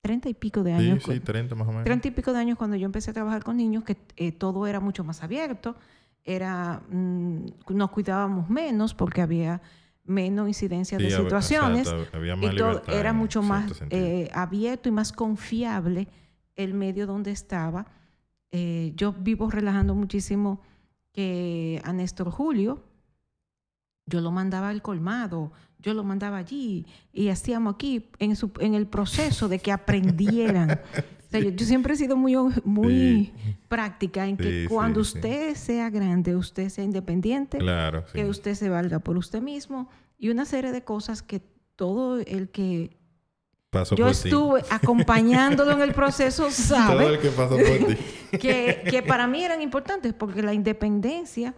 30 0.00 0.30
y 0.30 0.34
pico 0.34 0.62
de 0.62 0.78
Sí, 0.78 0.88
años. 0.90 1.02
sí, 1.06 1.20
30 1.20 1.54
más 1.54 1.68
o 1.68 1.72
menos. 1.72 1.84
Treinta 1.84 2.08
y 2.08 2.12
pico 2.12 2.32
de 2.32 2.38
años 2.38 2.56
cuando 2.56 2.76
yo 2.76 2.86
empecé 2.86 3.10
a 3.10 3.14
trabajar 3.14 3.44
con 3.44 3.58
niños, 3.58 3.84
que 3.84 3.98
eh, 4.16 4.32
todo 4.32 4.66
era 4.66 4.80
mucho 4.80 5.04
más 5.04 5.22
abierto, 5.22 5.76
era, 6.24 6.82
mm, 6.88 7.46
nos 7.70 7.90
cuidábamos 7.90 8.48
menos 8.48 8.94
porque 8.94 9.20
había 9.22 9.60
menos 10.04 10.48
incidencia 10.48 10.98
Sí, 10.98 11.04
de 11.04 11.10
situaciones 11.16 11.88
exacto, 11.88 12.16
había 12.16 12.34
más 12.36 12.52
y 12.52 12.56
todo 12.56 12.82
era 12.88 13.12
mucho 13.12 13.42
más 13.42 13.82
eh, 13.90 14.28
abierto 14.34 14.88
y 14.88 14.92
más 14.92 15.12
confiable 15.12 16.08
el 16.56 16.74
medio 16.74 17.06
donde 17.06 17.30
estaba. 17.30 17.86
Eh, 18.50 18.92
yo 18.96 19.12
vivo 19.12 19.50
relajando 19.50 19.94
muchísimo 19.94 20.60
que 21.12 21.80
a 21.84 21.92
Néstor 21.92 22.30
Julio, 22.30 22.84
yo 24.06 24.20
lo 24.20 24.30
mandaba 24.32 24.68
al 24.68 24.82
colmado, 24.82 25.52
yo 25.78 25.94
lo 25.94 26.04
mandaba 26.04 26.38
allí 26.38 26.86
y 27.12 27.28
hacíamos 27.28 27.74
aquí 27.74 28.08
en, 28.18 28.34
su- 28.36 28.52
en 28.60 28.74
el 28.74 28.86
proceso 28.86 29.48
de 29.48 29.58
que 29.60 29.72
aprendieran. 29.72 30.80
Sea, 31.32 31.40
yo, 31.40 31.50
yo 31.50 31.66
siempre 31.66 31.94
he 31.94 31.96
sido 31.96 32.16
muy, 32.16 32.34
muy 32.64 33.32
Sí. 33.34 33.56
práctica 33.68 34.26
en 34.26 34.36
que 34.36 34.62
Sí, 34.62 34.66
cuando 34.68 35.02
sí, 35.02 35.16
usted 35.16 35.54
sea 35.56 35.90
grande, 35.90 36.36
usted 36.36 36.68
sea 36.68 36.84
independiente, 36.84 37.58
Claro, 37.58 38.04
que 38.12 38.24
usted 38.26 38.54
se 38.54 38.68
valga 38.68 38.98
por 39.00 39.16
usted 39.16 39.42
mismo 39.42 39.88
y 40.18 40.28
una 40.28 40.44
serie 40.44 40.70
de 40.72 40.84
cosas 40.84 41.22
que 41.22 41.40
todo 41.74 42.18
el 42.20 42.50
que 42.50 42.96
Pasó 43.70 43.96
yo 43.96 44.04
por 44.04 44.12
ti. 44.14 44.28
estuve 44.28 44.62
acompañándolo 44.70 45.72
en 45.72 45.80
el 45.80 45.94
proceso 45.94 46.42
Todo 46.44 46.50
sabe 46.52 47.06
el 47.06 47.18
que 47.18 47.30
pasó 47.30 47.56
por 47.56 47.86
ti. 47.88 47.96
que, 48.38 48.84
que 48.88 49.02
para 49.02 49.26
mí 49.26 49.42
eran 49.42 49.62
importantes 49.62 50.12
porque 50.12 50.42
la 50.42 50.52
independencia 50.52 51.54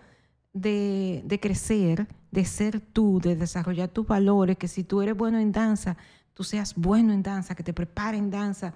de, 0.53 1.23
de 1.25 1.41
crecer, 1.41 2.07
de 2.31 2.45
ser 2.45 2.81
tú, 2.81 3.21
de 3.21 3.35
desarrollar 3.35 3.89
tus 3.89 4.07
valores, 4.07 4.57
que 4.57 4.69
si 4.69 4.85
tú 4.85 5.03
eres 5.03 5.17
bueno 5.17 5.39
en 5.41 5.51
danza, 5.51 5.97
tú 6.33 6.45
seas 6.45 6.75
bueno 6.77 7.13
en 7.13 7.25
danza, 7.25 7.57
que 7.57 7.65
te 7.65 7.73
prepare 7.73 8.17
en 8.17 8.31
danza 8.31 8.75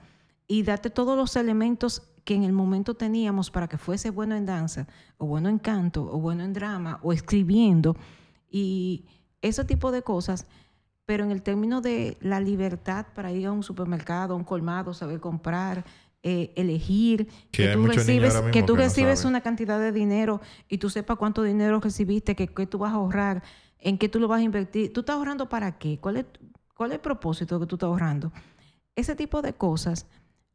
y 0.49 0.63
darte 0.63 0.91
todos 0.91 1.17
los 1.17 1.37
elementos 1.37 2.03
que 2.25 2.35
en 2.35 2.43
el 2.43 2.53
momento 2.53 2.95
teníamos 2.95 3.51
para 3.51 3.69
que 3.69 3.79
fuese 3.79 4.11
bueno 4.11 4.35
en 4.35 4.47
danza, 4.47 4.89
o 5.19 5.27
bueno 5.27 5.49
en 5.49 5.59
canto, 5.59 6.03
o 6.11 6.19
bueno 6.19 6.43
en 6.43 6.53
drama, 6.53 6.99
o 7.03 7.13
escribiendo, 7.13 7.97
y 8.51 9.07
ese 9.41 9.65
tipo 9.65 9.93
de 9.93 10.03
cosas, 10.03 10.47
pero 11.07 11.25
en 11.25 11.31
el 11.31 11.43
término 11.43 11.81
de 11.81 12.19
la 12.21 12.41
libertad 12.41 13.07
para 13.15 13.33
ir 13.33 13.47
a 13.47 13.53
un 13.53 13.63
supermercado, 13.63 14.35
a 14.35 14.37
un 14.37 14.45
colmado, 14.45 14.93
saber 14.93 15.21
comprar, 15.21 15.85
eh, 16.23 16.53
elegir, 16.57 17.29
Que 17.51 17.73
tú 17.73 17.87
recibes, 17.87 18.35
que 18.53 18.63
tú 18.63 18.75
que 18.75 18.83
recibes 18.83 19.25
una 19.25 19.41
cantidad 19.41 19.79
de 19.79 19.93
dinero 19.93 20.41
y 20.69 20.79
tú 20.79 20.91
sepas 20.91 21.17
cuánto 21.17 21.43
dinero 21.43 21.81
recibiste, 21.81 22.35
que, 22.35 22.49
que 22.49 22.67
tú 22.67 22.79
vas 22.79 22.93
a 22.93 22.97
ahorrar. 22.97 23.43
¿En 23.79 23.97
qué 23.97 24.09
tú 24.09 24.19
lo 24.19 24.29
vas 24.29 24.41
a 24.41 24.43
invertir? 24.43 24.93
¿Tú 24.93 25.01
estás 25.01 25.17
ahorrando 25.17 25.49
para 25.49 25.79
qué? 25.79 25.99
¿Cuál 25.99 26.19
es, 26.19 26.27
cuál 26.75 26.91
es 26.91 26.97
el 26.97 27.01
propósito 27.01 27.61
que 27.61 27.67
tú 27.67 27.77
estás 27.77 27.87
ahorrando? 27.87 28.33
Ese 28.97 29.15
tipo 29.15 29.41
de 29.41 29.53
cosas, 29.53 30.07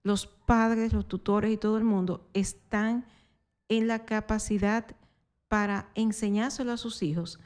los 0.03 0.27
padres, 0.27 0.93
los 0.93 1.07
tutores 1.07 1.51
y 1.51 1.57
todo 1.57 1.77
el 1.77 1.83
mundo 1.83 2.27
están 2.33 3.05
en 3.69 3.87
la 3.87 4.05
capacidad 4.05 4.85
para 5.47 5.89
enseñárselo 5.95 6.71
a 6.71 6.77
sus 6.77 7.01
hijos. 7.03 7.39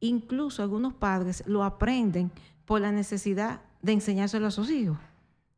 Incluso 0.00 0.62
algunos 0.62 0.94
padres 0.94 1.42
lo 1.46 1.64
aprenden 1.64 2.30
por 2.64 2.80
la 2.80 2.92
necesidad 2.92 3.60
de 3.82 3.92
enseñárselo 3.92 4.46
a 4.46 4.50
sus 4.50 4.70
hijos. 4.70 4.98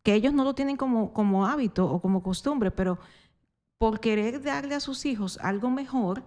Que 0.02 0.14
ellos 0.14 0.32
no 0.32 0.44
lo 0.44 0.54
tienen 0.54 0.76
como, 0.76 1.12
como 1.12 1.46
hábito 1.46 1.86
o 1.90 2.00
como 2.00 2.22
costumbre, 2.22 2.70
pero 2.70 2.98
por 3.78 4.00
querer 4.00 4.42
darle 4.42 4.74
a 4.74 4.80
sus 4.80 5.04
hijos 5.04 5.38
algo 5.42 5.70
mejor 5.70 6.22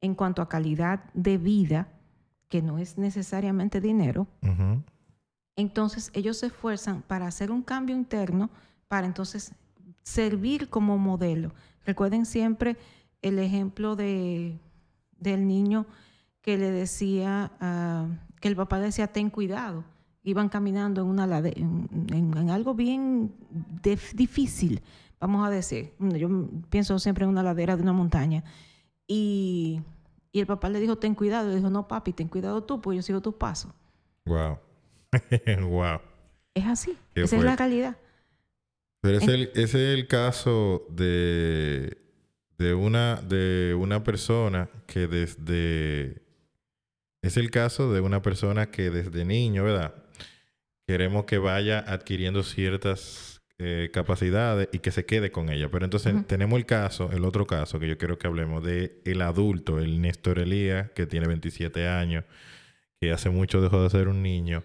en 0.00 0.14
cuanto 0.14 0.42
a 0.42 0.48
calidad 0.48 1.04
de 1.14 1.38
vida, 1.38 1.88
que 2.48 2.62
no 2.62 2.78
es 2.78 2.98
necesariamente 2.98 3.80
dinero, 3.80 4.26
entonces 5.56 6.10
ellos 6.14 6.38
se 6.38 6.46
esfuerzan 6.46 7.02
para 7.02 7.26
hacer 7.26 7.50
un 7.50 7.62
cambio 7.62 7.94
interno, 7.94 8.50
para 8.90 9.06
entonces 9.06 9.54
servir 10.02 10.68
como 10.68 10.98
modelo. 10.98 11.52
Recuerden 11.86 12.26
siempre 12.26 12.76
el 13.22 13.38
ejemplo 13.38 13.94
de, 13.94 14.58
del 15.16 15.46
niño 15.46 15.86
que 16.42 16.58
le 16.58 16.72
decía, 16.72 17.52
ah, 17.60 18.08
que 18.40 18.48
el 18.48 18.56
papá 18.56 18.78
le 18.80 18.86
decía, 18.86 19.06
ten 19.06 19.30
cuidado. 19.30 19.84
Iban 20.24 20.48
caminando 20.48 21.02
en, 21.02 21.06
una 21.06 21.24
lade- 21.28 21.52
en, 21.56 21.88
en- 22.12 22.36
en 22.36 22.50
algo 22.50 22.74
bien 22.74 23.32
dif- 23.80 24.12
difícil, 24.14 24.82
vamos 25.20 25.46
a 25.46 25.50
decir. 25.50 25.92
Yo 26.00 26.28
pienso 26.68 26.98
siempre 26.98 27.22
en 27.24 27.30
una 27.30 27.44
ladera 27.44 27.76
de 27.76 27.82
una 27.84 27.92
montaña. 27.92 28.42
Y, 29.06 29.80
y 30.32 30.40
el 30.40 30.46
papá 30.48 30.68
le 30.68 30.80
dijo, 30.80 30.98
ten 30.98 31.14
cuidado. 31.14 31.48
Le 31.50 31.54
dijo, 31.56 31.70
no, 31.70 31.86
papi, 31.86 32.12
ten 32.12 32.26
cuidado 32.26 32.64
tú, 32.64 32.80
pues 32.80 32.96
yo 32.96 33.02
sigo 33.02 33.20
tus 33.20 33.34
pasos. 33.34 33.72
Wow. 34.26 34.58
wow. 35.68 36.00
Es 36.54 36.66
así. 36.66 36.98
Qué 37.14 37.22
Esa 37.22 37.36
es 37.36 37.42
la 37.44 37.56
fuerte. 37.56 37.62
Pero 39.00 39.18
es 39.18 39.28
el, 39.28 39.50
ese 39.54 39.62
es 39.92 39.98
el 39.98 40.06
caso 40.06 40.86
de, 40.90 41.98
de, 42.58 42.74
una, 42.74 43.16
de 43.16 43.74
una 43.78 44.04
persona 44.04 44.68
que 44.86 45.06
desde... 45.06 46.22
Es 47.22 47.36
el 47.36 47.50
caso 47.50 47.92
de 47.92 48.00
una 48.00 48.22
persona 48.22 48.70
que 48.70 48.90
desde 48.90 49.24
niño, 49.24 49.64
¿verdad? 49.64 49.94
Queremos 50.86 51.24
que 51.24 51.38
vaya 51.38 51.78
adquiriendo 51.78 52.42
ciertas 52.42 53.40
eh, 53.62 53.90
capacidades 53.92 54.70
y 54.72 54.78
que 54.78 54.90
se 54.90 55.04
quede 55.04 55.30
con 55.30 55.50
ella. 55.50 55.70
Pero 55.70 55.84
entonces 55.84 56.14
tenemos 56.26 56.58
el 56.58 56.64
caso, 56.64 57.10
el 57.12 57.26
otro 57.26 57.46
caso 57.46 57.78
que 57.78 57.88
yo 57.88 57.98
quiero 57.98 58.18
que 58.18 58.26
hablemos 58.26 58.64
de 58.64 59.02
el 59.04 59.20
adulto, 59.20 59.78
el 59.78 60.00
Néstor 60.00 60.38
Elías, 60.38 60.90
que 60.92 61.06
tiene 61.06 61.26
27 61.26 61.86
años, 61.86 62.24
que 62.98 63.12
hace 63.12 63.28
mucho 63.28 63.60
dejó 63.60 63.82
de 63.82 63.90
ser 63.90 64.08
un 64.08 64.22
niño 64.22 64.64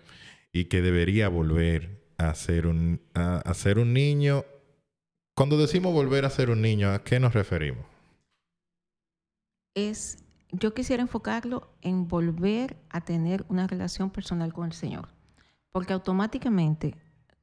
y 0.53 0.65
que 0.65 0.81
debería 0.81 1.27
volver 1.27 2.04
a 2.17 2.33
ser 2.35 2.67
un, 2.67 3.01
un 3.13 3.93
niño. 3.93 4.43
Cuando 5.35 5.57
decimos 5.57 5.93
volver 5.93 6.25
a 6.25 6.29
ser 6.29 6.49
un 6.49 6.61
niño, 6.61 6.91
¿a 6.91 7.03
qué 7.03 7.19
nos 7.19 7.33
referimos? 7.33 7.85
es, 9.75 10.23
yo 10.51 10.73
quisiera 10.73 11.03
enfocarlo 11.03 11.69
en 11.81 12.07
volver 12.07 12.77
a 12.89 13.01
tener 13.01 13.45
una 13.49 13.67
relación 13.67 14.09
personal 14.09 14.53
con 14.53 14.65
el 14.65 14.73
Señor. 14.73 15.09
Porque 15.71 15.93
automáticamente 15.93 16.95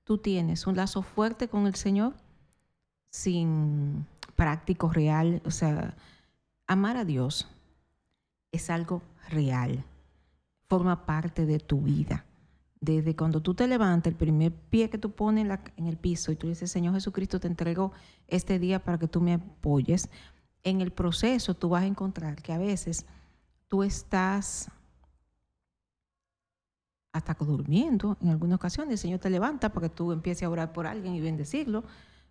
tú 0.03 0.19
tienes 0.19 0.67
un 0.67 0.77
lazo 0.77 1.03
fuerte 1.03 1.49
con 1.49 1.67
el 1.67 1.75
Señor 1.75 2.15
sin 3.11 4.07
práctico 4.35 4.91
real. 4.91 5.43
O 5.45 5.51
sea, 5.51 5.95
amar 6.67 6.97
a 6.97 7.05
Dios 7.05 7.47
es 8.51 8.71
algo 8.71 9.03
real. 9.29 9.85
Forma 10.69 11.05
parte 11.05 11.45
de 11.45 11.59
tu 11.59 11.83
vida. 11.83 12.25
Desde 12.83 13.15
cuando 13.15 13.41
tú 13.41 13.55
te 13.55 13.69
levantas, 13.69 14.11
el 14.11 14.17
primer 14.17 14.53
pie 14.53 14.91
que 14.91 14.99
tú 14.99 15.13
pones 15.13 15.47
en, 15.77 15.87
el 15.87 15.97
piso 15.97 16.33
y 16.33 16.37
tú 16.37 16.49
dices, 16.49 16.69
Señor 16.69 16.95
Jesucristo, 16.95 17.39
te 17.39 17.47
entrego 17.47 17.93
este 18.27 18.59
día 18.59 18.83
para 18.83 18.99
que 18.99 19.07
tú 19.07 19.21
me 19.21 19.35
apoyes. 19.35 20.11
En 20.65 20.81
el 20.81 20.91
proceso 20.91 21.55
tú 21.55 21.69
vas 21.69 21.85
a 21.85 21.87
encontrar 21.87 22.43
que 22.43 22.53
a 22.53 22.59
veces 22.59 23.07
tú 23.69 23.85
estás 23.85 24.69
hasta 27.13 27.37
durmiendo 27.39 28.17
en 28.21 28.31
algunas 28.31 28.57
ocasiones. 28.57 28.95
El 28.95 28.99
Señor 28.99 29.21
te 29.21 29.31
levanta 29.31 29.73
para 29.73 29.89
que 29.89 29.95
tú 29.95 30.11
empieces 30.11 30.43
a 30.43 30.51
orar 30.51 30.73
por 30.73 30.89
alguien 30.89 31.15
y 31.15 31.21
bendecirlo. 31.21 31.85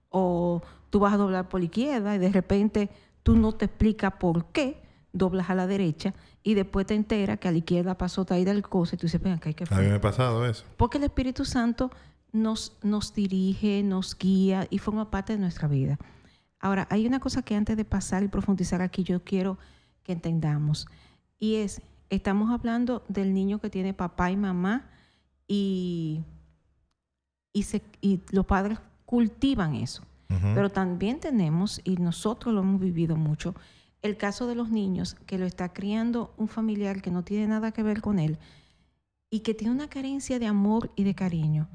O 0.09 0.61
tú 0.89 0.99
vas 0.99 1.13
a 1.13 1.17
doblar 1.17 1.47
por 1.47 1.61
la 1.61 1.67
izquierda 1.67 2.13
y 2.13 2.19
de 2.19 2.29
repente 2.29 2.89
tú 3.23 3.37
no 3.37 3.53
te 3.53 3.63
explicas 3.67 4.15
por 4.19 4.47
qué 4.47 4.83
doblas 5.13 5.49
a 5.49 5.55
la 5.55 5.67
derecha 5.67 6.13
y 6.43 6.53
después 6.53 6.85
te 6.87 6.95
enteras 6.95 7.39
que 7.39 7.47
a 7.47 7.51
la 7.51 7.57
izquierda 7.57 7.97
pasó 7.97 8.25
ahí 8.29 8.45
del 8.45 8.61
cosa 8.63 8.95
y 8.95 8.97
tú 8.97 9.07
dices, 9.07 9.21
venga, 9.21 9.37
¿qué 9.39 9.55
A 9.69 9.75
mí 9.79 9.87
me 9.87 9.95
ha 9.95 10.01
pasado 10.01 10.45
eso. 10.45 10.63
Porque 10.77 10.97
el 10.97 11.03
Espíritu 11.03 11.45
Santo 11.45 11.91
nos, 12.31 12.77
nos 12.81 13.13
dirige, 13.13 13.83
nos 13.83 14.17
guía 14.17 14.67
y 14.69 14.77
forma 14.77 15.11
parte 15.11 15.33
de 15.33 15.39
nuestra 15.39 15.67
vida. 15.67 15.97
Ahora, 16.59 16.87
hay 16.89 17.05
una 17.07 17.19
cosa 17.19 17.41
que 17.41 17.55
antes 17.55 17.75
de 17.75 17.85
pasar 17.85 18.23
y 18.23 18.27
profundizar 18.27 18.81
aquí 18.81 19.03
yo 19.03 19.23
quiero 19.23 19.57
que 20.03 20.13
entendamos. 20.13 20.87
Y 21.39 21.55
es, 21.55 21.81
estamos 22.09 22.51
hablando 22.51 23.03
del 23.09 23.33
niño 23.33 23.59
que 23.59 23.69
tiene 23.69 23.93
papá 23.93 24.31
y 24.31 24.37
mamá 24.37 24.87
y, 25.47 26.23
y, 27.53 27.63
se- 27.63 27.81
y 27.99 28.21
los 28.31 28.45
padres 28.45 28.79
cultivan 29.05 29.75
eso. 29.75 30.03
Pero 30.55 30.69
también 30.69 31.19
tenemos, 31.19 31.81
y 31.83 31.97
nosotros 31.97 32.53
lo 32.55 32.61
hemos 32.61 32.79
vivido 32.79 33.17
mucho, 33.17 33.53
el 34.01 34.17
caso 34.17 34.47
de 34.47 34.55
los 34.55 34.69
niños 34.69 35.15
que 35.25 35.37
lo 35.37 35.45
está 35.45 35.73
criando 35.73 36.33
un 36.37 36.47
familiar 36.47 37.01
que 37.01 37.11
no 37.11 37.23
tiene 37.23 37.47
nada 37.47 37.71
que 37.71 37.83
ver 37.83 38.01
con 38.01 38.19
él 38.19 38.39
y 39.29 39.39
que 39.39 39.53
tiene 39.53 39.73
una 39.73 39.89
carencia 39.89 40.37
de 40.37 40.45
amor 40.45 40.91
y 40.95 41.05
de 41.05 41.15
cariño, 41.15 41.69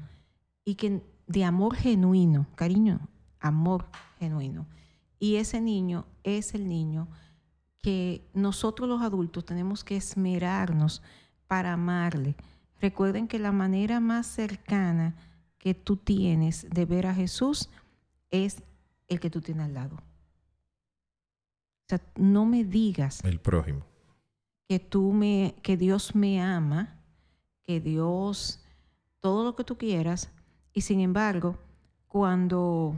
y 0.63 0.75
que 0.75 1.01
de 1.25 1.43
amor 1.43 1.75
genuino, 1.75 2.45
cariño, 2.55 3.09
amor 3.39 3.87
genuino. 4.19 4.67
Y 5.19 5.37
ese 5.37 5.59
niño 5.59 6.05
es 6.23 6.53
el 6.53 6.67
niño 6.67 7.07
que 7.81 8.29
nosotros 8.33 8.87
los 8.87 9.01
adultos 9.01 9.43
tenemos 9.43 9.83
que 9.83 9.97
esmerarnos 9.97 11.01
para 11.47 11.73
amarle. 11.73 12.35
Recuerden 12.79 13.27
que 13.27 13.39
la 13.39 13.51
manera 13.51 13.99
más 13.99 14.27
cercana 14.27 15.15
que 15.57 15.73
tú 15.73 15.97
tienes 15.97 16.67
de 16.69 16.85
ver 16.85 17.07
a 17.07 17.15
Jesús 17.15 17.69
es 18.29 18.61
el 19.07 19.19
que 19.19 19.31
tú 19.31 19.41
tienes 19.41 19.65
al 19.65 19.73
lado. 19.73 20.06
O 21.87 21.89
sea, 21.89 22.01
no 22.17 22.45
me 22.45 22.65
digas 22.65 23.23
El 23.23 23.39
prójimo. 23.39 23.85
que 24.67 24.77
tú 24.77 25.13
me, 25.13 25.55
que 25.63 25.77
Dios 25.77 26.15
me 26.15 26.41
ama, 26.41 26.99
que 27.63 27.79
Dios, 27.79 28.61
todo 29.21 29.45
lo 29.45 29.55
que 29.55 29.63
tú 29.63 29.77
quieras, 29.77 30.29
y 30.73 30.81
sin 30.81 30.99
embargo, 30.99 31.57
cuando 32.09 32.93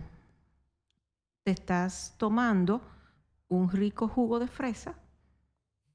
te 1.43 1.52
estás 1.52 2.15
tomando 2.17 2.82
un 3.47 3.69
rico 3.69 4.08
jugo 4.08 4.39
de 4.39 4.47
fresa 4.47 4.95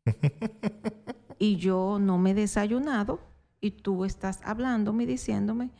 y 1.38 1.56
yo 1.56 1.98
no 2.00 2.16
me 2.18 2.30
he 2.30 2.34
desayunado 2.34 3.20
y 3.60 3.72
tú 3.72 4.04
estás 4.04 4.40
hablándome 4.44 5.02
y 5.02 5.06
diciéndome, 5.06 5.70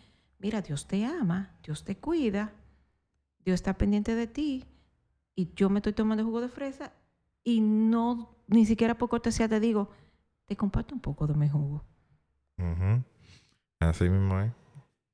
mira, 0.40 0.62
Dios 0.62 0.88
te 0.88 1.04
ama, 1.04 1.56
Dios 1.62 1.84
te 1.84 1.96
cuida, 1.96 2.52
Dios 3.44 3.54
está 3.54 3.74
pendiente 3.74 4.16
de 4.16 4.26
ti 4.26 4.64
y 5.36 5.54
yo 5.54 5.70
me 5.70 5.78
estoy 5.78 5.92
tomando 5.92 6.24
jugo 6.24 6.40
de 6.40 6.48
fresa 6.48 6.92
y 7.44 7.60
no, 7.60 8.34
ni 8.48 8.64
siquiera 8.64 8.96
por 8.96 9.10
cortesía 9.10 9.48
te 9.48 9.60
digo, 9.60 9.90
te 10.46 10.56
comparto 10.56 10.94
un 10.94 11.00
poco 11.00 11.26
de 11.26 11.34
mi 11.34 11.48
jugo. 11.48 11.84
Así 13.78 14.08
mismo 14.08 14.40
es. 14.40 14.52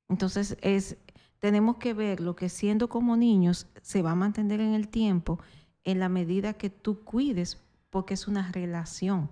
Entonces 0.07 0.57
es, 0.61 0.97
tenemos 1.39 1.77
que 1.77 1.93
ver 1.93 2.21
lo 2.21 2.35
que 2.35 2.49
siendo 2.49 2.89
como 2.89 3.17
niños 3.17 3.67
se 3.81 4.01
va 4.01 4.11
a 4.11 4.15
mantener 4.15 4.61
en 4.61 4.73
el 4.73 4.87
tiempo 4.87 5.39
en 5.83 5.99
la 5.99 6.09
medida 6.09 6.53
que 6.53 6.69
tú 6.69 7.03
cuides, 7.03 7.59
porque 7.89 8.13
es 8.13 8.27
una 8.27 8.51
relación. 8.51 9.29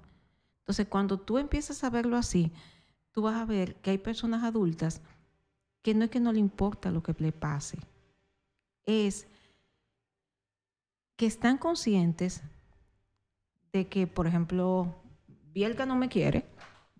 Entonces 0.59 0.87
cuando 0.87 1.19
tú 1.19 1.37
empiezas 1.37 1.83
a 1.83 1.89
verlo 1.89 2.17
así, 2.17 2.51
tú 3.11 3.21
vas 3.21 3.35
a 3.35 3.45
ver 3.45 3.75
que 3.75 3.91
hay 3.91 3.97
personas 3.97 4.43
adultas 4.43 5.01
que 5.81 5.93
no 5.93 6.05
es 6.05 6.11
que 6.11 6.19
no 6.19 6.33
le 6.33 6.39
importa 6.39 6.91
lo 6.91 7.01
que 7.01 7.15
le 7.17 7.31
pase, 7.31 7.77
es 8.85 9.27
que 11.15 11.25
están 11.25 11.57
conscientes 11.57 12.43
de 13.73 13.87
que, 13.87 14.07
por 14.07 14.27
ejemplo, 14.27 14.95
Bielka 15.53 15.85
no 15.85 15.95
me 15.95 16.09
quiere. 16.09 16.45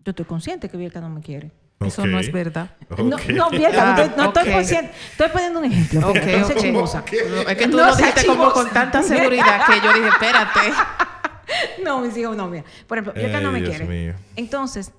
Yo 0.04 0.10
estoy 0.10 0.24
consciente 0.24 0.68
que 0.68 0.76
Bielka 0.76 1.00
no 1.00 1.08
me 1.10 1.20
quiere. 1.20 1.50
Eso 1.80 2.04
no 2.06 2.18
es 2.18 2.30
verdad. 2.30 2.76
No, 2.98 3.16
no, 3.32 3.50
Bielka, 3.50 3.94
no, 3.94 4.02
estoy, 4.02 4.16
no 4.16 4.24
estoy 4.28 4.52
consciente. 4.52 4.92
Estoy 5.12 5.28
poniendo 5.30 5.60
un 5.60 5.64
ejemplo. 5.64 6.00
No 6.00 6.12
sé 6.12 6.42
ok. 6.52 6.56
chismosa. 6.58 7.04
Es 7.48 7.56
que 7.56 7.68
tú 7.68 7.76
No 7.78 7.86
lo 7.86 7.96
dijiste 7.96 8.26
como 8.26 8.52
con 8.52 8.68
tanta 8.70 9.02
seguridad 9.02 9.66
que 9.66 9.80
yo 9.84 9.92
dije, 9.94 10.08
espérate. 10.08 10.60
No, 11.82 12.00
mis 12.00 12.16
hijos 12.16 12.36
no, 12.36 12.46
mira. 12.48 12.64
Por 12.86 12.98
ejemplo, 12.98 13.12
Bielka 13.20 13.40
no 13.40 13.50
me 13.50 13.58
Dios 13.60 13.70
quiere. 13.70 13.84
mío. 13.86 14.14
Entonces, 14.36 14.92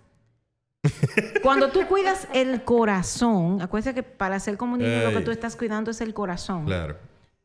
cuando 1.42 1.70
tú 1.70 1.86
cuidas 1.88 2.28
el 2.34 2.64
corazón, 2.64 3.62
acuérdate 3.62 3.96
que 3.96 4.04
para 4.04 4.38
ser 4.40 4.58
como 4.58 4.76
niño 4.76 5.04
lo 5.04 5.18
que 5.18 5.24
tú 5.24 5.32
estás 5.32 5.56
cuidando 5.56 5.92
es 5.92 6.02
el 6.02 6.14
corazón. 6.14 6.66
Claro. 6.66 6.98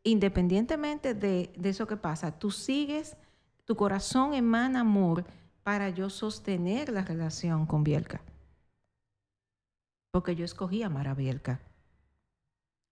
Independientemente 0.03 1.15
de, 1.15 1.51
de 1.57 1.69
eso 1.69 1.87
que 1.87 1.97
pasa, 1.97 2.33
tú 2.37 2.51
sigues, 2.51 3.17
tu 3.66 3.76
corazón 3.76 4.35
emana 4.35 4.81
amor 4.81 5.24
para 5.62 5.90
yo 5.90 6.09
sostener 6.09 6.88
la 6.90 7.02
relación 7.02 7.66
con 7.66 7.83
Bielka. 7.85 8.20
Porque 10.12 10.35
yo 10.37 10.44
escogí 10.44 10.83
amar 10.83 11.09
a 11.09 11.14
Bielka. 11.14 11.61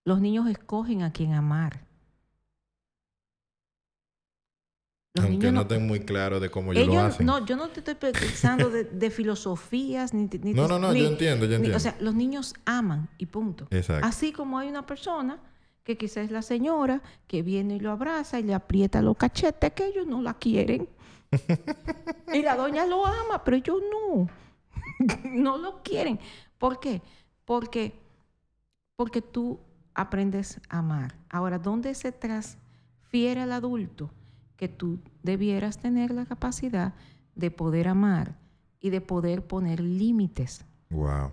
Los 0.04 0.20
niños 0.20 0.48
escogen 0.48 1.02
a 1.02 1.12
quien 1.12 1.32
amar. 1.32 1.86
Los 5.16 5.26
Aunque 5.26 5.52
no 5.52 5.60
estén 5.62 5.86
muy 5.86 6.00
claros 6.00 6.40
de 6.40 6.50
cómo 6.50 6.72
ellos, 6.72 6.82
ellos, 6.82 6.94
lo 6.96 7.00
hacen. 7.02 7.26
no, 7.26 7.46
yo 7.46 7.56
no 7.56 7.68
te 7.68 7.78
estoy 7.78 7.94
pensando 7.94 8.68
de, 8.68 8.82
de 8.82 9.10
filosofías 9.10 10.12
ni, 10.12 10.26
ni- 10.26 10.54
No, 10.54 10.66
no, 10.66 10.80
no, 10.80 10.92
ni- 10.92 11.02
yo 11.02 11.06
entiendo, 11.06 11.44
yo 11.44 11.50
ni- 11.50 11.54
entiendo. 11.68 11.76
o 11.76 11.80
sea, 11.80 11.96
los 12.00 12.16
niños 12.16 12.54
aman 12.64 13.08
y 13.16 13.26
punto. 13.26 13.68
Exacto. 13.70 14.04
Así 14.04 14.32
como 14.32 14.58
hay 14.58 14.68
una 14.68 14.84
persona 14.86 15.38
que 15.84 15.98
quizás 15.98 16.24
es 16.24 16.30
la 16.30 16.42
señora 16.42 17.02
que 17.26 17.42
viene 17.42 17.76
y 17.76 17.80
lo 17.80 17.92
abraza 17.92 18.40
y 18.40 18.42
le 18.42 18.54
aprieta 18.54 19.02
los 19.02 19.16
cachetes 19.16 19.72
que 19.72 19.86
ellos 19.86 20.06
no 20.06 20.22
la 20.22 20.34
quieren. 20.34 20.88
y 22.32 22.42
la 22.42 22.56
doña 22.56 22.86
lo 22.86 23.06
ama, 23.06 23.44
pero 23.44 23.56
ellos 23.58 23.80
no. 23.92 24.28
no 25.30 25.58
lo 25.58 25.82
quieren. 25.82 26.18
¿Por 26.58 26.80
qué? 26.80 27.02
Porque, 27.44 27.92
porque 28.96 29.20
tú 29.20 29.60
aprendes 29.94 30.60
a 30.70 30.78
amar. 30.78 31.14
Ahora, 31.28 31.58
¿dónde 31.58 31.94
se 31.94 32.12
transfiere 32.12 33.42
al 33.42 33.52
adulto? 33.52 34.10
Que 34.56 34.68
tú 34.68 35.00
debieras 35.22 35.78
tener 35.78 36.12
la 36.12 36.24
capacidad 36.24 36.94
de 37.34 37.50
poder 37.50 37.88
amar 37.88 38.38
y 38.80 38.90
de 38.90 39.02
poder 39.02 39.46
poner 39.46 39.80
límites. 39.80 40.64
Wow. 40.90 41.32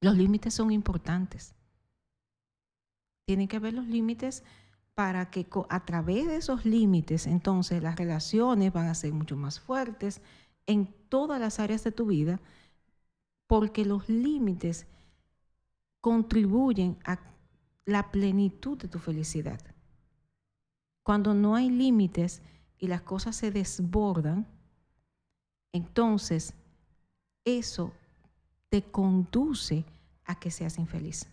Los 0.00 0.16
límites 0.16 0.54
son 0.54 0.70
importantes. 0.70 1.54
Tienen 3.28 3.46
que 3.46 3.58
haber 3.58 3.74
los 3.74 3.86
límites 3.86 4.42
para 4.94 5.30
que 5.30 5.46
a 5.68 5.84
través 5.84 6.26
de 6.26 6.36
esos 6.36 6.64
límites, 6.64 7.26
entonces 7.26 7.82
las 7.82 7.96
relaciones 7.96 8.72
van 8.72 8.86
a 8.86 8.94
ser 8.94 9.12
mucho 9.12 9.36
más 9.36 9.60
fuertes 9.60 10.22
en 10.66 10.86
todas 11.10 11.38
las 11.38 11.60
áreas 11.60 11.84
de 11.84 11.92
tu 11.92 12.06
vida, 12.06 12.40
porque 13.46 13.84
los 13.84 14.08
límites 14.08 14.86
contribuyen 16.00 16.96
a 17.04 17.18
la 17.84 18.10
plenitud 18.10 18.78
de 18.78 18.88
tu 18.88 18.98
felicidad. 18.98 19.60
Cuando 21.02 21.34
no 21.34 21.54
hay 21.54 21.68
límites 21.68 22.40
y 22.78 22.86
las 22.86 23.02
cosas 23.02 23.36
se 23.36 23.50
desbordan, 23.50 24.46
entonces 25.74 26.54
eso 27.44 27.92
te 28.70 28.84
conduce 28.84 29.84
a 30.24 30.40
que 30.40 30.50
seas 30.50 30.78
infeliz. 30.78 31.28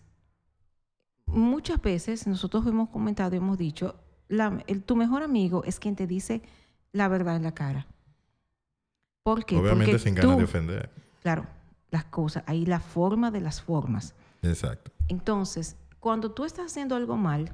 Muchas 1.26 1.80
veces 1.82 2.26
nosotros 2.26 2.66
hemos 2.66 2.88
comentado 2.90 3.34
y 3.34 3.38
hemos 3.38 3.58
dicho, 3.58 3.96
la- 4.28 4.62
el- 4.66 4.82
tu 4.82 4.96
mejor 4.96 5.22
amigo 5.22 5.64
es 5.64 5.78
quien 5.80 5.96
te 5.96 6.06
dice 6.06 6.42
la 6.92 7.08
verdad 7.08 7.36
en 7.36 7.42
la 7.42 7.52
cara. 7.54 7.86
¿Por 9.22 9.44
qué? 9.44 9.56
Obviamente 9.56 9.92
Porque 9.92 9.98
sin 10.04 10.14
ganas 10.14 10.32
tú- 10.32 10.38
de 10.38 10.44
ofender. 10.44 10.90
Claro, 11.22 11.46
las 11.90 12.04
cosas, 12.04 12.44
ahí 12.46 12.64
la 12.64 12.80
forma 12.80 13.30
de 13.30 13.40
las 13.40 13.60
formas. 13.60 14.14
Exacto. 14.42 14.92
Entonces, 15.08 15.76
cuando 15.98 16.30
tú 16.30 16.44
estás 16.44 16.66
haciendo 16.66 16.94
algo 16.94 17.16
mal 17.16 17.50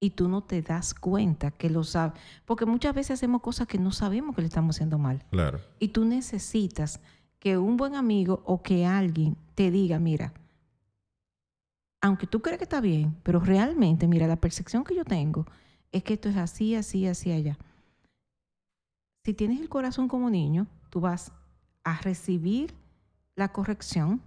y 0.00 0.10
tú 0.10 0.28
no 0.28 0.42
te 0.42 0.60
das 0.62 0.92
cuenta 0.92 1.52
que 1.52 1.70
lo 1.70 1.84
sabes, 1.84 2.20
porque 2.44 2.66
muchas 2.66 2.94
veces 2.94 3.12
hacemos 3.12 3.40
cosas 3.42 3.68
que 3.68 3.78
no 3.78 3.92
sabemos 3.92 4.34
que 4.34 4.42
le 4.42 4.48
estamos 4.48 4.74
haciendo 4.76 4.98
mal. 4.98 5.24
Claro. 5.30 5.60
Y 5.78 5.88
tú 5.88 6.04
necesitas 6.04 7.00
que 7.38 7.56
un 7.56 7.76
buen 7.76 7.94
amigo 7.94 8.42
o 8.44 8.62
que 8.62 8.84
alguien 8.86 9.36
te 9.54 9.70
diga, 9.70 9.98
mira, 10.00 10.32
aunque 12.00 12.26
tú 12.26 12.40
crees 12.40 12.58
que 12.58 12.64
está 12.64 12.80
bien, 12.80 13.16
pero 13.22 13.40
realmente, 13.40 14.06
mira, 14.06 14.26
la 14.26 14.36
percepción 14.36 14.84
que 14.84 14.94
yo 14.94 15.04
tengo 15.04 15.46
es 15.92 16.02
que 16.02 16.14
esto 16.14 16.28
es 16.28 16.36
así, 16.36 16.74
así, 16.74 17.06
así, 17.06 17.32
allá. 17.32 17.58
Si 19.24 19.34
tienes 19.34 19.60
el 19.60 19.68
corazón 19.68 20.08
como 20.08 20.30
niño, 20.30 20.66
tú 20.90 21.00
vas 21.00 21.32
a 21.84 22.00
recibir 22.00 22.74
la 23.34 23.52
corrección, 23.52 24.22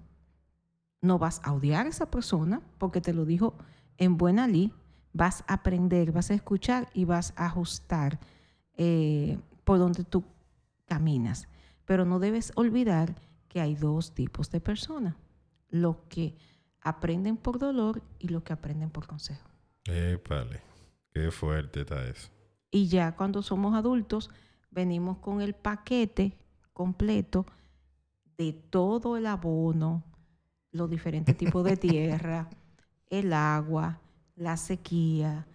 no 1.01 1.19
vas 1.19 1.41
a 1.43 1.53
odiar 1.53 1.85
a 1.85 1.89
esa 1.89 2.11
persona 2.11 2.61
porque 2.77 3.01
te 3.01 3.13
lo 3.13 3.25
dijo 3.25 3.53
en 3.97 4.17
buena 4.17 4.47
ley, 4.47 4.73
vas 5.13 5.43
a 5.47 5.55
aprender, 5.55 6.11
vas 6.11 6.31
a 6.31 6.33
escuchar 6.33 6.89
y 6.93 7.05
vas 7.05 7.33
a 7.35 7.45
ajustar 7.45 8.19
eh, 8.75 9.39
por 9.63 9.79
donde 9.79 10.03
tú 10.03 10.23
caminas. 10.85 11.47
Pero 11.85 12.05
no 12.05 12.19
debes 12.19 12.51
olvidar 12.55 13.15
que 13.47 13.61
hay 13.61 13.75
dos 13.75 14.13
tipos 14.13 14.51
de 14.51 14.61
personas, 14.61 15.15
los 15.69 15.97
que 16.09 16.35
aprenden 16.81 17.37
por 17.37 17.59
dolor 17.59 18.01
y 18.19 18.29
los 18.29 18.43
que 18.43 18.53
aprenden 18.53 18.89
por 18.89 19.07
consejo. 19.07 19.47
Épale. 19.85 20.61
Qué 21.13 21.31
fuerte 21.31 21.81
está 21.81 22.05
eso. 22.07 22.29
Y 22.71 22.87
ya 22.87 23.15
cuando 23.15 23.41
somos 23.41 23.75
adultos, 23.75 24.29
venimos 24.69 25.17
con 25.17 25.41
el 25.41 25.53
paquete 25.53 26.37
completo 26.73 27.45
de 28.37 28.53
todo 28.53 29.17
el 29.17 29.25
abono, 29.25 30.03
los 30.71 30.89
diferentes 30.89 31.35
tipos 31.35 31.63
de 31.65 31.77
tierra, 31.77 32.49
el 33.09 33.33
agua, 33.33 33.99
la 34.35 34.55
sequía. 34.55 35.47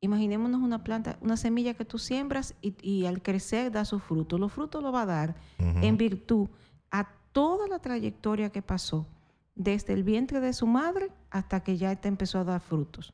Imaginémonos 0.00 0.60
una 0.60 0.84
planta, 0.84 1.18
una 1.20 1.36
semilla 1.36 1.74
que 1.74 1.84
tú 1.84 1.98
siembras 1.98 2.54
y, 2.62 2.74
y 2.80 3.06
al 3.06 3.22
crecer 3.22 3.72
da 3.72 3.84
su 3.84 3.98
fruto. 3.98 4.38
Los 4.38 4.52
frutos 4.52 4.82
lo 4.82 4.92
va 4.92 5.02
a 5.02 5.06
dar 5.06 5.36
en 5.58 5.96
virtud 5.96 6.48
a 6.90 7.08
toda 7.32 7.66
la 7.66 7.80
trayectoria 7.80 8.50
que 8.50 8.62
pasó, 8.62 9.06
desde 9.54 9.92
el 9.92 10.02
vientre 10.04 10.40
de 10.40 10.52
su 10.52 10.66
madre 10.66 11.10
hasta 11.30 11.60
que 11.60 11.76
ya 11.76 11.94
te 11.96 12.08
empezó 12.08 12.38
a 12.38 12.44
dar 12.44 12.60
frutos. 12.60 13.12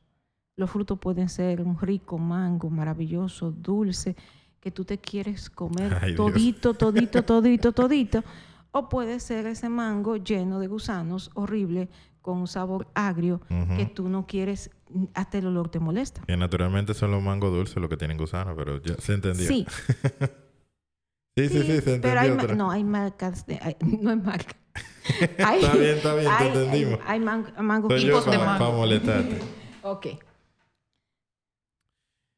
Los 0.57 0.69
frutos 0.71 0.99
pueden 0.99 1.29
ser 1.29 1.61
un 1.61 1.79
rico 1.79 2.17
mango 2.17 2.69
maravilloso, 2.69 3.51
dulce, 3.51 4.15
que 4.59 4.69
tú 4.71 4.85
te 4.85 4.99
quieres 4.99 5.49
comer 5.49 5.97
Ay, 6.01 6.15
todito, 6.15 6.73
todito, 6.73 7.23
todito, 7.23 7.71
todito. 7.71 8.23
O 8.71 8.87
puede 8.89 9.19
ser 9.19 9.47
ese 9.47 9.69
mango 9.69 10.17
lleno 10.17 10.59
de 10.59 10.67
gusanos, 10.67 11.29
horrible, 11.33 11.89
con 12.21 12.37
un 12.37 12.47
sabor 12.47 12.87
agrio, 12.93 13.41
que 13.75 13.85
tú 13.87 14.07
no 14.07 14.27
quieres, 14.27 14.69
hasta 15.15 15.39
el 15.39 15.47
olor 15.47 15.69
te 15.69 15.79
molesta. 15.79 16.21
Que 16.27 16.37
naturalmente 16.37 16.93
son 16.93 17.11
los 17.11 17.21
mangos 17.23 17.51
dulces 17.51 17.77
los 17.77 17.89
que 17.89 17.97
tienen 17.97 18.17
gusano, 18.17 18.55
pero 18.55 18.79
ya 18.81 18.95
se 18.97 19.13
entendió. 19.13 19.47
Sí, 19.47 19.65
sí, 21.35 21.49
sí, 21.49 21.49
sí, 21.49 21.63
se 21.63 21.75
entendió. 21.77 22.01
pero 22.01 22.19
hay, 22.19 22.29
otra. 22.29 22.55
no, 22.55 22.69
hay 22.71 22.83
marcas, 22.83 23.45
de- 23.45 23.59
hay- 23.61 23.75
no 24.01 24.11
hay 24.11 24.17
marca. 24.17 24.55
Hay- 25.39 25.59
Está 25.63 25.73
bien, 25.75 25.97
está 25.97 26.13
bien, 26.15 26.25
te 26.27 26.31
hay- 26.31 26.47
entendimos. 26.47 26.99
Hay, 27.03 27.07
hay 27.07 27.19
man- 27.19 27.53
mangos 27.61 27.91
Soy 27.91 28.01
yo 28.01 28.07
tipos 28.19 28.25
de 28.31 28.37
para, 28.39 28.57
mango. 28.59 28.71
molestarte. 28.77 29.37
Ok. 29.83 30.07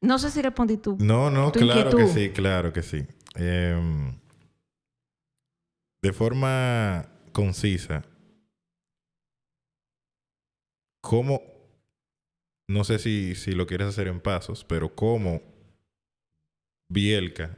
No 0.02 0.18
sé 0.18 0.30
si 0.30 0.40
respondí 0.42 0.76
tú. 0.78 0.96
No, 1.00 1.30
no, 1.30 1.52
tu 1.52 1.60
claro 1.60 1.94
que 1.96 2.06
sí, 2.08 2.30
claro 2.30 2.72
que 2.72 2.82
sí. 2.82 3.06
Em, 3.36 4.18
de 6.02 6.12
forma 6.12 7.06
concisa, 7.32 8.02
¿cómo, 11.02 11.42
no 12.68 12.84
sé 12.84 12.98
si, 12.98 13.34
si 13.34 13.52
lo 13.52 13.66
quieres 13.66 13.88
hacer 13.88 14.08
en 14.08 14.20
pasos, 14.20 14.64
pero 14.64 14.94
cómo 14.94 15.40
Bielka, 16.90 17.56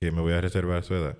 que 0.00 0.10
me 0.12 0.20
voy 0.20 0.32
a 0.32 0.40
reservar 0.40 0.84
su 0.84 0.94
edad, 0.94 1.18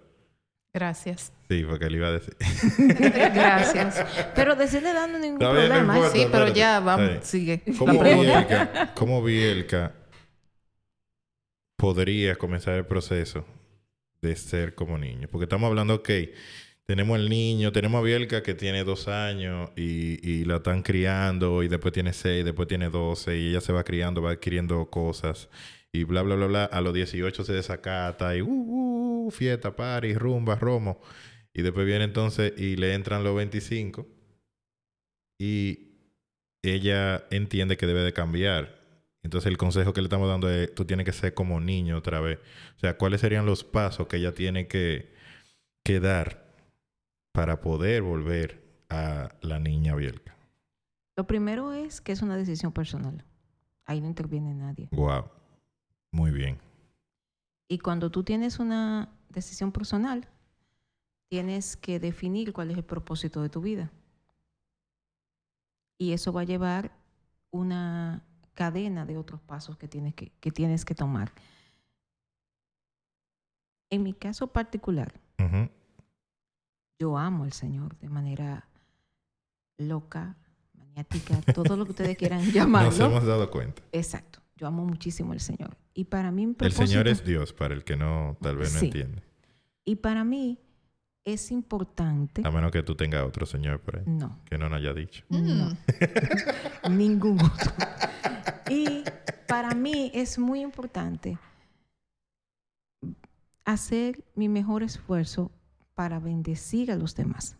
Gracias. 0.73 1.33
Sí, 1.49 1.65
porque 1.69 1.91
le 1.91 1.97
iba 1.97 2.09
a 2.09 2.13
decir. 2.13 2.37
Gracias. 3.35 4.05
Pero 4.35 4.57
decirle 4.57 4.93
dando 4.93 5.19
ningún 5.19 5.39
no 5.39 5.51
problema. 5.53 5.77
¿eh? 5.77 5.99
importa. 5.99 6.11
Sí, 6.11 6.27
pero 6.31 6.47
espérate. 6.47 6.59
ya 6.59 6.81
vamos, 6.81 7.11
sigue. 7.23 7.63
¿Cómo 7.79 7.93
La 7.93 8.01
pregunta. 8.01 8.45
Bielka, 8.45 8.95
cómo 8.95 9.23
Bielka 9.23 9.93
podría 11.77 12.37
comenzar 12.37 12.75
el 12.75 12.87
proceso 12.87 13.45
de 14.21 14.37
ser 14.37 14.75
como 14.75 14.99
niño? 14.99 15.29
Porque 15.31 15.45
estamos 15.45 15.69
hablando, 15.69 15.95
ok, 15.97 16.11
tenemos 16.87 17.19
el 17.19 17.29
niño, 17.29 17.73
tenemos 17.73 18.01
a 18.01 18.03
Bielka 18.03 18.43
que 18.43 18.55
tiene 18.55 18.85
dos 18.85 19.09
años 19.09 19.71
y, 19.77 20.19
y 20.29 20.45
la 20.45 20.57
están 20.57 20.83
criando 20.83 21.63
y 21.63 21.69
después 21.69 21.93
tiene 21.93 22.13
seis, 22.13 22.45
después 22.45 22.67
tiene 22.67 22.89
doce 22.89 23.37
y 23.37 23.51
ella 23.51 23.61
se 23.61 23.73
va 23.73 23.85
criando, 23.85 24.23
va 24.23 24.33
adquiriendo 24.33 24.87
cosas 24.87 25.49
y 25.93 26.05
bla, 26.05 26.23
bla, 26.23 26.35
bla, 26.35 26.47
bla. 26.47 26.65
A 26.65 26.81
los 26.81 26.95
18 26.95 27.45
se 27.45 27.53
desacata 27.53 28.37
y 28.37 28.43
uh, 28.43 28.49
uh, 28.49 29.31
fiesta, 29.31 29.75
party, 29.75 30.15
rumba, 30.15 30.57
romo. 30.57 31.01
Y 31.59 31.63
después 31.63 31.85
viene 31.87 32.05
entonces 32.05 32.53
y 32.57 32.77
le 32.77 32.95
entran 32.95 33.25
los 33.25 33.35
25 33.35 34.07
y 35.41 35.89
ella 36.63 37.25
entiende 37.31 37.77
que 37.77 37.89
debe 37.89 38.03
de 38.03 38.13
cambiar. 38.13 38.79
Entonces 39.25 39.51
el 39.51 39.59
consejo 39.59 39.93
que 39.93 40.01
le 40.01 40.05
estamos 40.05 40.29
dando 40.29 40.49
es, 40.49 40.73
tú 40.73 40.85
tienes 40.85 41.05
que 41.05 41.11
ser 41.11 41.35
como 41.35 41.59
niño 41.59 41.99
otra 41.99 42.21
vez. 42.21 42.39
O 42.77 42.79
sea, 42.79 42.97
¿cuáles 42.97 43.23
serían 43.23 43.45
los 43.45 43.65
pasos 43.65 44.07
que 44.07 44.19
ella 44.19 44.35
tiene 44.35 44.69
que, 44.69 45.13
que 45.85 45.99
dar 45.99 46.47
para 47.33 47.61
poder 47.61 48.03
volver 48.03 48.63
a 48.89 49.35
la 49.41 49.59
niña 49.59 49.97
Bielka? 49.97 50.37
Lo 51.17 51.27
primero 51.27 51.73
es 51.73 52.01
que 52.01 52.13
es 52.13 52.23
una 52.23 52.37
decisión 52.37 52.71
personal. 52.71 53.25
Ahí 53.85 54.01
no 54.01 54.07
interviene 54.07 54.55
nadie. 54.55 54.91
Wow. 54.93 55.25
Muy 56.13 56.31
bien. 56.31 56.59
Y 57.69 57.81
cuando 57.81 58.13
tú 58.13 58.23
tienes 58.23 58.61
una 58.61 59.09
decisión 59.29 59.73
personal, 59.73 60.29
tienes 61.29 61.77
que 61.77 62.01
definir 62.01 62.53
cuál 62.53 62.71
es 62.71 62.77
el 62.79 62.85
propósito 62.85 63.43
de 63.43 63.49
tu 63.49 63.61
vida. 63.61 63.91
Y 65.99 66.13
eso 66.13 66.33
va 66.33 66.43
a 66.43 66.45
llevar 66.45 66.93
una 67.51 68.25
cadena 68.55 69.05
de 69.05 69.17
otros 69.19 69.41
pasos 69.41 69.77
que 69.77 69.89
tienes 69.89 70.15
que, 70.15 70.31
que 70.41 70.51
tienes 70.51 70.85
que 70.85 70.95
tomar. 70.95 71.33
En 73.91 74.03
mi 74.03 74.13
caso 74.13 74.49
particular, 74.49 75.13
Ujú. 75.39 75.69
yo 76.99 77.17
amo 77.17 77.45
al 77.45 77.53
Señor 77.53 77.97
de 77.99 78.09
manera 78.09 78.69
loca, 79.79 80.37
maniática, 80.75 81.41
todo 81.55 81.77
lo 81.77 81.85
que 81.85 81.93
ustedes 81.93 82.17
quieran 82.19 82.41
Nos 82.45 82.53
llamarlo. 82.55 83.07
hemos 83.07 83.25
dado 83.25 83.51
cuenta. 83.51 83.83
Exacto. 83.93 84.41
Yo 84.57 84.67
amo 84.67 84.85
muchísimo 84.85 85.33
al 85.33 85.41
Señor. 85.41 85.77
Y 85.95 86.05
para 86.05 86.31
mí 86.33 86.47
mi 86.47 86.55
El 86.61 86.73
Señor 86.73 87.07
es 87.09 87.25
Dios, 87.25 87.53
para 87.53 87.75
el 87.75 87.85
que 87.85 87.97
no, 87.97 88.37
tal 88.43 88.57
vez 88.57 88.73
no 88.75 88.81
Sí. 88.81 88.87
entiende. 88.87 89.23
Y 89.85 89.97
para 89.97 90.25
mí 90.25 90.59
es 91.33 91.51
importante. 91.51 92.43
A 92.45 92.51
menos 92.51 92.71
que 92.71 92.83
tú 92.83 92.95
tengas 92.95 93.25
otro 93.25 93.47
Señor 93.47 93.81
por 93.81 93.97
ahí, 93.99 94.05
No, 94.07 94.39
que 94.45 94.59
no 94.59 94.69
nos 94.69 94.79
haya 94.79 94.93
dicho. 94.95 95.25
no. 95.31 95.77
Ningún 96.91 97.41
otro. 97.41 97.73
Y 98.71 99.03
para 99.47 99.75
mí 99.75 100.11
es 100.15 100.39
muy 100.39 100.61
importante 100.61 101.39
hacer 103.65 104.25
mi 104.35 104.49
mejor 104.49 104.83
esfuerzo 104.83 105.51
para 105.95 106.19
bendecir 106.19 106.91
a 106.91 106.97
los 106.97 107.15
demás. 107.15 107.57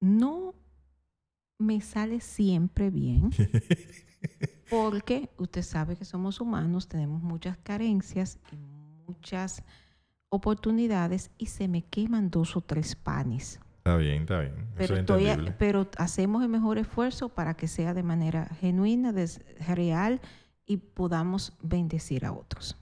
No 0.00 0.54
me 1.58 1.80
sale 1.80 2.20
siempre 2.20 2.90
bien 2.90 3.30
porque 4.70 5.30
usted 5.38 5.62
sabe 5.62 5.96
que 5.96 6.04
somos 6.04 6.40
humanos, 6.40 6.88
tenemos 6.88 7.22
muchas 7.22 7.56
carencias 7.58 8.38
y 8.50 8.56
muchas 9.06 9.62
oportunidades 10.32 11.30
y 11.36 11.46
se 11.46 11.68
me 11.68 11.82
queman 11.82 12.30
dos 12.30 12.56
o 12.56 12.62
tres 12.62 12.96
panes. 12.96 13.60
Está 13.78 13.96
bien, 13.96 14.22
está 14.22 14.40
bien. 14.40 14.54
Eso 14.54 14.72
Pero, 14.76 14.94
es 14.94 15.00
estoy 15.00 15.26
a- 15.26 15.30
entendible. 15.32 15.56
pero 15.58 15.90
hacemos 15.98 16.42
el 16.42 16.48
mejor 16.48 16.78
esfuerzo 16.78 17.28
para 17.28 17.54
que 17.54 17.68
sea 17.68 17.92
de 17.92 18.02
manera 18.02 18.46
genuina, 18.60 19.12
real 19.68 20.20
y 20.64 20.78
podamos 20.78 21.52
bendecir 21.62 22.24
a 22.24 22.32
otros. 22.32 22.78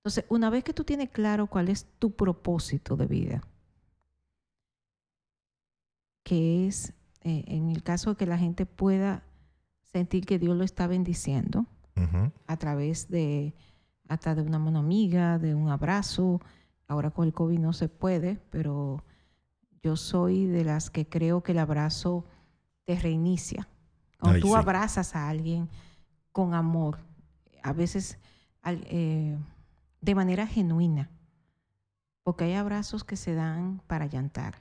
Entonces, 0.00 0.24
una 0.28 0.50
vez 0.50 0.62
que 0.64 0.74
tú 0.74 0.84
tienes 0.84 1.08
claro 1.10 1.46
cuál 1.46 1.68
es 1.70 1.86
tu 1.98 2.10
propósito 2.14 2.96
de 2.96 3.06
vida, 3.06 3.40
que 6.24 6.66
es, 6.66 6.92
eh, 7.22 7.44
en 7.46 7.70
el 7.70 7.82
caso 7.82 8.10
de 8.10 8.16
que 8.16 8.26
la 8.26 8.38
gente 8.38 8.66
pueda 8.66 9.22
sentir 9.92 10.26
que 10.26 10.38
Dios 10.38 10.56
lo 10.56 10.64
está 10.64 10.86
bendiciendo 10.86 11.66
Ujú. 11.96 12.30
a 12.46 12.56
través 12.56 13.08
de 13.08 13.54
hasta 14.10 14.34
de 14.34 14.42
una 14.42 14.58
mano 14.58 14.80
amiga, 14.80 15.38
de 15.38 15.54
un 15.54 15.68
abrazo. 15.68 16.40
Ahora 16.88 17.12
con 17.12 17.26
el 17.26 17.32
COVID 17.32 17.60
no 17.60 17.72
se 17.72 17.88
puede, 17.88 18.40
pero 18.50 19.04
yo 19.84 19.96
soy 19.96 20.46
de 20.46 20.64
las 20.64 20.90
que 20.90 21.08
creo 21.08 21.44
que 21.44 21.52
el 21.52 21.60
abrazo 21.60 22.24
te 22.84 22.98
reinicia. 22.98 23.68
Cuando 24.18 24.36
Ay, 24.36 24.42
tú 24.42 24.48
sí. 24.48 24.54
abrazas 24.54 25.14
a 25.14 25.28
alguien 25.28 25.68
con 26.32 26.54
amor, 26.54 26.98
a 27.62 27.72
veces 27.72 28.18
eh, 28.64 29.38
de 30.00 30.14
manera 30.16 30.44
genuina, 30.44 31.08
porque 32.24 32.44
hay 32.44 32.54
abrazos 32.54 33.04
que 33.04 33.14
se 33.14 33.34
dan 33.34 33.80
para 33.86 34.06
llantar. 34.06 34.58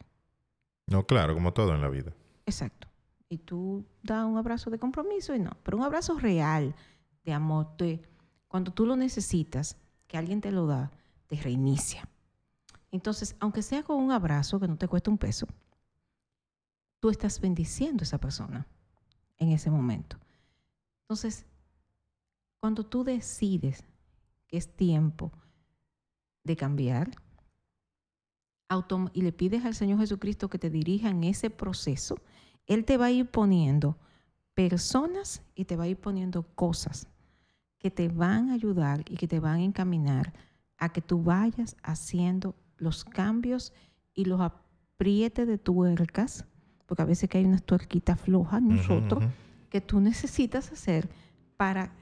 No, 0.85 1.07
claro, 1.07 1.33
como 1.33 1.53
todo 1.53 1.73
en 1.73 1.81
la 1.81 1.89
vida. 1.89 2.13
Exacto. 2.45 2.87
Y 3.29 3.39
tú 3.39 3.83
das 4.03 4.25
un 4.25 4.37
abrazo 4.37 4.69
de 4.69 4.77
compromiso 4.77 5.33
y 5.33 5.39
no, 5.39 5.57
pero 5.63 5.77
un 5.77 5.83
abrazo 5.83 6.19
real 6.19 6.75
de 7.25 7.33
amor, 7.33 7.75
de, 7.77 8.08
cuando 8.49 8.73
tú 8.73 8.85
lo 8.85 8.97
necesitas, 8.97 9.77
que 10.07 10.17
alguien 10.17 10.41
te 10.41 10.51
lo 10.51 10.65
da, 10.65 10.91
te 11.27 11.35
reinicia. 11.37 12.09
Entonces, 12.91 13.35
aunque 13.39 13.61
sea 13.61 13.83
con 13.83 13.97
un 13.97 14.11
abrazo 14.11 14.59
que 14.59 14.67
no 14.67 14.75
te 14.75 14.87
cuesta 14.87 15.11
un 15.11 15.19
peso, 15.19 15.47
tú 16.99 17.11
estás 17.11 17.39
bendiciendo 17.39 18.01
a 18.01 18.03
esa 18.03 18.17
persona 18.17 18.67
en 19.37 19.51
ese 19.51 19.69
momento. 19.69 20.17
Entonces, 21.03 21.45
cuando 22.59 22.83
tú 22.83 23.03
decides 23.03 23.83
que 24.47 24.57
es 24.57 24.75
tiempo 24.75 25.31
de 26.43 26.57
cambiar, 26.57 27.11
y 29.13 29.21
le 29.21 29.31
pides 29.31 29.65
al 29.65 29.75
Señor 29.75 29.99
Jesucristo 29.99 30.49
que 30.49 30.59
te 30.59 30.69
dirija 30.69 31.09
en 31.09 31.23
ese 31.23 31.49
proceso, 31.49 32.19
Él 32.65 32.85
te 32.85 32.97
va 32.97 33.05
a 33.05 33.11
ir 33.11 33.29
poniendo 33.29 33.97
personas 34.53 35.43
y 35.55 35.65
te 35.65 35.75
va 35.75 35.85
a 35.85 35.87
ir 35.87 35.97
poniendo 35.97 36.43
cosas 36.55 37.07
que 37.79 37.89
te 37.89 38.09
van 38.09 38.49
a 38.49 38.53
ayudar 38.53 39.03
y 39.09 39.15
que 39.15 39.27
te 39.27 39.39
van 39.39 39.55
a 39.55 39.63
encaminar 39.63 40.33
a 40.77 40.89
que 40.89 41.01
tú 41.01 41.23
vayas 41.23 41.75
haciendo 41.81 42.55
los 42.77 43.03
cambios 43.03 43.73
y 44.13 44.25
los 44.25 44.41
aprietes 44.41 45.47
de 45.47 45.57
tuercas, 45.57 46.45
porque 46.85 47.01
a 47.01 47.05
veces 47.05 47.29
que 47.29 47.37
hay 47.37 47.45
unas 47.45 47.63
tuerquitas 47.63 48.19
flojas 48.19 48.61
nosotros 48.61 49.23
que 49.69 49.81
tú 49.81 49.99
necesitas 50.01 50.71
hacer 50.71 51.09
para 51.57 51.93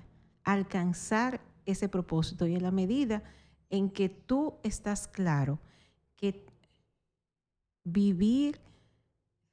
alcanzar 0.44 1.42
ese 1.66 1.90
propósito. 1.90 2.48
Y 2.48 2.56
en 2.56 2.64
la 2.64 2.72
medida 2.72 3.24
en 3.70 3.90
que 3.90 4.10
tú 4.10 4.56
estás 4.64 5.08
claro 5.08 5.60
que 6.16 6.46
vivir, 7.84 8.60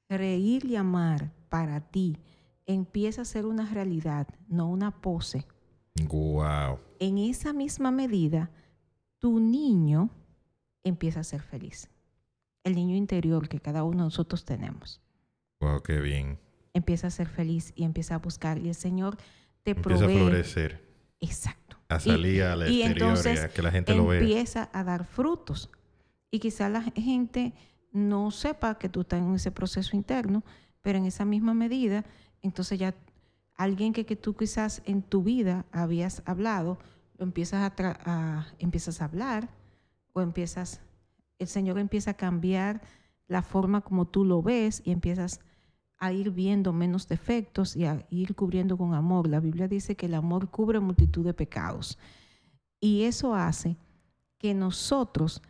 reír 0.08 0.64
y 0.64 0.76
amar 0.76 1.32
para 1.48 1.80
ti 1.80 2.18
empieza 2.66 3.22
a 3.22 3.26
ser 3.26 3.46
una 3.46 3.66
realidad, 3.66 4.28
no 4.48 4.70
una 4.70 4.90
pose. 5.02 5.46
Guau. 6.02 6.80
En 6.98 7.18
esa 7.18 7.52
misma 7.52 7.90
medida, 7.90 8.50
tu 9.18 9.38
niño 9.40 10.10
empieza 10.82 11.20
a 11.20 11.24
ser 11.24 11.40
feliz. 11.42 11.88
El 12.64 12.74
niño 12.74 12.96
interior 12.96 13.48
que 13.48 13.60
cada 13.60 13.84
uno 13.84 13.98
de 13.98 14.04
nosotros 14.04 14.44
tenemos 14.44 15.00
Guau, 15.60 15.82
qué 15.82 16.00
bien. 16.00 16.38
empieza 16.72 17.06
a 17.06 17.10
ser 17.10 17.28
feliz 17.28 17.72
y 17.76 17.84
empieza 17.84 18.16
a 18.16 18.18
buscar. 18.18 18.58
Y 18.58 18.68
el 18.68 18.74
Señor 18.74 19.16
te 19.62 19.70
Empieza 19.72 20.04
a 20.04 20.06
provee. 20.08 20.18
florecer, 20.18 20.84
Exacto. 21.20 21.76
a 21.88 21.96
Y- 21.96 22.00
salir 22.00 22.42
a 22.42 22.56
la 22.56 22.68
y 22.68 22.82
exterior 22.82 23.08
entonces 23.10 23.40
y 23.40 23.44
a 23.44 23.48
que 23.48 23.62
la 23.62 23.70
gente 23.70 23.94
lo 23.94 24.06
vea. 24.08 24.20
empieza 24.20 24.70
a 24.72 24.82
dar 24.84 25.04
frutos. 25.04 25.70
Y 26.30 26.40
quizá 26.40 26.68
la 26.68 26.82
gente 26.82 27.54
no 27.92 28.30
sepa 28.32 28.78
que 28.78 28.88
tú 28.88 29.02
estás 29.02 29.20
en 29.20 29.32
ese 29.34 29.52
proceso 29.52 29.96
interno, 29.96 30.42
pero 30.80 30.98
en 30.98 31.04
esa 31.06 31.24
misma 31.24 31.54
medida, 31.54 32.04
entonces 32.42 32.78
ya 32.78 32.94
alguien 33.56 33.92
que, 33.92 34.04
que 34.06 34.16
tú 34.16 34.34
quizás 34.34 34.82
en 34.84 35.02
tu 35.02 35.22
vida 35.22 35.64
habías 35.72 36.22
hablado, 36.26 36.78
empiezas 37.18 37.62
a, 37.62 37.74
tra- 37.76 37.98
a- 38.04 38.46
empiezas 38.58 39.00
a 39.00 39.06
hablar 39.06 39.48
o 40.12 40.20
empiezas, 40.20 40.80
el 41.38 41.46
Señor 41.48 41.78
empieza 41.78 42.12
a 42.12 42.14
cambiar 42.14 42.82
la 43.28 43.42
forma 43.42 43.80
como 43.80 44.06
tú 44.06 44.24
lo 44.24 44.42
ves 44.42 44.82
y 44.84 44.90
empiezas 44.92 45.40
a 45.98 46.12
ir 46.12 46.30
viendo 46.30 46.72
menos 46.72 47.08
defectos 47.08 47.76
y 47.76 47.84
a 47.86 48.04
ir 48.10 48.34
cubriendo 48.34 48.76
con 48.76 48.94
amor. 48.94 49.28
La 49.28 49.40
Biblia 49.40 49.68
dice 49.68 49.96
que 49.96 50.06
el 50.06 50.14
amor 50.14 50.50
cubre 50.50 50.80
multitud 50.80 51.24
de 51.24 51.32
pecados. 51.32 51.98
Y 52.80 53.04
eso 53.04 53.34
hace 53.34 53.76
que 54.38 54.52
nosotros 54.52 55.40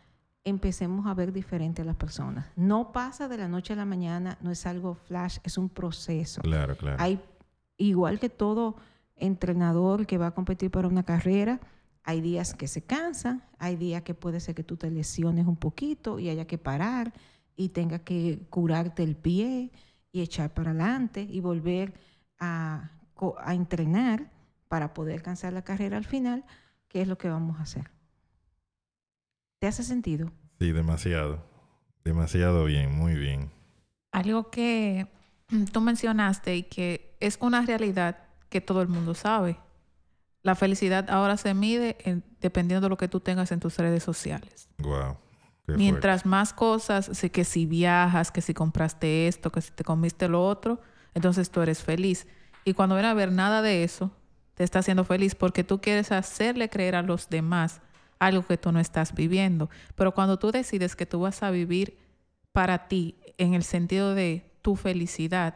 empecemos 0.45 1.07
a 1.07 1.13
ver 1.13 1.33
diferente 1.33 1.81
a 1.81 1.85
las 1.85 1.95
personas. 1.97 2.45
No 2.55 2.91
pasa 2.93 3.27
de 3.27 3.37
la 3.37 3.47
noche 3.47 3.73
a 3.73 3.75
la 3.75 3.83
mañana, 3.85 4.37
no 4.41 4.51
es 4.51 4.65
algo 4.65 4.93
flash, 4.95 5.39
es 5.43 5.57
un 5.57 5.67
proceso. 5.67 6.41
Claro, 6.41 6.77
claro. 6.77 6.97
Hay, 7.01 7.19
igual 7.77 8.19
que 8.19 8.29
todo 8.29 8.77
entrenador 9.15 10.05
que 10.05 10.17
va 10.17 10.27
a 10.27 10.33
competir 10.33 10.71
para 10.71 10.87
una 10.87 11.03
carrera, 11.03 11.59
hay 12.03 12.21
días 12.21 12.53
que 12.53 12.67
se 12.67 12.83
cansan, 12.83 13.43
hay 13.57 13.75
días 13.75 14.03
que 14.03 14.13
puede 14.13 14.39
ser 14.39 14.55
que 14.55 14.63
tú 14.63 14.77
te 14.77 14.91
lesiones 14.91 15.47
un 15.47 15.57
poquito 15.57 16.19
y 16.19 16.29
haya 16.29 16.45
que 16.45 16.57
parar 16.57 17.13
y 17.55 17.69
tenga 17.69 17.99
que 17.99 18.45
curarte 18.49 19.03
el 19.03 19.15
pie 19.15 19.71
y 20.11 20.21
echar 20.21 20.53
para 20.53 20.71
adelante 20.71 21.27
y 21.29 21.39
volver 21.39 21.93
a, 22.39 22.91
entrenar 23.47 24.31
para 24.67 24.93
poder 24.93 25.15
alcanzar 25.15 25.53
la 25.53 25.63
carrera 25.63 25.97
al 25.97 26.05
final, 26.05 26.45
que 26.87 27.01
es 27.01 27.07
lo 27.07 27.17
que 27.17 27.29
vamos 27.29 27.59
a 27.59 27.63
hacer. 27.63 27.89
¿Te 29.59 29.67
hace 29.67 29.83
sentido? 29.83 30.31
Sí, 30.59 30.71
demasiado. 30.71 31.43
Demasiado 32.03 32.65
bien, 32.65 32.95
muy 32.95 33.15
bien. 33.15 33.49
Algo 34.11 34.51
que 34.51 35.07
tú 35.73 35.81
mencionaste 35.81 36.55
y 36.55 36.63
que 36.63 37.14
es 37.27 37.37
una 37.41 37.61
realidad 37.61 38.17
que 38.49 38.61
todo 38.61 38.81
el 38.81 38.87
mundo 38.87 39.13
sabe. 39.15 39.57
La 40.43 40.55
felicidad 40.55 41.09
ahora 41.09 41.37
se 41.37 41.53
mide 41.53 41.97
en- 42.03 42.23
dependiendo 42.39 42.85
de 42.85 42.89
lo 42.89 42.97
que 42.97 43.07
tú 43.07 43.19
tengas 43.19 43.51
en 43.51 43.59
tus 43.59 43.77
redes 43.77 44.03
sociales. 44.03 44.69
Wow. 44.77 45.17
Mientras 45.67 46.25
más 46.27 46.53
cosas, 46.53 47.09
sí, 47.13 47.31
que 47.31 47.43
si 47.43 47.65
viajas, 47.65 48.31
que 48.31 48.41
si 48.41 48.53
compraste 48.53 49.27
esto, 49.27 49.51
que 49.51 49.61
si 49.61 49.71
te 49.71 49.83
comiste 49.83 50.27
lo 50.27 50.45
otro, 50.45 50.79
entonces 51.15 51.49
tú 51.49 51.61
eres 51.61 51.81
feliz. 51.81 52.27
Y 52.63 52.73
cuando 52.73 52.95
ven 52.95 53.05
a 53.05 53.15
ver 53.15 53.31
nada 53.31 53.63
de 53.63 53.83
eso, 53.83 54.11
te 54.53 54.63
está 54.63 54.79
haciendo 54.79 55.03
feliz 55.03 55.33
porque 55.33 55.63
tú 55.63 55.81
quieres 55.81 56.11
hacerle 56.11 56.69
creer 56.69 56.95
a 56.95 57.01
los 57.01 57.29
demás 57.29 57.81
algo 58.19 58.45
que 58.45 58.57
tú 58.57 58.71
no 58.71 58.79
estás 58.79 59.15
viviendo. 59.15 59.69
Pero 59.95 60.13
cuando 60.13 60.37
tú 60.37 60.51
decides 60.51 60.95
que 60.95 61.07
tú 61.07 61.19
vas 61.21 61.41
a 61.41 61.49
vivir 61.49 61.97
para 62.51 62.87
ti 62.87 63.15
en 63.37 63.55
el 63.55 63.63
sentido 63.63 64.13
de 64.13 64.51
tu 64.61 64.75
felicidad, 64.75 65.55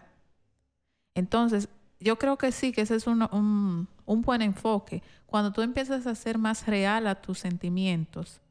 entonces 1.19 1.69
yo 1.99 2.17
creo 2.17 2.37
que 2.37 2.51
sí, 2.51 2.71
que 2.71 2.81
ese 2.81 2.95
es 2.95 3.07
un, 3.07 3.21
un, 3.31 3.87
un 4.05 4.21
buen 4.21 4.41
enfoque. 4.41 5.03
Cuando 5.25 5.51
tú 5.51 5.61
empiezas 5.61 6.07
a 6.07 6.15
ser 6.15 6.37
más 6.37 6.65
real 6.65 7.05
a 7.07 7.15
tus 7.21 7.39
sentimientos, 7.39 8.41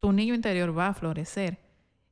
tu 0.00 0.12
niño 0.12 0.34
interior 0.34 0.76
va 0.76 0.88
a 0.88 0.94
florecer. 0.94 1.58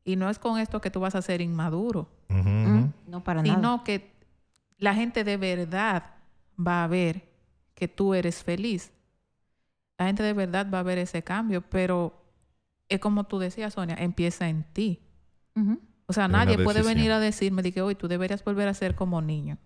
Y 0.04 0.16
no 0.16 0.28
es 0.30 0.38
con 0.38 0.58
esto 0.58 0.80
que 0.80 0.90
tú 0.90 1.00
vas 1.00 1.14
a 1.14 1.22
ser 1.22 1.40
inmaduro. 1.40 2.08
Mm, 2.28 2.84
No 3.06 3.22
para 3.22 3.42
nada. 3.42 3.56
sino 3.56 3.84
que 3.84 4.10
la 4.78 4.94
gente 4.94 5.22
de 5.24 5.36
verdad 5.36 6.14
va 6.58 6.84
a 6.84 6.86
ver 6.88 7.28
que 7.74 7.88
tú 7.88 8.14
eres 8.14 8.42
feliz. 8.42 8.90
la 9.98 10.06
gente 10.06 10.22
de 10.22 10.32
verdad 10.32 10.66
va 10.72 10.78
a 10.80 10.82
ver 10.84 10.98
ese 10.98 11.22
cambio, 11.22 11.60
pero 11.60 12.12
es 12.88 13.00
como 13.00 13.24
tú 13.24 13.38
decías, 13.38 13.74
Sonia, 13.74 13.96
empieza 13.98 14.48
en 14.48 14.62
ti. 14.72 15.00
Ujú. 15.56 15.78
O 16.10 16.12
sea, 16.14 16.26
nadie 16.26 16.58
puede 16.58 16.82
venir 16.82 17.12
a 17.12 17.20
decirme 17.20 17.62
de 17.62 17.70
que 17.72 17.82
hoy 17.82 17.94
tú 17.94 18.08
deberías 18.08 18.42
volver 18.42 18.66
a 18.68 18.74
ser 18.74 18.94
como 18.94 19.20
niño. 19.22 19.58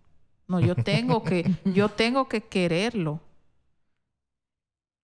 No, 0.49 0.59
yo 0.61 0.75
tengo 0.75 1.23
que, 1.23 1.49
yo 1.65 1.89
tengo 1.89 2.29
que 2.29 2.43
quererlo. 2.43 3.21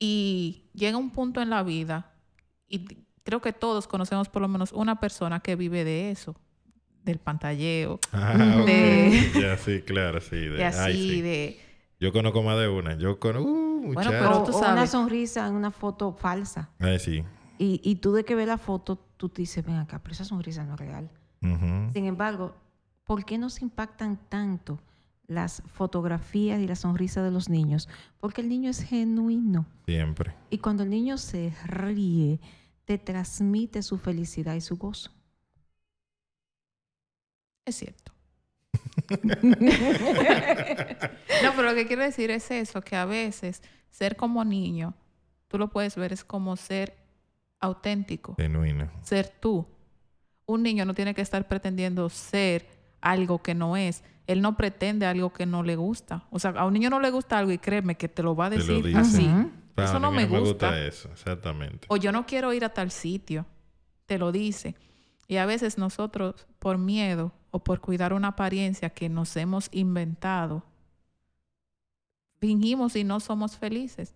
Y 0.01 0.65
llega 0.75 0.97
un 0.97 1.11
punto 1.11 1.41
en 1.43 1.51
la 1.51 1.63
vida, 1.63 2.13
y 2.69 2.85
creo 3.25 3.41
que 3.41 3.53
todos 3.53 3.87
conocemos 3.89 4.29
por 4.29 4.43
lo 4.43 4.49
menos 4.49 4.73
una 4.73 5.01
persona 5.01 5.41
que 5.41 5.57
vive 5.57 5.85
de 5.85 6.11
eso, 6.11 6.37
del 7.05 7.19
pantalleo, 7.19 7.99
Ah, 8.13 8.59
ok. 8.61 8.67
De- 8.67 9.33
Ya, 9.41 9.57
sí, 9.57 9.81
claro, 9.83 10.21
sí. 10.21 10.37
de- 10.37 10.59
y 10.61 10.63
así, 10.63 10.79
ay, 10.81 10.95
sí. 10.95 11.21
de... 11.23 11.61
Yo 12.01 12.13
conozco 12.13 12.43
más 12.45 12.57
de 12.59 12.69
una. 12.69 12.97
Yo 12.97 13.19
conozco. 13.19 13.49
Uh, 13.51 13.93
Bueno, 13.93 14.11
pero 14.11 14.45
tú 14.45 14.53
o 14.53 14.59
una 14.59 14.69
sabes. 14.77 14.91
sonrisa 14.91 15.49
en 15.49 15.55
una 15.55 15.73
foto 15.73 16.13
falsa. 16.13 16.71
Ay, 16.79 17.01
sí. 17.01 17.25
Y, 17.59 17.81
y 17.83 17.97
tú 17.97 18.13
de 18.13 18.25
que 18.25 18.37
ves 18.37 18.47
la 18.47 18.57
foto, 18.59 18.97
tú 19.17 19.29
te 19.29 19.43
dices, 19.43 19.65
ven 19.65 19.77
acá, 19.77 19.99
pero 20.01 20.13
esa 20.13 20.25
sonrisa 20.25 20.63
no 20.65 20.75
es 20.75 20.81
real. 20.81 21.11
Sin 21.41 22.07
embargo, 22.07 22.55
¿por 23.05 23.25
qué 23.25 23.39
nos 23.39 23.63
impactan 23.63 24.17
tanto 24.29 24.81
las 25.27 25.63
fotografías 25.67 26.61
y 26.61 26.67
la 26.67 26.75
sonrisa 26.75 27.23
de 27.23 27.31
los 27.31 27.49
niños? 27.49 27.89
Porque 28.19 28.41
el 28.41 28.49
niño 28.49 28.71
es 28.71 28.83
genuino. 28.83 29.67
Siempre. 29.87 30.35
Y 30.51 30.59
cuando 30.59 30.83
el 30.83 30.91
niño 30.91 31.19
se 31.19 31.53
ríe, 31.67 32.41
te 32.85 32.99
transmite 32.99 33.83
su 33.83 33.99
felicidad 33.99 34.55
y 34.55 34.61
su 34.61 34.77
gozo. 34.77 35.11
Es 37.65 37.77
cierto. 37.77 38.13
No, 41.43 41.53
pero 41.55 41.69
lo 41.69 41.75
que 41.75 41.87
quiero 41.87 42.03
decir 42.03 42.31
es 42.31 42.51
eso, 42.51 42.83
que 42.83 42.97
a 42.97 43.05
veces 43.05 43.63
ser 43.91 44.17
como 44.17 44.45
niño, 44.45 44.95
tú 45.47 45.57
lo 45.57 45.69
puedes 45.69 45.95
ver, 45.97 46.13
es 46.13 46.25
como 46.25 46.57
ser 46.57 46.97
auténtico, 47.61 48.35
Genuino. 48.37 48.91
ser 49.03 49.29
tú. 49.29 49.67
Un 50.49 50.63
niño 50.63 50.87
no 50.87 50.95
tiene 50.95 51.15
que 51.15 51.21
estar 51.21 51.47
pretendiendo 51.47 52.09
ser 52.09 52.67
algo 53.03 53.43
que 53.43 53.55
no 53.55 53.77
es. 53.77 54.03
Él 54.27 54.41
no 54.41 54.57
pretende 54.57 55.05
algo 55.05 55.31
que 55.31 55.45
no 55.45 55.63
le 55.63 55.77
gusta. 55.77 56.25
O 56.31 56.39
sea, 56.39 56.53
a 56.53 56.65
un 56.65 56.73
niño 56.73 56.89
no 56.89 57.01
le 57.01 57.11
gusta 57.11 57.39
algo 57.39 57.53
y 57.53 57.59
créeme 57.59 57.97
que 57.97 58.09
te 58.09 58.23
lo 58.23 58.35
va 58.35 58.47
a 58.47 58.51
decir 58.51 58.97
así. 58.97 59.31
Eso 59.77 60.01
no 60.01 60.11
me 60.11 60.25
gusta. 60.25 60.81
eso, 60.81 61.11
exactamente. 61.13 61.87
O 61.91 61.99
yo 61.99 62.13
no 62.13 62.25
quiero 62.25 62.55
ir 62.55 62.65
a 62.65 62.71
tal 62.71 62.91
sitio. 62.91 63.45
Te 64.07 64.19
lo 64.19 64.33
dice. 64.33 64.75
Y 65.27 65.37
a 65.37 65.45
veces 65.45 65.77
nosotros, 65.77 66.47
por 66.59 66.79
miedo 66.79 67.33
o 67.51 67.63
por 67.63 67.81
cuidar 67.81 68.15
una 68.15 68.29
apariencia 68.29 68.89
que 68.89 69.11
nos 69.11 69.37
hemos 69.37 69.69
inventado, 69.71 70.65
fingimos 72.41 72.97
y 72.97 73.05
no 73.05 73.21
somos 73.21 73.59
felices. 73.59 74.15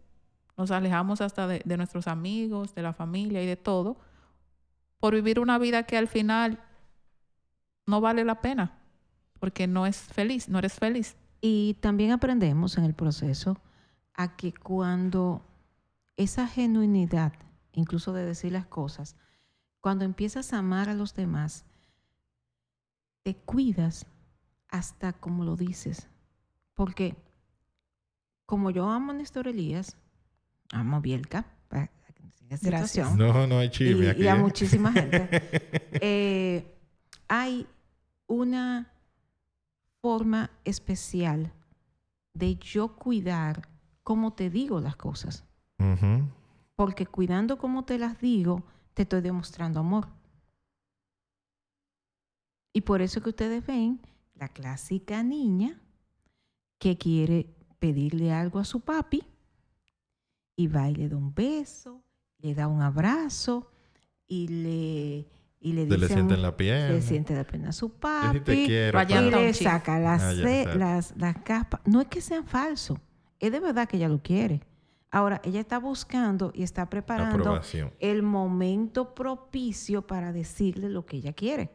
Nos 0.57 0.71
alejamos 0.71 1.21
hasta 1.21 1.47
de, 1.47 1.61
de 1.63 1.77
nuestros 1.77 2.09
amigos, 2.09 2.75
de 2.75 2.81
la 2.81 2.95
familia 2.95 3.43
y 3.43 3.47
de 3.47 3.57
todo, 3.57 3.99
por 5.03 5.17
vivir 5.17 5.41
una 5.41 5.59
vida 5.59 5.83
que 5.83 5.97
al 5.97 6.07
final 6.07 6.61
no 7.89 8.01
vale 8.01 8.25
la 8.25 8.41
pena, 8.41 8.79
porque 9.41 9.67
no 9.67 9.85
es 9.85 9.97
feliz, 9.97 10.49
no 10.49 10.61
eres 10.61 10.75
feliz. 10.75 11.17
Y 11.41 11.75
también 11.81 12.13
aprendemos 12.13 12.79
en 12.79 12.85
el 12.85 12.95
proceso 12.95 13.61
a 14.15 14.37
que 14.37 14.55
cuando 14.55 15.45
esa 16.17 16.47
genuinidad, 16.47 17.33
incluso 17.73 18.13
de 18.13 18.25
decir 18.25 18.53
las 18.53 18.67
cosas, 18.67 19.17
cuando 19.81 20.05
empiezas 20.05 20.53
a 20.53 20.59
amar 20.59 20.89
a 20.89 20.95
los 20.95 21.15
demás, 21.15 21.65
te 23.25 23.35
cuidas 23.35 24.07
hasta 24.69 25.13
como 25.13 25.43
lo 25.43 25.57
dices. 25.57 26.11
Porque 26.75 27.17
como 28.47 28.71
yo 28.71 28.89
amo 28.89 29.11
a 29.11 29.15
Néstor 29.15 29.49
Elías, 29.49 29.97
amo 30.71 30.99
a 30.99 31.01
Bielka, 31.01 31.47
que 32.61 32.71
no 32.71 33.17
No, 33.17 33.47
no 33.47 33.59
hay 33.59 33.71
chisme 33.71 34.07
y, 34.07 34.09
aquí. 34.09 34.23
y 34.23 34.27
a 34.29 34.35
¿eh? 34.37 34.39
muchísima 34.39 34.93
gente. 34.93 35.29
Eh, 36.05 36.75
hay 37.29 37.67
una 38.27 38.93
forma 40.01 40.51
especial 40.65 41.53
de 42.35 42.57
yo 42.57 42.97
cuidar 42.97 43.69
cómo 44.03 44.33
te 44.33 44.51
digo 44.51 44.81
las 44.81 44.97
cosas. 44.97 45.45
Porque 46.77 47.07
cuidando 47.07 47.59
cómo 47.59 47.85
te 47.85 47.99
las 47.99 48.21
digo, 48.21 48.65
te 48.95 49.03
estoy 49.03 49.21
demostrando 49.21 49.81
amor. 49.81 50.09
Y 52.73 52.81
por 52.83 53.03
eso 53.03 53.21
que 53.21 53.31
ustedes 53.31 53.65
ven 53.67 54.01
la 54.35 54.49
clásica 54.49 55.23
niña 55.23 55.79
que 56.79 56.97
quiere 56.97 57.55
pedirle 57.79 58.33
algo 58.33 58.59
a 58.59 58.65
su 58.65 58.81
papi 58.81 59.23
y 60.57 60.67
va 60.69 60.89
y 60.91 60.95
le 60.95 61.09
da 61.09 61.17
un 61.17 61.35
beso, 61.35 62.03
le 62.43 62.55
da 62.55 62.67
un 62.69 62.83
abrazo 62.83 63.71
y 64.27 64.49
le, 64.49 65.27
y 65.61 65.73
le 65.73 65.83
Se 65.85 65.91
le 65.91 65.97
dice 65.97 66.15
siente 66.15 66.35
en 66.35 66.43
la 66.43 66.57
pierna. 66.57 66.95
le 66.95 67.03
siente 67.03 67.35
la 67.35 67.45
pena 67.45 67.69
a 67.71 67.73
su 67.73 67.89
Yo 67.89 67.95
papi 67.95 68.39
sí 68.47 68.67
quiero. 68.67 69.01
y 69.03 69.31
le 69.31 69.55
saca 69.55 69.99
las, 69.99 70.23
Ah, 70.23 70.33
las, 70.75 71.17
las 71.17 71.37
capas. 71.39 71.81
No 71.87 72.01
es 72.01 72.09
que 72.09 72.21
sean 72.21 72.45
falsos, 72.47 72.99
es 73.39 73.53
de 73.53 73.61
verdad 73.61 73.89
que 73.89 73.97
ella 73.97 74.09
lo 74.09 74.23
quiere. 74.23 74.61
Ahora, 75.11 75.41
ella 75.45 75.61
está 75.61 75.79
buscando 75.79 76.53
y 76.55 76.63
está 76.63 76.89
preparando 76.89 77.37
Aprobación. 77.39 77.93
el 78.01 78.23
momento 78.23 79.15
propicio 79.15 80.07
para 80.07 80.33
decirle 80.33 80.89
lo 80.89 81.05
que 81.05 81.19
ella 81.19 81.35
quiere. 81.35 81.71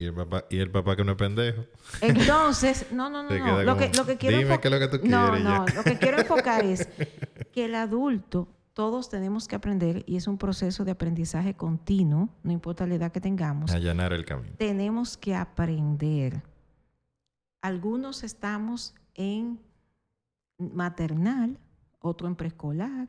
Y 0.00 0.06
el 0.06 0.14
papá, 0.14 0.44
y 0.50 0.58
el 0.58 0.70
papá 0.70 0.96
que 0.96 1.04
no 1.04 1.12
es 1.12 1.18
pendejo. 1.18 1.64
Entonces, 2.00 2.86
no, 2.92 3.08
no, 3.08 3.22
no, 3.22 3.30
no. 3.30 3.62
Lo 3.62 3.74
como, 3.76 3.90
que, 3.90 3.96
lo 3.96 4.04
que 4.06 4.16
quiero 4.16 4.38
Dime 4.38 4.58
qué 4.60 4.68
es 4.68 4.72
lo 4.74 4.80
que 4.80 4.88
tú 4.98 5.06
no, 5.06 5.26
quieres. 5.30 5.44
no, 5.44 5.66
ya". 5.66 5.74
lo 5.74 5.82
que 5.84 5.98
quiero 5.98 6.18
enfocar 6.20 6.64
es 6.64 6.88
que 7.52 7.64
el 7.66 7.74
adulto, 7.76 8.48
todos 8.78 9.08
tenemos 9.08 9.48
que 9.48 9.56
aprender, 9.56 10.04
y 10.06 10.14
es 10.14 10.28
un 10.28 10.38
proceso 10.38 10.84
de 10.84 10.92
aprendizaje 10.92 11.54
continuo, 11.54 12.28
no 12.44 12.52
importa 12.52 12.86
la 12.86 12.94
edad 12.94 13.10
que 13.10 13.20
tengamos, 13.20 13.72
Allanar 13.72 14.12
el 14.12 14.24
camino. 14.24 14.54
tenemos 14.56 15.16
que 15.16 15.34
aprender. 15.34 16.44
Algunos 17.60 18.22
estamos 18.22 18.94
en 19.14 19.58
maternal, 20.58 21.58
otro 21.98 22.28
en 22.28 22.36
preescolar, 22.36 23.08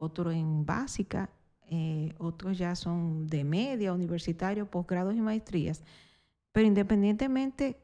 otro 0.00 0.32
en 0.32 0.66
básica, 0.66 1.30
eh, 1.70 2.12
otros 2.18 2.58
ya 2.58 2.74
son 2.74 3.28
de 3.28 3.44
media, 3.44 3.92
universitario, 3.92 4.68
posgrados 4.68 5.14
y 5.14 5.20
maestrías. 5.20 5.84
Pero 6.50 6.66
independientemente 6.66 7.78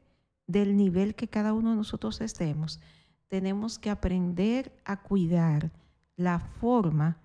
del 0.47 0.75
nivel 0.75 1.15
que 1.15 1.29
cada 1.29 1.53
uno 1.53 1.69
de 1.69 1.77
nosotros 1.77 2.19
estemos, 2.19 2.81
tenemos 3.29 3.79
que 3.79 3.89
aprender 3.89 4.73
a 4.83 5.01
cuidar 5.01 5.71
la 6.21 6.39
forma 6.39 7.17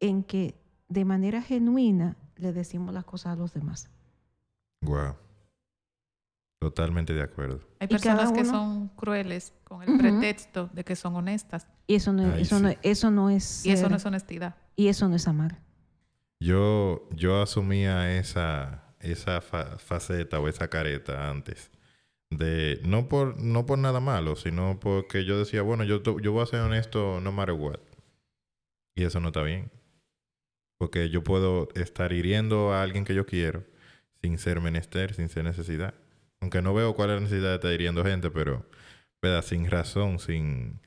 en 0.00 0.22
que 0.24 0.54
de 0.88 1.04
manera 1.04 1.42
genuina 1.42 2.16
le 2.36 2.52
decimos 2.52 2.92
las 2.94 3.04
cosas 3.04 3.32
a 3.32 3.36
los 3.36 3.52
demás. 3.54 3.90
Wow. 4.82 5.14
Totalmente 6.58 7.12
de 7.12 7.22
acuerdo. 7.22 7.60
Hay 7.80 7.88
personas 7.88 8.30
que 8.32 8.42
uno- 8.42 8.50
son 8.50 8.88
crueles 8.88 9.52
con 9.64 9.82
el 9.82 9.90
Ujú. 9.90 9.98
pretexto 9.98 10.70
de 10.72 10.84
que 10.84 10.94
son 10.94 11.16
honestas 11.16 11.66
Y 11.88 11.96
eso 11.96 12.12
no, 12.12 12.32
Ay, 12.34 12.42
eso 12.42 12.60
no, 12.60 12.68
sí. 12.70 12.76
eso 12.82 13.10
no 13.10 13.30
es 13.30 13.66
y 13.66 13.70
eso 13.72 13.82
ser- 13.82 13.90
no 13.90 13.96
es 13.96 14.06
honestidad. 14.06 14.54
y 14.76 14.86
eso 14.88 15.08
no 15.08 15.16
es 15.16 15.26
amar. 15.26 15.58
Yo, 16.40 17.08
yo 17.14 17.42
asumía 17.42 18.16
esa, 18.18 18.84
esa 19.00 19.40
fa- 19.40 19.78
faceta 19.78 20.38
o 20.40 20.48
esa 20.48 20.68
careta 20.68 21.28
antes. 21.30 21.70
De, 22.30 22.80
no 22.84 23.08
por, 23.08 23.38
no 23.42 23.66
por 23.66 23.78
nada 23.78 24.00
malo, 24.00 24.36
sino 24.36 24.78
porque 24.80 25.24
yo 25.24 25.38
decía, 25.38 25.62
bueno, 25.62 25.84
yo, 25.84 26.02
yo 26.20 26.32
voy 26.32 26.42
a 26.42 26.46
ser 26.46 26.60
honesto 26.60 27.20
no 27.20 27.30
matter 27.32 27.54
what. 27.54 27.78
Y 28.94 29.04
eso 29.04 29.20
no 29.20 29.28
está 29.28 29.42
bien. 29.42 29.70
Porque 30.78 31.10
yo 31.10 31.22
puedo 31.22 31.68
estar 31.74 32.12
hiriendo 32.12 32.72
a 32.72 32.82
alguien 32.82 33.04
que 33.04 33.14
yo 33.14 33.26
quiero 33.26 33.64
sin 34.22 34.38
ser 34.38 34.60
menester, 34.60 35.14
sin 35.14 35.28
ser 35.28 35.44
necesidad. 35.44 35.94
Aunque 36.40 36.62
no 36.62 36.74
veo 36.74 36.94
cuál 36.94 37.10
es 37.10 37.14
la 37.16 37.20
necesidad 37.22 37.48
de 37.50 37.54
estar 37.56 37.72
hiriendo 37.72 38.04
gente, 38.04 38.30
pero, 38.30 38.66
¿verdad? 39.20 39.44
Sin 39.44 39.68
razón, 39.70 40.18
sin, 40.18 40.80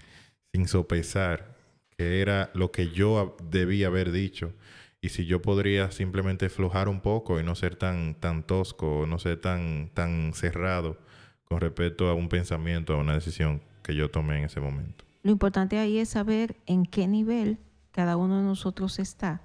sin 0.53 0.67
sopesar, 0.67 1.55
que 1.97 2.21
era 2.21 2.51
lo 2.53 2.71
que 2.71 2.91
yo 2.91 3.37
debía 3.43 3.87
haber 3.87 4.11
dicho. 4.11 4.53
Y 5.01 5.09
si 5.09 5.25
yo 5.25 5.41
podría 5.41 5.91
simplemente 5.91 6.47
aflojar 6.47 6.89
un 6.89 7.01
poco 7.01 7.39
y 7.39 7.43
no 7.43 7.55
ser 7.55 7.75
tan, 7.75 8.15
tan 8.15 8.43
tosco, 8.43 9.05
no 9.07 9.19
ser 9.19 9.39
tan, 9.39 9.91
tan 9.93 10.33
cerrado 10.33 10.97
con 11.43 11.61
respecto 11.61 12.09
a 12.09 12.15
un 12.15 12.27
pensamiento, 12.27 12.93
a 12.93 12.97
una 12.97 13.13
decisión 13.13 13.61
que 13.83 13.95
yo 13.95 14.09
tomé 14.09 14.39
en 14.39 14.45
ese 14.45 14.59
momento. 14.59 15.05
Lo 15.21 15.31
importante 15.31 15.77
ahí 15.77 15.99
es 15.99 16.09
saber 16.09 16.55
en 16.65 16.85
qué 16.85 17.07
nivel 17.07 17.59
cada 17.95 18.17
uno 18.17 18.39
de 18.39 18.43
nosotros 18.43 18.99
está, 18.99 19.41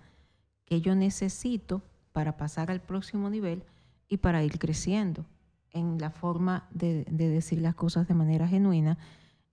que 0.65 0.81
yo 0.81 0.97
necesito 0.97 1.83
para 2.11 2.37
pasar 2.37 2.69
al 2.73 2.81
próximo 2.81 3.31
nivel 3.31 3.63
y 4.09 4.17
para 4.17 4.43
ir 4.43 4.59
creciendo 4.59 5.25
en 5.71 5.99
la 5.99 6.11
forma 6.11 6.67
de, 6.73 7.05
de 7.09 7.29
decir 7.29 7.61
las 7.61 7.77
cosas 7.77 8.09
de 8.09 8.15
manera 8.15 8.49
genuina, 8.49 8.99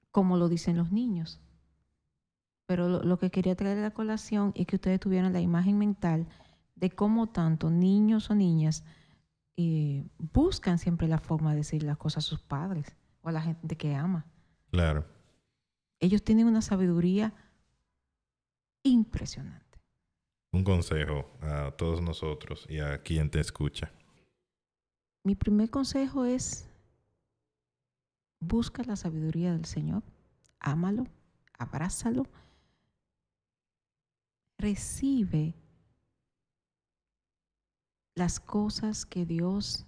como 0.10 0.36
lo 0.36 0.50
dicen 0.50 0.78
los 0.78 0.92
niños. 0.92 1.40
Pero 2.66 2.90
lo, 2.90 3.04
lo 3.04 3.20
que 3.20 3.30
quería 3.30 3.56
traer 3.56 3.78
a 3.78 3.82
la 3.82 3.92
colación 3.92 4.52
es 4.56 4.66
que 4.66 4.78
ustedes 4.78 5.00
tuvieran 5.00 5.32
la 5.32 5.42
imagen 5.42 5.78
mental 5.78 6.26
de 6.74 6.90
cómo 6.90 7.28
tanto 7.28 7.70
niños 7.70 8.32
o 8.32 8.36
niñas 8.36 8.84
eh, 9.58 10.08
buscan 10.18 10.80
siempre 10.80 11.08
la 11.08 11.20
forma 11.20 11.52
de 11.52 11.58
decir 11.58 11.84
las 11.84 11.98
cosas 11.98 12.26
a 12.26 12.28
sus 12.28 12.40
padres 12.42 12.96
o 13.22 13.30
a 13.30 13.32
la 13.32 13.42
gente 13.44 13.78
que 13.78 13.94
ama 13.94 14.26
Claro. 14.72 15.06
ellos 16.00 16.24
tienen 16.24 16.48
una 16.48 16.64
sabiduría 16.64 17.36
impresionante. 18.84 19.80
Un 20.54 20.64
consejo 20.64 21.30
a 21.42 21.72
todos 21.72 22.02
nosotros 22.02 22.66
y 22.70 22.80
a 22.80 23.02
quien 23.04 23.30
te 23.30 23.40
escucha. 23.40 23.92
Mi 25.24 25.36
primer 25.36 25.70
consejo 25.70 26.26
es, 26.26 26.70
busca 28.40 28.84
la 28.84 28.96
sabiduría 28.96 29.52
del 29.52 29.66
Señor, 29.66 30.04
ámalo, 30.60 31.06
abrázalo, 31.58 32.26
recibe 34.58 35.54
las 38.16 38.40
cosas 38.40 39.06
que 39.06 39.26
Dios 39.26 39.86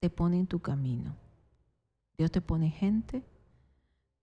te 0.00 0.10
pone 0.10 0.40
en 0.40 0.46
tu 0.46 0.60
camino. 0.60 1.16
Dios 2.18 2.30
te 2.30 2.40
pone 2.40 2.70
gente, 2.70 3.24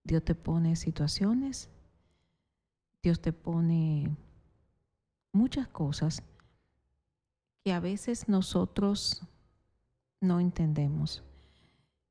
Dios 0.04 0.24
te 0.24 0.34
pone 0.34 0.76
situaciones, 0.76 1.70
Dios 3.02 3.20
te 3.20 3.32
pone 3.32 4.14
muchas 5.32 5.68
cosas 5.68 6.22
que 7.64 7.72
a 7.72 7.80
veces 7.80 8.28
nosotros 8.28 9.22
no 10.20 10.40
entendemos, 10.40 11.22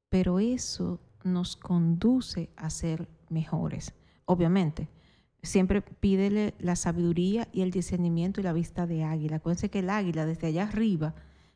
pero 0.10 0.40
eso 0.40 1.00
nos 1.24 1.56
conduce 1.56 2.50
a 2.56 2.70
ser 2.70 3.08
mejores. 3.30 3.94
Obviamente, 4.26 4.88
siempre 5.44 5.82
pídele 5.82 6.56
la 6.60 6.76
sabiduría 6.76 7.48
y 7.52 7.62
el 7.62 7.72
discernimiento 7.72 8.42
y 8.42 8.44
la 8.44 8.54
vista 8.54 8.88
de 8.88 9.04
águila. 9.04 9.38
Acuérdense 9.38 9.70
que 9.70 9.80
el 9.80 9.90
águila 9.90 10.26
desde 10.26 10.48
allá 10.48 10.64
arriba 10.64 11.14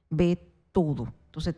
ve 0.10 0.40
todo. 0.72 1.14
Entonces, 1.26 1.56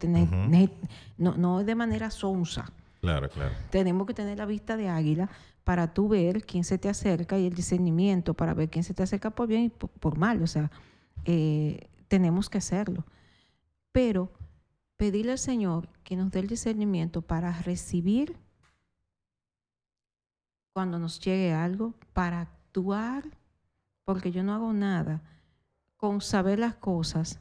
no, 1.18 1.38
no 1.38 1.60
es 1.60 1.66
de 1.66 1.76
manera 1.76 2.10
sonsa. 2.10 2.72
Claro. 3.06 3.30
Tenemos 3.70 4.08
que 4.08 4.14
tener 4.14 4.38
la 4.38 4.46
vista 4.46 4.76
de 4.76 4.90
águila 4.90 5.30
para 5.64 5.94
tú 5.94 6.08
ver 6.08 6.46
quién 6.46 6.64
se 6.64 6.78
te 6.78 6.90
acerca 6.90 7.38
y 7.38 7.48
el 7.48 7.54
discernimiento 7.56 8.34
para 8.34 8.54
ver 8.54 8.70
quién 8.70 8.84
se 8.84 8.94
te 8.94 9.04
acerca 9.04 9.32
por 9.32 9.48
bien 9.48 9.64
y 9.64 9.70
por, 9.70 10.18
mal. 10.18 10.42
O 10.42 10.48
sea, 10.48 10.72
eh, 11.26 11.90
tenemos 12.08 12.50
que 12.50 12.60
hacerlo. 12.60 13.06
Pero 13.92 14.32
pedirle 14.98 15.34
al 15.34 15.40
Señor 15.40 15.90
que 16.04 16.16
nos 16.16 16.32
dé 16.32 16.40
el 16.40 16.48
discernimiento 16.48 17.22
para 17.22 17.52
recibir 17.62 18.38
cuando 20.74 21.00
nos 21.00 21.20
llegue 21.20 21.54
algo, 21.54 21.94
para 22.14 22.42
actuar, 22.42 23.24
porque 24.04 24.32
yo 24.32 24.44
no 24.44 24.54
hago 24.54 24.74
nada 24.74 25.22
con 25.96 26.22
saber 26.22 26.60
las 26.60 26.76
cosas. 26.76 27.40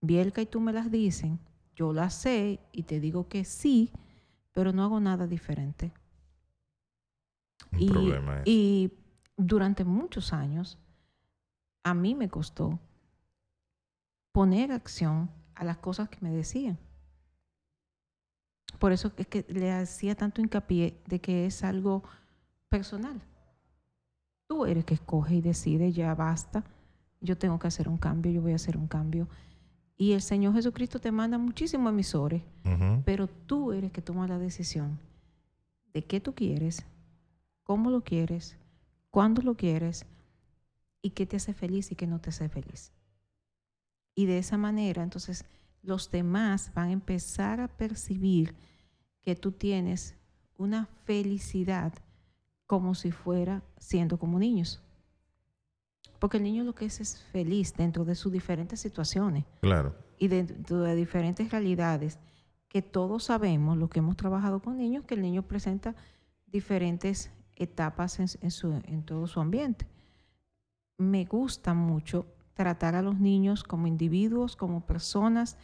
Bielka 0.00 0.42
y 0.42 0.46
tú 0.46 0.60
me 0.60 0.72
las 0.72 0.90
dicen, 0.90 1.38
yo 1.78 1.92
las 1.92 2.12
sé 2.12 2.58
y 2.72 2.82
te 2.82 2.98
digo 2.98 3.28
que 3.28 3.44
sí, 3.44 3.92
pero 4.52 4.72
no 4.72 4.82
hago 4.82 4.98
nada 4.98 5.28
diferente. 5.28 5.92
y, 7.78 7.88
y 8.44 8.92
durante 9.36 9.84
muchos 9.84 10.32
años, 10.32 10.76
a 11.84 11.94
mí 11.94 12.16
me 12.16 12.28
costó 12.28 12.80
poner 14.32 14.72
acción 14.72 15.30
a 15.54 15.62
las 15.62 15.78
cosas 15.78 16.08
que 16.08 16.18
me 16.20 16.32
decían. 16.32 16.78
Por 18.80 18.90
eso 18.90 19.12
es 19.16 19.28
que 19.28 19.46
le 19.48 19.70
hacía 19.70 20.16
tanto 20.16 20.40
hincapié 20.40 21.00
de 21.06 21.20
que 21.20 21.46
es 21.46 21.62
algo 21.62 22.02
personal. 22.68 23.22
Tú 24.48 24.66
eres 24.66 24.84
que 24.84 24.94
escoge 24.94 25.36
y 25.36 25.40
decide, 25.42 25.92
ya 25.92 26.12
basta, 26.16 26.64
yo 27.20 27.38
tengo 27.38 27.60
que 27.60 27.68
hacer 27.68 27.88
un 27.88 27.98
cambio, 27.98 28.32
yo 28.32 28.42
voy 28.42 28.52
a 28.52 28.56
hacer 28.56 28.76
un 28.76 28.88
cambio. 28.88 29.28
Y 30.00 30.12
el 30.12 30.22
Señor 30.22 30.54
Jesucristo 30.54 31.00
te 31.00 31.10
manda 31.10 31.38
muchísimos 31.38 31.92
emisores, 31.92 32.42
pero 33.04 33.26
tú 33.26 33.72
eres 33.72 33.90
que 33.90 34.00
toma 34.00 34.28
la 34.28 34.38
decisión 34.38 35.00
de 35.92 36.04
qué 36.04 36.20
tú 36.20 36.34
quieres, 36.36 36.86
cómo 37.64 37.90
lo 37.90 38.02
quieres, 38.02 38.56
cuándo 39.10 39.42
lo 39.42 39.56
quieres 39.56 40.06
y 41.02 41.10
qué 41.10 41.26
te 41.26 41.36
hace 41.36 41.52
feliz 41.52 41.90
y 41.90 41.96
qué 41.96 42.06
no 42.06 42.20
te 42.20 42.30
hace 42.30 42.48
feliz. 42.48 42.92
Y 44.14 44.26
de 44.26 44.38
esa 44.38 44.56
manera, 44.56 45.02
entonces, 45.02 45.44
los 45.82 46.12
demás 46.12 46.72
van 46.74 46.90
a 46.90 46.92
empezar 46.92 47.60
a 47.60 47.66
percibir 47.68 48.54
que 49.22 49.34
tú 49.34 49.50
tienes 49.50 50.14
una 50.56 50.86
felicidad 51.04 51.92
como 52.66 52.94
si 52.94 53.10
fuera 53.10 53.64
siendo 53.78 54.18
como 54.18 54.38
niños. 54.38 54.80
Porque 56.18 56.38
el 56.38 56.42
niño 56.42 56.64
lo 56.64 56.74
que 56.74 56.86
es 56.86 57.00
es 57.00 57.22
feliz 57.22 57.74
dentro 57.74 58.04
de 58.04 58.14
sus 58.14 58.32
diferentes 58.32 58.80
situaciones. 58.80 59.44
Claro. 59.60 59.94
Y 60.18 60.28
dentro 60.28 60.80
de 60.80 60.94
diferentes 60.96 61.50
realidades 61.50 62.18
que 62.68 62.82
todos 62.82 63.24
sabemos, 63.24 63.78
lo 63.78 63.88
que 63.88 64.00
hemos 64.00 64.16
trabajado 64.16 64.60
con 64.60 64.76
niños, 64.76 65.04
que 65.04 65.14
el 65.14 65.22
niño 65.22 65.42
presenta 65.42 65.94
diferentes 66.46 67.30
etapas 67.56 68.18
en, 68.20 68.50
su, 68.50 68.72
en 68.84 69.02
todo 69.04 69.26
su 69.26 69.40
ambiente. 69.40 69.86
Me 70.98 71.24
gusta 71.24 71.74
mucho 71.74 72.26
tratar 72.54 72.94
a 72.94 73.02
los 73.02 73.18
niños 73.18 73.62
como 73.62 73.86
individuos, 73.86 74.56
como 74.56 74.84
personas, 74.84 75.56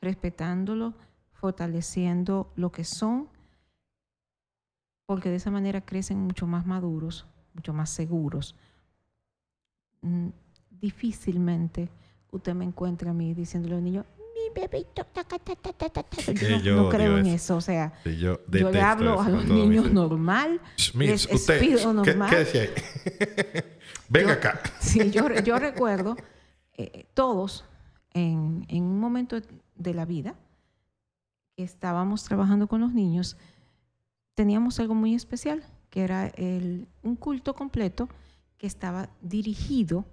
respetándolos, 0.00 0.94
fortaleciendo 1.32 2.52
lo 2.56 2.70
que 2.70 2.84
son, 2.84 3.28
porque 5.06 5.30
de 5.30 5.36
esa 5.36 5.50
manera 5.50 5.80
crecen 5.80 6.18
mucho 6.18 6.46
más 6.46 6.66
maduros, 6.66 7.26
mucho 7.54 7.72
más 7.72 7.90
seguros. 7.90 8.56
Mm, 10.04 10.28
difícilmente 10.70 11.88
usted 12.30 12.54
me 12.54 12.64
encuentra 12.64 13.10
a 13.10 13.14
mí 13.14 13.32
diciéndole 13.32 13.74
a 13.74 13.78
un 13.78 13.84
niño, 13.84 14.04
mi 14.18 14.60
bebito, 14.60 15.06
yo 16.62 16.76
no, 16.76 16.88
creo 16.90 17.18
en 17.18 17.26
eso. 17.26 17.56
O 17.56 17.60
sea, 17.60 17.92
yo, 18.04 18.40
le 18.50 18.80
hablo 18.82 19.20
a 19.20 19.28
los 19.28 19.46
niños 19.46 19.90
normal. 19.90 20.60
les 20.94 21.32
usted, 21.32 21.84
normal. 21.84 22.30
¿qué, 22.30 22.70
Venga 24.08 24.34
acá. 24.34 24.60
Sí, 24.80 25.10
yo, 25.10 25.32
yo 25.40 25.58
recuerdo 25.58 26.16
eh, 26.76 27.06
todos 27.14 27.64
en, 28.12 28.66
un 28.70 29.00
momento 29.00 29.40
de 29.74 29.94
la 29.94 30.04
vida 30.04 30.34
que 31.56 31.62
estábamos 31.62 32.24
trabajando 32.24 32.66
con 32.66 32.80
los 32.80 32.92
niños, 32.92 33.38
teníamos 34.34 34.78
algo 34.80 34.94
muy 34.94 35.14
especial, 35.14 35.62
que 35.88 36.02
era 36.02 36.26
el, 36.26 36.88
un 37.02 37.16
culto 37.16 37.54
completo 37.54 38.08
que 38.64 38.68
estaba 38.68 39.10
dirigido 39.20 40.06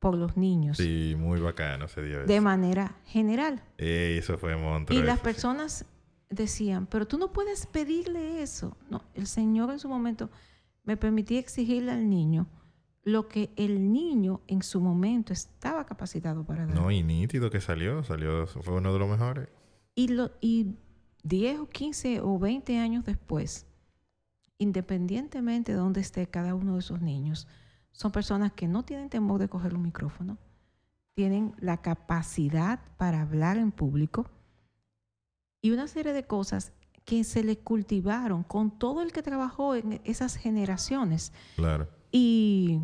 por 0.00 0.16
los 0.16 0.36
niños. 0.36 0.78
Sí, 0.78 1.14
muy 1.16 1.38
bacano 1.38 1.86
se 1.86 2.02
dio 2.02 2.26
De 2.26 2.40
manera 2.40 2.96
general. 3.04 3.62
eso 3.78 4.36
fue 4.36 4.56
Y 4.90 5.00
las 5.00 5.20
personas 5.20 5.86
decían, 6.28 6.88
pero 6.88 7.06
tú 7.06 7.18
no 7.18 7.32
puedes 7.32 7.66
pedirle 7.66 8.42
eso. 8.42 8.76
No, 8.90 9.04
el 9.14 9.28
Señor 9.28 9.70
en 9.70 9.78
su 9.78 9.88
momento 9.88 10.28
me 10.82 10.96
permitía 10.96 11.38
exigirle 11.38 11.92
al 11.92 12.10
niño 12.10 12.48
lo 13.04 13.28
que 13.28 13.50
el 13.54 13.92
niño 13.92 14.40
en 14.48 14.64
su 14.64 14.80
momento 14.80 15.32
estaba 15.32 15.86
capacitado 15.86 16.44
para 16.44 16.66
dar. 16.66 16.74
No, 16.74 16.90
y 16.90 17.04
nítido 17.04 17.48
que 17.48 17.60
salió, 17.60 18.02
salió, 18.02 18.48
fue 18.48 18.74
uno 18.74 18.92
de 18.92 18.98
los 18.98 19.08
mejores. 19.08 19.48
Y, 19.94 20.08
lo, 20.08 20.32
y 20.40 20.74
10 21.22 21.60
o 21.60 21.68
15 21.68 22.22
o 22.22 22.40
20 22.40 22.76
años 22.76 23.04
después, 23.04 23.68
independientemente 24.58 25.70
de 25.70 25.78
dónde 25.78 26.00
esté 26.00 26.26
cada 26.26 26.56
uno 26.56 26.72
de 26.72 26.80
esos 26.80 27.00
niños, 27.00 27.46
son 27.94 28.10
personas 28.12 28.52
que 28.52 28.68
no 28.68 28.82
tienen 28.82 29.08
temor 29.08 29.40
de 29.40 29.48
coger 29.48 29.74
un 29.74 29.82
micrófono, 29.82 30.36
tienen 31.14 31.54
la 31.58 31.80
capacidad 31.80 32.80
para 32.96 33.22
hablar 33.22 33.56
en 33.56 33.70
público 33.70 34.28
y 35.62 35.70
una 35.70 35.86
serie 35.86 36.12
de 36.12 36.24
cosas 36.24 36.72
que 37.04 37.22
se 37.22 37.44
le 37.44 37.58
cultivaron 37.58 38.42
con 38.42 38.78
todo 38.78 39.00
el 39.00 39.12
que 39.12 39.22
trabajó 39.22 39.76
en 39.76 40.00
esas 40.04 40.36
generaciones. 40.36 41.32
Claro. 41.56 41.88
Y 42.10 42.80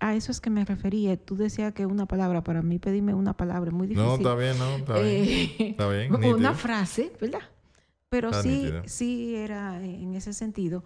a 0.00 0.14
eso 0.14 0.32
es 0.32 0.40
que 0.40 0.48
me 0.48 0.64
refería. 0.64 1.16
Tú 1.16 1.36
decías 1.36 1.74
que 1.74 1.84
una 1.84 2.06
palabra, 2.06 2.42
para 2.42 2.62
mí 2.62 2.78
pedime 2.78 3.12
una 3.12 3.36
palabra 3.36 3.70
muy 3.70 3.86
difícil. 3.86 4.08
No, 4.08 4.14
está 4.14 4.34
bien, 4.34 4.58
no, 4.58 4.76
está 4.76 4.94
bien. 4.94 5.04
Eh, 5.04 5.56
está 5.58 5.88
bien. 5.88 6.14
Una 6.34 6.54
frase, 6.54 7.12
¿verdad? 7.20 7.42
Pero 8.08 8.32
sí, 8.42 8.72
sí 8.86 9.34
era 9.36 9.82
en 9.82 10.14
ese 10.14 10.32
sentido 10.32 10.84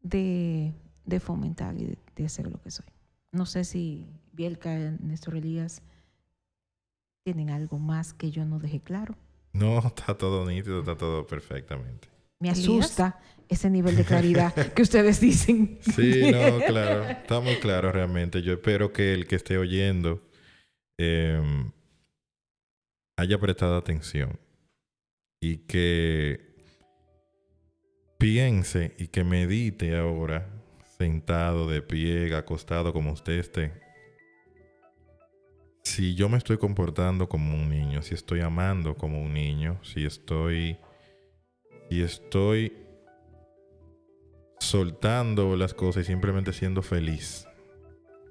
de, 0.00 0.72
fomentar 1.20 1.76
y 1.76 1.96
de, 2.16 2.24
hacer 2.24 2.50
lo 2.50 2.60
que 2.60 2.70
soy. 2.70 2.86
No 3.32 3.46
sé 3.46 3.64
si 3.64 4.06
Bielka, 4.32 4.74
Néstor 5.00 5.36
Elías, 5.36 5.82
tienen 7.24 7.50
algo 7.50 7.78
más 7.78 8.12
que 8.12 8.30
yo 8.30 8.44
no 8.44 8.58
dejé 8.58 8.80
claro. 8.80 9.16
No, 9.52 9.78
está 9.78 10.16
todo 10.16 10.46
nítido, 10.46 10.80
está 10.80 10.96
todo 10.96 11.26
perfectamente. 11.26 12.08
Me 12.40 12.50
asusta 12.50 13.18
ese 13.48 13.70
nivel 13.70 13.96
de 13.96 14.04
claridad 14.04 14.52
que 14.74 14.82
ustedes 14.82 15.20
dicen. 15.20 15.78
Sí, 15.80 16.30
no, 16.30 16.58
claro. 16.66 17.04
Está 17.08 17.40
muy 17.40 17.56
claro 17.56 17.92
realmente. 17.92 18.42
Yo 18.42 18.54
espero 18.54 18.92
que 18.92 19.14
el 19.14 19.26
que 19.26 19.36
esté 19.36 19.56
oyendo 19.56 20.22
em, 20.98 21.70
haya 23.16 23.38
prestado 23.38 23.76
atención 23.76 24.38
y 25.40 25.58
que 25.58 26.54
piense 28.18 28.94
y 28.98 29.08
que 29.08 29.24
medite 29.24 29.96
ahora, 29.96 30.53
sentado, 30.98 31.68
de 31.68 31.82
pie, 31.82 32.34
acostado, 32.34 32.92
como 32.92 33.12
usted 33.12 33.34
esté. 33.34 33.72
Si 35.82 36.14
yo 36.14 36.28
me 36.28 36.38
estoy 36.38 36.56
comportando 36.56 37.28
como 37.28 37.54
un 37.54 37.68
niño, 37.68 38.02
si 38.02 38.14
estoy 38.14 38.40
amando 38.40 38.94
como 38.94 39.22
un 39.22 39.34
niño, 39.34 39.78
si 39.82 40.06
estoy, 40.06 40.78
si 41.90 42.02
estoy 42.02 42.72
soltando 44.60 45.56
las 45.56 45.74
cosas 45.74 46.04
y 46.04 46.06
simplemente 46.06 46.52
siendo 46.52 46.80
feliz. 46.82 47.46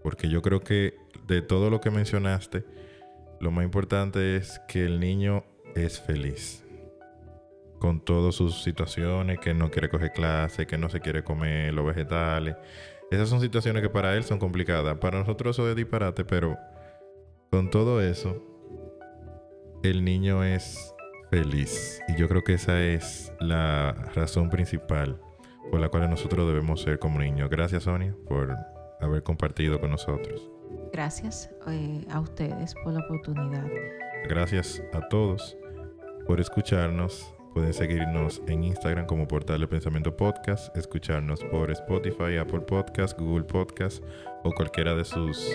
Porque 0.01 0.30
yo 0.30 0.41
creo 0.41 0.61
que 0.61 0.95
de 1.28 1.41
todo 1.41 1.70
lo 1.70 1.80
que 1.80 1.91
mencionaste, 1.91 2.66
lo 3.39 3.51
más 3.51 3.64
importante 3.64 4.36
es 4.36 4.59
que 4.68 4.84
el 4.86 4.99
niño 4.99 5.45
es 5.76 6.01
feliz. 6.01 6.62
Con 7.84 7.99
todas 7.99 8.34
sus 8.34 8.63
situaciones, 8.63 9.39
que 9.39 9.53
no 9.53 9.69
quiere 9.69 9.89
coger 9.89 10.13
clase, 10.13 10.65
que 10.65 10.77
no 10.77 10.88
se 10.88 11.01
quiere 11.01 11.21
comer 11.21 11.73
los 11.73 11.86
vegetales. 11.86 12.55
Esas 13.11 13.27
son 13.27 13.41
situaciones 13.41 13.81
que 13.81 13.89
para 13.89 14.15
él 14.15 14.23
son 14.23 14.39
complicadas. 14.39 14.97
Para 14.99 15.19
nosotros 15.19 15.57
eso 15.57 15.69
es 15.69 15.75
disparate, 15.75 16.23
pero 16.23 16.57
con 17.51 17.69
todo 17.69 18.01
eso, 18.01 18.41
el 19.84 20.05
niño 20.05 20.45
es 20.45 20.95
feliz. 21.29 22.01
Y 22.07 22.15
yo 22.15 22.29
creo 22.29 22.41
que 22.45 22.53
esa 22.53 22.81
es 22.81 23.34
la 23.41 23.91
razón 24.15 24.49
principal 24.49 25.19
por 25.69 25.81
la 25.81 25.89
cual 25.89 26.09
nosotros 26.09 26.47
debemos 26.47 26.84
ser 26.84 26.99
como 26.99 27.19
niños. 27.19 27.49
Gracias, 27.49 27.84
Sonia, 27.84 28.15
por 28.29 28.55
haber 29.01 29.23
compartido 29.23 29.81
con 29.81 29.91
nosotros. 29.91 30.49
Gracias 30.93 31.51
eh, 31.67 32.05
a 32.09 32.21
ustedes 32.21 32.75
por 32.81 32.93
la 32.93 33.01
oportunidad. 33.01 33.67
Gracias 34.29 34.81
a 34.93 35.01
todos 35.09 35.57
por 36.25 36.39
escucharnos. 36.39 37.36
Pueden 37.53 37.73
seguirnos 37.73 38.41
en 38.47 38.63
Instagram 38.63 39.05
como 39.05 39.27
Portal 39.27 39.61
de 39.61 39.67
Pensamiento 39.67 40.17
Podcast, 40.17 40.75
escucharnos 40.75 41.43
por 41.43 41.69
Spotify, 41.69 42.37
Apple 42.39 42.61
Podcast, 42.61 43.17
Google 43.19 43.43
Podcast 43.43 44.03
o 44.43 44.51
cualquiera 44.51 44.95
de 44.95 45.05
sus 45.05 45.47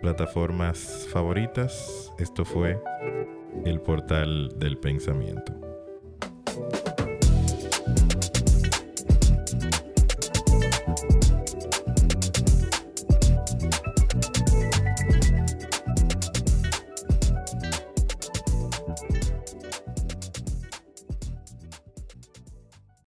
plataformas 0.00 1.06
favoritas. 1.12 2.10
Esto 2.18 2.46
fue 2.46 2.80
el 3.66 3.80
Portal 3.80 4.58
del 4.58 4.78
Pensamiento. 4.78 5.52